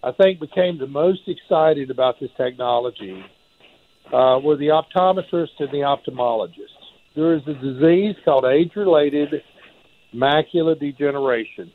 I 0.03 0.11
think, 0.21 0.41
became 0.41 0.79
the 0.79 0.89
most 0.89 1.29
excited 1.29 1.91
about 1.91 2.19
this 2.19 2.31
technology 2.37 3.25
uh, 4.07 4.41
were 4.43 4.57
the 4.57 4.69
optometrists 4.69 5.59
and 5.59 5.71
the 5.71 5.79
ophthalmologists. 5.79 6.69
There 7.15 7.35
is 7.35 7.43
a 7.47 7.55
disease 7.55 8.17
called 8.25 8.45
age 8.45 8.75
related 8.75 9.43
macular 10.15 10.79
degeneration. 10.79 11.73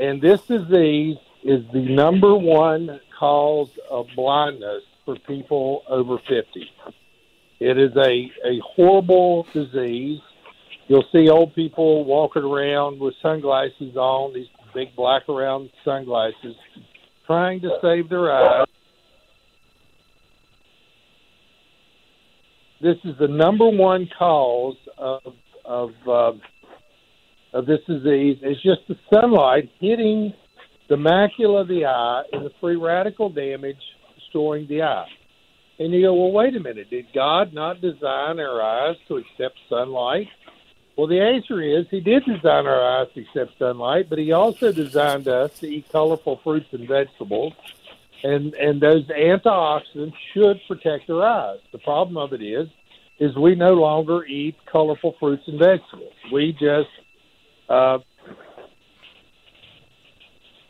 And 0.00 0.20
this 0.20 0.40
disease 0.42 1.16
is 1.42 1.64
the 1.72 1.80
number 1.80 2.34
one 2.34 3.00
cause 3.18 3.70
of 3.90 4.06
blindness 4.14 4.82
for 5.04 5.16
people 5.26 5.82
over 5.88 6.18
50. 6.18 6.70
It 7.60 7.78
is 7.78 7.96
a, 7.96 8.30
a 8.46 8.60
horrible 8.62 9.46
disease. 9.52 10.20
You'll 10.86 11.06
see 11.12 11.28
old 11.28 11.54
people 11.54 12.04
walking 12.04 12.44
around 12.44 13.00
with 13.00 13.14
sunglasses 13.20 13.96
on, 13.96 14.34
these 14.34 14.46
big 14.74 14.94
black 14.94 15.22
round 15.28 15.70
sunglasses, 15.84 16.54
trying 17.26 17.60
to 17.62 17.78
save 17.82 18.08
their 18.08 18.32
eyes. 18.32 18.66
This 22.80 22.96
is 23.04 23.16
the 23.18 23.28
number 23.28 23.68
one 23.68 24.08
cause 24.18 24.76
of 24.96 25.34
of 25.64 25.90
uh, 26.06 26.32
of 27.52 27.66
this 27.66 27.80
disease. 27.86 28.38
It's 28.42 28.62
just 28.62 28.80
the 28.88 28.96
sunlight 29.12 29.70
hitting 29.80 30.32
the 30.88 30.96
macula 30.96 31.62
of 31.62 31.68
the 31.68 31.86
eye 31.86 32.22
and 32.32 32.44
the 32.44 32.52
free 32.60 32.76
radical 32.76 33.30
damage 33.30 33.76
destroying 34.14 34.66
the 34.68 34.82
eye. 34.82 35.08
And 35.78 35.92
you 35.92 36.02
go, 36.02 36.14
well, 36.14 36.32
wait 36.32 36.56
a 36.56 36.60
minute. 36.60 36.90
Did 36.90 37.06
God 37.14 37.52
not 37.52 37.80
design 37.80 38.40
our 38.40 38.60
eyes 38.60 38.96
to 39.06 39.16
accept 39.16 39.58
sunlight? 39.68 40.28
Well, 40.96 41.06
the 41.06 41.20
answer 41.20 41.62
is 41.62 41.86
He 41.90 42.00
did 42.00 42.24
design 42.24 42.66
our 42.66 42.82
eyes 42.82 43.08
to 43.14 43.20
accept 43.20 43.58
sunlight, 43.58 44.08
but 44.08 44.18
He 44.18 44.32
also 44.32 44.72
designed 44.72 45.28
us 45.28 45.56
to 45.60 45.68
eat 45.68 45.88
colorful 45.90 46.40
fruits 46.42 46.72
and 46.72 46.88
vegetables. 46.88 47.52
And 48.22 48.54
and 48.54 48.80
those 48.80 49.04
antioxidants 49.06 50.14
should 50.34 50.60
protect 50.66 51.08
our 51.08 51.24
eyes. 51.24 51.60
The 51.72 51.78
problem 51.78 52.16
of 52.16 52.32
it 52.32 52.42
is, 52.42 52.68
is 53.20 53.36
we 53.36 53.54
no 53.54 53.74
longer 53.74 54.24
eat 54.24 54.56
colorful 54.66 55.14
fruits 55.20 55.44
and 55.46 55.58
vegetables. 55.58 56.14
We 56.32 56.52
just 56.52 56.88
uh, 57.68 57.98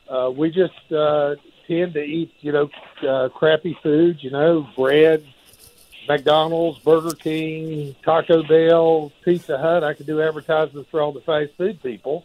uh, 0.09 0.31
we 0.31 0.51
just 0.51 0.93
uh, 0.93 1.37
tend 1.67 1.95
to 1.95 2.03
eat, 2.03 2.33
you 2.41 2.53
know, 2.53 2.71
uh, 3.07 3.29
crappy 3.29 3.77
foods, 3.83 4.23
you 4.23 4.31
know, 4.31 4.69
bread, 4.77 5.25
McDonald's, 6.09 6.79
Burger 6.81 7.15
King, 7.15 7.95
Taco 8.03 8.43
Bell, 8.43 9.13
Pizza 9.25 9.59
Hut. 9.59 9.85
I 9.85 9.95
could 9.95 10.07
do 10.07 10.21
advertisements 10.23 10.89
for 10.91 11.01
all 11.01 11.13
the 11.13 11.21
fast 11.21 11.53
food 11.57 11.83
people. 11.83 12.25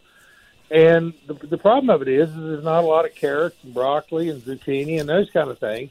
And 0.70 1.14
the, 1.26 1.34
the 1.34 1.58
problem 1.58 1.90
of 1.90 2.02
it 2.02 2.08
is, 2.08 2.30
is 2.30 2.36
there's 2.36 2.64
not 2.64 2.84
a 2.84 2.86
lot 2.86 3.04
of 3.04 3.14
carrots 3.14 3.56
and 3.62 3.74
broccoli 3.74 4.30
and 4.30 4.42
zucchini 4.42 4.98
and 4.98 5.08
those 5.08 5.30
kind 5.30 5.50
of 5.50 5.58
things. 5.58 5.90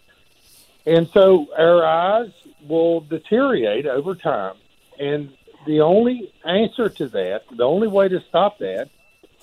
And 0.85 1.07
so 1.09 1.47
our 1.57 1.85
eyes 1.85 2.31
will 2.67 3.01
deteriorate 3.01 3.85
over 3.85 4.15
time. 4.15 4.55
And 4.99 5.31
the 5.65 5.81
only 5.81 6.31
answer 6.45 6.89
to 6.89 7.07
that, 7.09 7.43
the 7.51 7.63
only 7.63 7.87
way 7.87 8.09
to 8.09 8.21
stop 8.27 8.59
that, 8.59 8.89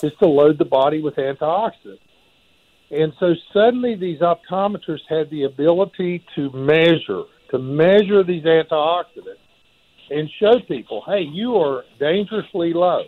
is 0.03 0.13
to 0.19 0.27
load 0.27 0.59
the 0.59 0.65
body 0.65 1.01
with 1.01 1.17
antioxidants. 1.17 2.01
And 2.91 3.13
so 3.21 3.35
suddenly 3.53 3.95
these 3.95 4.21
optometrists 4.21 5.07
had 5.09 5.31
the 5.31 5.45
ability 5.45 6.25
to 6.35 6.51
measure, 6.51 7.23
to 7.51 7.59
measure 7.59 8.25
these 8.25 8.43
antioxidants 8.45 9.39
and 10.11 10.29
show 10.29 10.59
people, 10.59 11.03
hey, 11.07 11.21
you 11.21 11.57
are 11.57 11.85
dangerously 12.01 12.73
low. 12.73 13.05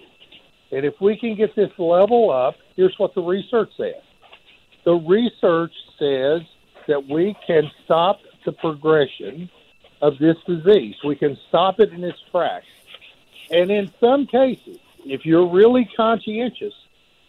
And 0.73 0.87
if 0.87 1.01
we 1.01 1.17
can 1.17 1.37
get 1.37 1.55
this 1.55 1.71
level 1.79 2.31
up, 2.31 2.57
here's 2.77 2.99
what 2.99 3.15
the 3.15 3.23
research 3.23 3.71
says. 3.77 4.03
The 4.85 4.95
research 4.95 5.73
says 5.99 6.41
that 6.89 7.07
we 7.09 7.37
can 7.47 7.71
stop 7.85 8.21
the 8.45 8.53
progression 8.53 9.51
of 10.01 10.19
this 10.19 10.37
disease. 10.47 10.97
We 11.05 11.15
can 11.15 11.39
stop 11.49 11.79
it 11.79 11.93
in 11.93 12.03
its 12.03 12.19
tracks. 12.31 12.67
And 13.51 13.71
in 13.71 13.93
some 14.01 14.27
cases, 14.27 14.79
if 15.05 15.27
you're 15.27 15.49
really 15.49 15.89
conscientious, 15.97 16.75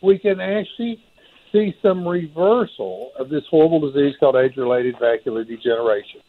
we 0.02 0.18
can 0.18 0.40
actually 0.40 1.04
see 1.52 1.76
some 1.82 2.08
reversal 2.08 3.12
of 3.20 3.30
this 3.30 3.44
horrible 3.50 3.92
disease 3.92 4.16
called 4.20 4.36
age-related 4.36 4.96
macular 4.96 5.46
degeneration. 5.46 6.22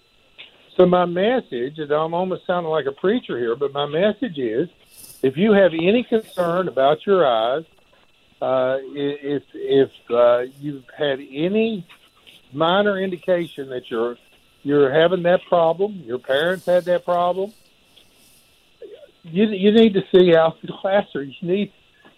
So 0.77 0.87
my 0.87 1.05
message, 1.05 1.79
and 1.79 1.93
I'm 1.93 2.15
almost 2.15 2.47
sounding 2.47 2.71
like 2.71 2.87
a 2.87 2.93
preacher 2.93 3.39
here, 3.39 3.55
but 3.55 3.73
my 3.73 3.87
message 3.87 4.39
is, 4.39 4.69
if 5.23 5.37
you 5.37 5.53
have 5.53 5.73
any 5.73 6.03
concern 6.03 6.67
about 6.67 7.07
your 7.07 7.25
eyes, 7.25 7.65
uh, 8.43 8.79
if 8.83 9.45
if 9.55 9.91
uh, 10.11 10.45
you've 10.61 10.85
had 10.97 11.21
any 11.21 11.87
minor 12.53 12.99
indication 12.99 13.69
that 13.69 13.89
you're 13.89 14.17
you're 14.65 14.93
having 14.93 15.23
that 15.23 15.43
problem, 15.49 16.03
your 16.05 16.19
parents 16.19 16.67
had 16.67 16.85
that 16.87 17.05
problem, 17.05 17.53
you 19.23 19.47
you 19.47 19.71
need 19.71 19.95
to 19.95 20.03
see 20.13 20.35
Alfred 20.35 20.73
Glasser. 20.83 21.23
You 21.23 21.35
need 21.43 21.73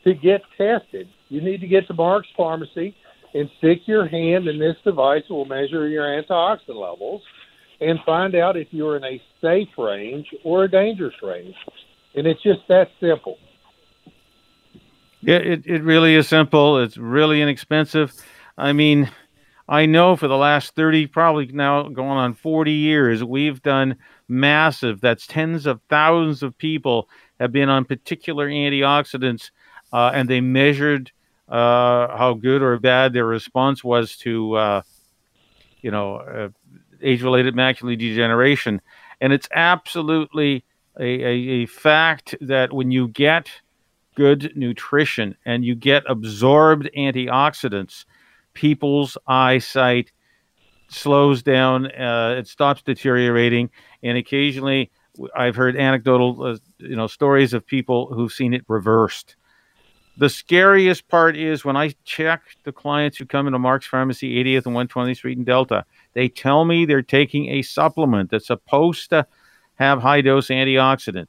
to 0.04 0.14
get 0.14 0.42
tested. 0.56 1.08
You 1.28 1.42
need 1.42 1.60
to 1.60 1.66
get 1.66 1.86
to 1.88 1.94
Mark's 1.94 2.28
Pharmacy 2.34 2.96
and 3.34 3.50
stick 3.58 3.86
your 3.86 4.06
hand 4.06 4.48
in 4.48 4.58
this 4.58 4.76
device 4.82 5.24
that 5.28 5.34
will 5.34 5.44
measure 5.44 5.86
your 5.88 6.04
antioxidant 6.04 6.80
levels 6.80 7.22
and 7.80 7.98
find 8.04 8.34
out 8.34 8.56
if 8.56 8.68
you're 8.70 8.96
in 8.96 9.04
a 9.04 9.20
safe 9.40 9.68
range 9.76 10.26
or 10.44 10.64
a 10.64 10.70
dangerous 10.70 11.14
range. 11.22 11.54
And 12.14 12.26
it's 12.26 12.42
just 12.42 12.60
that 12.68 12.88
simple. 13.00 13.38
Yeah, 15.20 15.36
it, 15.36 15.66
it 15.66 15.82
really 15.82 16.14
is 16.14 16.28
simple. 16.28 16.78
It's 16.78 16.96
really 16.96 17.42
inexpensive. 17.42 18.12
I 18.56 18.72
mean, 18.72 19.10
I 19.68 19.86
know 19.86 20.16
for 20.16 20.28
the 20.28 20.36
last 20.36 20.74
30, 20.74 21.08
probably 21.08 21.46
now 21.46 21.88
going 21.88 22.18
on 22.18 22.34
40 22.34 22.72
years, 22.72 23.24
we've 23.24 23.60
done 23.62 23.96
massive, 24.28 25.00
that's 25.00 25.26
tens 25.26 25.66
of 25.66 25.80
thousands 25.88 26.42
of 26.42 26.56
people 26.56 27.08
have 27.40 27.52
been 27.52 27.68
on 27.68 27.84
particular 27.84 28.48
antioxidants 28.48 29.50
uh, 29.92 30.12
and 30.14 30.28
they 30.28 30.40
measured 30.40 31.10
uh, 31.48 32.16
how 32.16 32.34
good 32.34 32.62
or 32.62 32.78
bad 32.78 33.12
their 33.12 33.26
response 33.26 33.82
was 33.82 34.16
to, 34.18 34.54
uh, 34.54 34.82
you 35.80 35.90
know, 35.90 36.52
uh, 36.96 37.06
age-related 37.06 37.54
macular 37.54 37.98
degeneration, 37.98 38.80
and 39.20 39.32
it's 39.32 39.48
absolutely 39.52 40.64
a, 40.98 41.04
a, 41.04 41.32
a 41.62 41.66
fact 41.66 42.34
that 42.40 42.72
when 42.72 42.90
you 42.90 43.08
get 43.08 43.50
good 44.14 44.52
nutrition 44.56 45.36
and 45.44 45.64
you 45.64 45.74
get 45.74 46.02
absorbed 46.08 46.88
antioxidants, 46.96 48.04
people's 48.54 49.18
eyesight 49.26 50.10
slows 50.88 51.42
down, 51.42 51.86
uh, 51.92 52.36
it 52.38 52.48
stops 52.48 52.82
deteriorating, 52.82 53.70
and 54.02 54.16
occasionally 54.16 54.90
I've 55.34 55.56
heard 55.56 55.76
anecdotal, 55.76 56.42
uh, 56.42 56.56
you 56.78 56.96
know, 56.96 57.06
stories 57.06 57.54
of 57.54 57.66
people 57.66 58.12
who've 58.12 58.32
seen 58.32 58.54
it 58.54 58.64
reversed. 58.68 59.36
The 60.18 60.30
scariest 60.30 61.08
part 61.08 61.36
is 61.36 61.64
when 61.64 61.76
I 61.76 61.94
check 62.04 62.42
the 62.64 62.72
clients 62.72 63.18
who 63.18 63.26
come 63.26 63.46
into 63.46 63.58
Mark's 63.58 63.86
Pharmacy, 63.86 64.42
80th 64.42 64.66
and 64.66 64.74
120th 64.74 65.16
Street 65.16 65.36
in 65.36 65.44
Delta, 65.44 65.84
they 66.16 66.30
tell 66.30 66.64
me 66.64 66.86
they're 66.86 67.02
taking 67.02 67.50
a 67.50 67.60
supplement 67.60 68.30
that's 68.30 68.46
supposed 68.46 69.10
to 69.10 69.26
have 69.74 70.00
high 70.00 70.22
dose 70.22 70.48
antioxidant. 70.48 71.28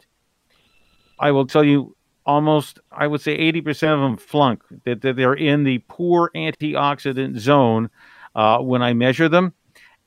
I 1.20 1.32
will 1.32 1.46
tell 1.46 1.64
you 1.64 1.98
almost, 2.26 2.80
I 2.90 3.06
would 3.06 3.20
say 3.20 3.38
80% 3.38 3.94
of 3.94 4.00
them 4.00 4.16
flunk, 4.16 4.64
that, 4.86 5.02
they're 5.02 5.34
in 5.34 5.66
the 5.66 5.80
poor 5.90 6.32
antioxidant 6.34 7.38
zone 7.38 7.90
uh, 8.34 8.60
when 8.60 8.82
I 8.82 8.94
measure 8.94 9.28
them. 9.28 9.54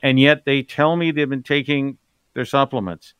And 0.02 0.18
yet 0.18 0.46
they 0.46 0.62
tell 0.62 0.96
me 0.96 1.10
they've 1.10 1.28
been 1.28 1.42
taking 1.42 1.98
their 2.32 2.46
supplements. 2.46 3.12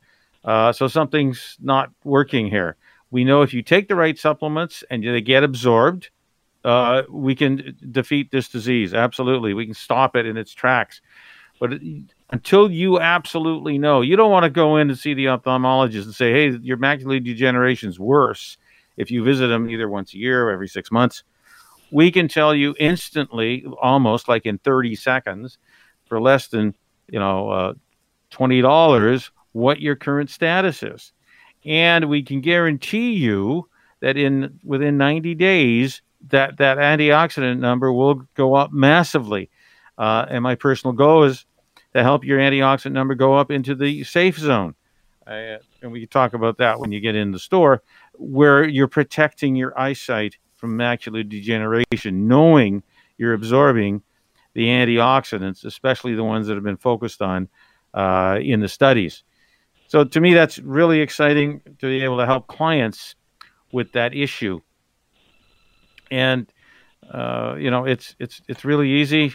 Uh, 0.42 0.72
so 0.72 0.88
something's 0.88 1.58
not 1.61 1.90
working 2.04 2.46
here. 2.46 2.76
We 3.11 3.22
know 3.24 3.42
if 3.42 3.52
you 3.52 3.61
take 3.61 3.88
the 3.88 3.96
right 3.96 4.18
supplements 4.18 4.82
and 4.88 5.04
they 5.04 5.20
get 5.20 5.44
absorbed, 5.44 6.08
uh, 6.64 7.02
we 7.11 7.34
can 7.34 7.76
defeat 7.90 8.30
this 8.30 8.48
disease. 8.48 8.94
Absolutely. 8.94 9.52
We 9.52 9.66
can 9.66 9.74
stop 9.74 10.16
it 10.16 10.24
in 10.24 10.38
its 10.38 10.54
tracks. 10.54 11.02
But 11.61 11.74
until 12.30 12.70
you 12.70 12.98
absolutely 12.98 13.76
know, 13.76 14.00
you 14.00 14.16
don't 14.16 14.30
want 14.30 14.44
to 14.44 14.50
go 14.50 14.78
in 14.78 14.88
and 14.88 14.98
see 14.98 15.12
the 15.12 15.26
ophthalmologist 15.26 16.04
and 16.04 16.14
say, 16.14 16.32
hey, 16.32 16.58
your 16.62 16.78
macular 16.78 17.22
degeneration 17.22 17.90
is 17.90 18.00
worse 18.00 18.56
if 18.96 19.11
you 19.11 19.22
visit 19.22 19.48
them 19.48 19.68
either 19.68 19.88
once 19.88 20.14
a 20.14 20.16
year 20.16 20.48
or 20.48 20.50
every 20.50 20.68
six 20.68 20.90
months. 20.90 21.22
We 21.92 22.11
can 22.11 22.28
tell 22.28 22.54
you 22.54 22.74
instantly, 22.80 23.66
almost 23.80 24.26
like 24.26 24.46
in 24.46 24.56
30 24.58 24.94
seconds, 24.94 25.58
for 26.06 26.18
less 26.18 26.48
than 26.48 26.74
you 27.08 27.18
know 27.18 27.50
uh, 27.50 27.72
$20, 28.30 29.30
what 29.52 29.80
your 29.80 29.96
current 29.96 30.30
status 30.30 30.82
is. 30.82 31.12
And 31.64 32.08
we 32.08 32.22
can 32.22 32.40
guarantee 32.40 33.12
you 33.12 33.68
that 34.00 34.16
in 34.16 34.58
within 34.64 34.96
90 34.96 35.34
days, 35.34 36.00
that, 36.28 36.56
that 36.56 36.78
antioxidant 36.78 37.58
number 37.58 37.92
will 37.92 38.26
go 38.34 38.54
up 38.54 38.72
massively. 38.72 39.50
Uh, 39.98 40.24
and 40.30 40.42
my 40.42 40.54
personal 40.54 40.94
goal 40.94 41.24
is 41.24 41.44
to 41.95 42.03
help 42.03 42.24
your 42.24 42.38
antioxidant 42.38 42.93
number 42.93 43.14
go 43.14 43.34
up 43.34 43.51
into 43.51 43.74
the 43.74 44.05
safe 44.05 44.38
zone. 44.38 44.74
Uh, 45.26 45.59
and 45.82 45.93
we 45.93 46.01
can 46.01 46.09
talk 46.09 46.34
about 46.34 46.59
that 46.59 46.80
when 46.80 46.93
you 46.93 47.01
get 47.01 47.14
in 47.14 47.30
the 47.30 47.38
store, 47.38 47.82
where 48.14 48.66
you're 48.66 48.88
protecting 48.88 49.55
your 49.55 49.78
eyesight 49.78 50.36
from 50.57 50.76
macular 50.76 51.26
degeneration, 51.28 52.26
knowing 52.26 52.82
you're 53.16 53.34
absorbing 53.34 54.03
the 54.55 54.66
antioxidants, 54.66 55.64
especially 55.64 56.14
the 56.14 56.24
ones 56.24 56.47
that 56.47 56.55
have 56.55 56.64
been 56.64 56.76
focused 56.76 57.22
on 57.22 57.49
uh, 57.95 58.38
in 58.41 58.61
the 58.61 58.68
studies. 58.68 59.22
So 59.88 60.05
to 60.05 60.20
me, 60.20 60.34
that's 60.34 60.59
really 60.59 61.01
exciting 61.01 61.61
to 61.78 61.86
be 61.86 62.03
able 62.05 62.18
to 62.18 62.26
help 62.26 62.47
clients 62.47 63.14
with 63.72 63.93
that 63.93 64.14
issue. 64.14 64.61
And 66.11 66.53
uh, 67.11 67.57
you 67.59 67.70
know, 67.70 67.84
it's 67.84 68.14
it's 68.18 68.41
it's 68.49 68.64
really 68.64 68.88
easy 68.88 69.34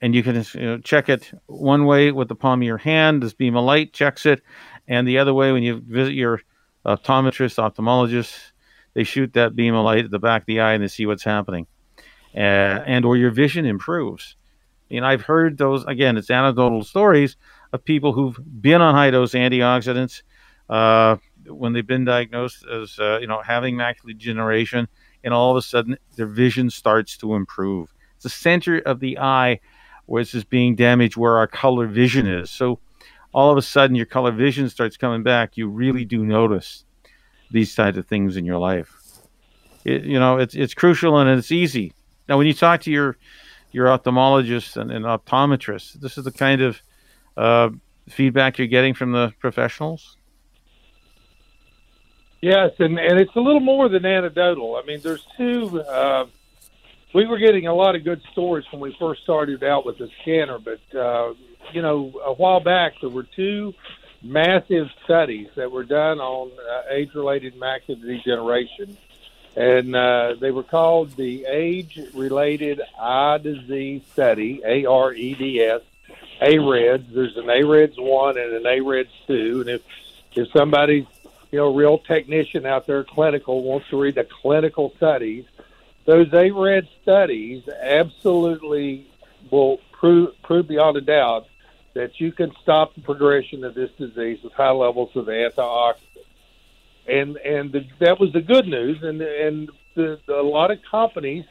and 0.00 0.14
you 0.14 0.22
can 0.22 0.44
you 0.54 0.60
know, 0.60 0.78
check 0.78 1.08
it 1.08 1.30
one 1.46 1.84
way 1.84 2.10
with 2.12 2.28
the 2.28 2.34
palm 2.34 2.62
of 2.62 2.66
your 2.66 2.78
hand. 2.78 3.22
This 3.22 3.34
beam 3.34 3.56
of 3.56 3.64
light 3.64 3.92
checks 3.92 4.26
it, 4.26 4.42
and 4.88 5.06
the 5.06 5.18
other 5.18 5.34
way 5.34 5.52
when 5.52 5.62
you 5.62 5.82
visit 5.86 6.14
your 6.14 6.40
optometrist, 6.86 7.58
ophthalmologist, 7.58 8.52
they 8.94 9.04
shoot 9.04 9.32
that 9.34 9.54
beam 9.54 9.74
of 9.74 9.84
light 9.84 10.04
at 10.04 10.10
the 10.10 10.18
back 10.18 10.42
of 10.42 10.46
the 10.46 10.60
eye 10.60 10.72
and 10.72 10.82
they 10.82 10.88
see 10.88 11.06
what's 11.06 11.24
happening, 11.24 11.66
uh, 12.34 12.38
and 12.38 13.04
or 13.04 13.16
your 13.16 13.30
vision 13.30 13.66
improves. 13.66 14.36
And 14.90 15.06
I've 15.06 15.22
heard 15.22 15.58
those 15.58 15.84
again. 15.84 16.16
It's 16.16 16.30
anecdotal 16.30 16.82
stories 16.82 17.36
of 17.72 17.84
people 17.84 18.12
who've 18.12 18.38
been 18.60 18.80
on 18.80 18.94
high 18.94 19.10
dose 19.10 19.32
antioxidants 19.32 20.22
uh, 20.68 21.16
when 21.46 21.72
they've 21.72 21.86
been 21.86 22.04
diagnosed 22.04 22.64
as 22.66 22.98
uh, 22.98 23.18
you 23.20 23.26
know 23.26 23.42
having 23.42 23.76
macular 23.76 24.06
degeneration, 24.06 24.88
and 25.22 25.34
all 25.34 25.50
of 25.50 25.56
a 25.56 25.62
sudden 25.62 25.96
their 26.16 26.26
vision 26.26 26.70
starts 26.70 27.16
to 27.18 27.34
improve. 27.34 27.92
It's 28.16 28.24
the 28.24 28.30
center 28.30 28.78
of 28.78 29.00
the 29.00 29.18
eye 29.18 29.60
where 30.10 30.20
it's 30.20 30.32
just 30.32 30.50
being 30.50 30.74
damaged 30.74 31.16
where 31.16 31.36
our 31.36 31.46
color 31.46 31.86
vision 31.86 32.26
is. 32.26 32.50
So 32.50 32.80
all 33.32 33.52
of 33.52 33.56
a 33.56 33.62
sudden 33.62 33.94
your 33.94 34.06
color 34.06 34.32
vision 34.32 34.68
starts 34.68 34.96
coming 34.96 35.22
back. 35.22 35.56
You 35.56 35.68
really 35.68 36.04
do 36.04 36.24
notice 36.24 36.84
these 37.52 37.72
types 37.76 37.96
of 37.96 38.08
things 38.08 38.36
in 38.36 38.44
your 38.44 38.58
life. 38.58 38.92
It, 39.84 40.02
you 40.02 40.18
know, 40.18 40.38
it's 40.38 40.56
it's 40.56 40.74
crucial 40.74 41.16
and 41.16 41.30
it's 41.30 41.52
easy. 41.52 41.92
Now, 42.28 42.38
when 42.38 42.48
you 42.48 42.54
talk 42.54 42.80
to 42.80 42.90
your 42.90 43.18
your 43.70 43.86
ophthalmologist 43.86 44.76
and, 44.76 44.90
and 44.90 45.04
optometrist, 45.04 46.00
this 46.00 46.18
is 46.18 46.24
the 46.24 46.32
kind 46.32 46.60
of 46.60 46.82
uh, 47.36 47.70
feedback 48.08 48.58
you're 48.58 48.66
getting 48.66 48.94
from 48.94 49.12
the 49.12 49.32
professionals. 49.38 50.16
Yes, 52.40 52.72
and, 52.80 52.98
and 52.98 53.20
it's 53.20 53.36
a 53.36 53.40
little 53.40 53.60
more 53.60 53.88
than 53.88 54.04
anecdotal. 54.04 54.74
I 54.74 54.82
mean, 54.84 54.98
there's 55.04 55.24
two 55.36 55.82
uh, 55.82 56.26
we 57.12 57.26
were 57.26 57.38
getting 57.38 57.66
a 57.66 57.74
lot 57.74 57.96
of 57.96 58.04
good 58.04 58.22
stories 58.32 58.64
when 58.70 58.80
we 58.80 58.96
first 58.98 59.22
started 59.22 59.64
out 59.64 59.84
with 59.84 59.98
the 59.98 60.08
scanner, 60.22 60.58
but 60.58 60.98
uh, 60.98 61.34
you 61.72 61.82
know, 61.82 62.12
a 62.24 62.32
while 62.32 62.60
back 62.60 62.94
there 63.00 63.10
were 63.10 63.24
two 63.24 63.74
massive 64.22 64.88
studies 65.04 65.48
that 65.56 65.70
were 65.70 65.84
done 65.84 66.20
on 66.20 66.50
uh, 66.50 66.82
age-related 66.90 67.58
macular 67.58 68.00
degeneration, 68.00 68.96
and 69.56 69.96
uh, 69.96 70.34
they 70.40 70.50
were 70.50 70.62
called 70.62 71.16
the 71.16 71.44
Age-Related 71.46 72.80
Eye 73.00 73.38
Disease 73.38 74.02
Study 74.12 74.62
(AREDS). 74.64 75.82
AREDS. 76.40 77.12
There's 77.12 77.36
an 77.36 77.50
AREDS 77.50 77.96
one 77.98 78.38
and 78.38 78.52
an 78.52 78.66
AREDS 78.66 79.10
two, 79.26 79.60
and 79.62 79.70
if 79.70 79.82
if 80.36 80.48
somebody's 80.52 81.06
you 81.50 81.58
know 81.58 81.74
real 81.74 81.98
technician 81.98 82.66
out 82.66 82.86
there, 82.86 83.02
clinical, 83.02 83.64
wants 83.64 83.88
to 83.90 84.00
read 84.00 84.14
the 84.14 84.24
clinical 84.24 84.92
studies 84.96 85.44
those 86.06 86.32
AREDS 86.32 86.88
studies 87.02 87.62
absolutely 87.68 89.06
will 89.50 89.78
prove, 89.92 90.40
prove 90.42 90.68
beyond 90.68 90.96
a 90.96 91.00
doubt 91.00 91.46
that 91.94 92.20
you 92.20 92.32
can 92.32 92.52
stop 92.62 92.94
the 92.94 93.00
progression 93.00 93.64
of 93.64 93.74
this 93.74 93.90
disease 93.98 94.38
with 94.42 94.52
high 94.52 94.70
levels 94.70 95.10
of 95.14 95.26
antioxidants. 95.26 95.96
And 97.06 97.36
and 97.38 97.72
the, 97.72 97.86
that 97.98 98.20
was 98.20 98.32
the 98.32 98.40
good 98.40 98.66
news. 98.66 99.02
And 99.02 99.20
and 99.20 99.70
the, 99.94 100.20
a 100.28 100.42
lot 100.42 100.70
of 100.70 100.78
companies 100.88 101.44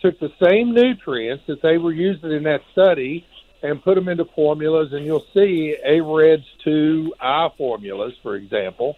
took 0.00 0.18
the 0.18 0.32
same 0.42 0.74
nutrients 0.74 1.44
that 1.46 1.62
they 1.62 1.78
were 1.78 1.92
using 1.92 2.32
in 2.32 2.42
that 2.44 2.62
study 2.72 3.24
and 3.62 3.82
put 3.82 3.94
them 3.94 4.08
into 4.08 4.24
formulas. 4.24 4.92
And 4.92 5.06
you'll 5.06 5.26
see 5.32 5.76
AREDS 5.84 6.44
two 6.64 7.14
eye 7.20 7.48
formulas, 7.56 8.14
for 8.22 8.34
example. 8.34 8.96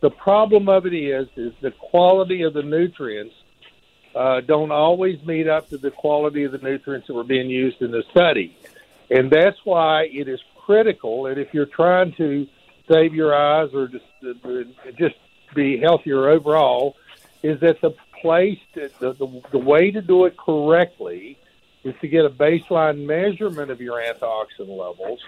The 0.00 0.10
problem 0.10 0.68
of 0.68 0.86
it 0.86 0.94
is 0.94 1.28
is 1.36 1.52
the 1.60 1.72
quality 1.72 2.42
of 2.42 2.54
the 2.54 2.62
nutrients 2.62 3.34
uh, 4.18 4.40
don't 4.40 4.72
always 4.72 5.24
meet 5.24 5.46
up 5.46 5.68
to 5.68 5.78
the 5.78 5.92
quality 5.92 6.42
of 6.42 6.50
the 6.50 6.58
nutrients 6.58 7.06
that 7.06 7.14
were 7.14 7.22
being 7.22 7.48
used 7.48 7.80
in 7.80 7.92
the 7.92 8.02
study. 8.10 8.56
And 9.10 9.30
that's 9.30 9.58
why 9.64 10.08
it 10.12 10.26
is 10.26 10.40
critical 10.66 11.22
that 11.22 11.38
if 11.38 11.54
you're 11.54 11.66
trying 11.66 12.12
to 12.14 12.48
save 12.90 13.14
your 13.14 13.32
eyes 13.32 13.72
or 13.72 13.86
just, 13.86 14.04
uh, 14.24 14.64
just 14.98 15.14
be 15.54 15.78
healthier 15.78 16.28
overall, 16.30 16.96
is 17.44 17.60
that 17.60 17.80
the 17.80 17.94
place, 18.20 18.58
the, 18.74 18.90
the, 18.98 19.42
the 19.52 19.58
way 19.58 19.92
to 19.92 20.02
do 20.02 20.24
it 20.24 20.36
correctly 20.36 21.38
is 21.84 21.94
to 22.00 22.08
get 22.08 22.24
a 22.24 22.30
baseline 22.30 23.06
measurement 23.06 23.70
of 23.70 23.80
your 23.80 24.02
antioxidant 24.02 24.68
levels, 24.68 25.20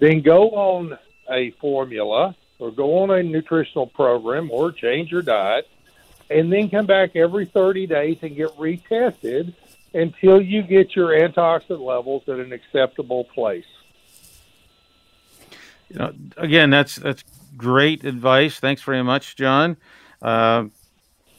then 0.00 0.20
go 0.20 0.50
on 0.50 0.98
a 1.30 1.52
formula 1.52 2.34
or 2.58 2.72
go 2.72 2.98
on 2.98 3.12
a 3.12 3.22
nutritional 3.22 3.86
program 3.86 4.50
or 4.50 4.72
change 4.72 5.12
your 5.12 5.22
diet 5.22 5.68
and 6.32 6.52
then 6.52 6.70
come 6.70 6.86
back 6.86 7.16
every 7.16 7.46
30 7.46 7.86
days 7.86 8.18
and 8.22 8.34
get 8.36 8.48
retested 8.56 9.54
until 9.94 10.40
you 10.40 10.62
get 10.62 10.96
your 10.96 11.08
antioxidant 11.08 11.84
levels 11.84 12.22
at 12.28 12.38
an 12.38 12.52
acceptable 12.52 13.24
place. 13.24 13.64
You 15.88 15.98
know, 15.98 16.12
again, 16.38 16.70
that's 16.70 16.96
that's 16.96 17.22
great 17.56 18.04
advice. 18.04 18.58
Thanks 18.58 18.82
very 18.82 19.02
much, 19.02 19.36
John. 19.36 19.76
Uh, 20.22 20.66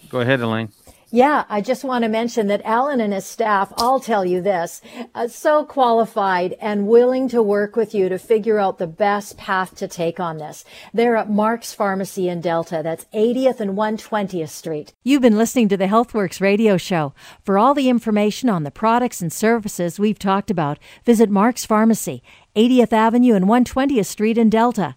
go 0.09 0.19
ahead, 0.19 0.41
Elaine. 0.41 0.69
Yeah, 1.13 1.43
I 1.47 1.61
just 1.61 1.83
want 1.83 2.01
to 2.01 2.09
mention 2.09 2.47
that 2.47 2.65
Alan 2.65 2.99
and 2.99 3.13
his 3.13 3.23
staff 3.23 3.71
all 3.77 3.99
tell 3.99 4.25
you 4.25 4.41
this, 4.41 4.81
uh, 5.13 5.27
so 5.27 5.63
qualified 5.63 6.55
and 6.59 6.87
willing 6.87 7.27
to 7.27 7.43
work 7.43 7.75
with 7.75 7.93
you 7.93 8.09
to 8.09 8.17
figure 8.17 8.57
out 8.57 8.79
the 8.79 8.87
best 8.87 9.37
path 9.37 9.75
to 9.75 9.87
take 9.87 10.19
on 10.19 10.39
this. 10.39 10.65
They're 10.91 11.15
at 11.15 11.29
Mark's 11.29 11.71
Pharmacy 11.71 12.27
in 12.27 12.41
Delta. 12.41 12.81
That's 12.83 13.05
80th 13.13 13.59
and 13.59 13.77
120th 13.77 14.49
Street. 14.49 14.91
You've 15.03 15.21
been 15.21 15.37
listening 15.37 15.69
to 15.69 15.77
the 15.77 15.85
HealthWorks 15.85 16.41
radio 16.41 16.77
show. 16.77 17.13
For 17.43 17.59
all 17.59 17.75
the 17.75 17.89
information 17.89 18.49
on 18.49 18.63
the 18.63 18.71
products 18.71 19.21
and 19.21 19.31
services 19.31 19.99
we've 19.99 20.17
talked 20.17 20.49
about, 20.49 20.79
visit 21.05 21.29
Mark's 21.29 21.63
Pharmacy, 21.63 22.23
80th 22.55 22.91
Avenue 22.91 23.35
and 23.35 23.45
120th 23.45 24.07
Street 24.07 24.39
in 24.39 24.49
Delta. 24.49 24.95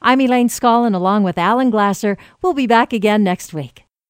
I'm 0.00 0.20
Elaine 0.20 0.48
Scollin 0.48 0.94
along 0.94 1.24
with 1.24 1.36
Alan 1.36 1.70
Glasser. 1.70 2.16
We'll 2.40 2.54
be 2.54 2.68
back 2.68 2.92
again 2.92 3.24
next 3.24 3.52
week. 3.52 3.85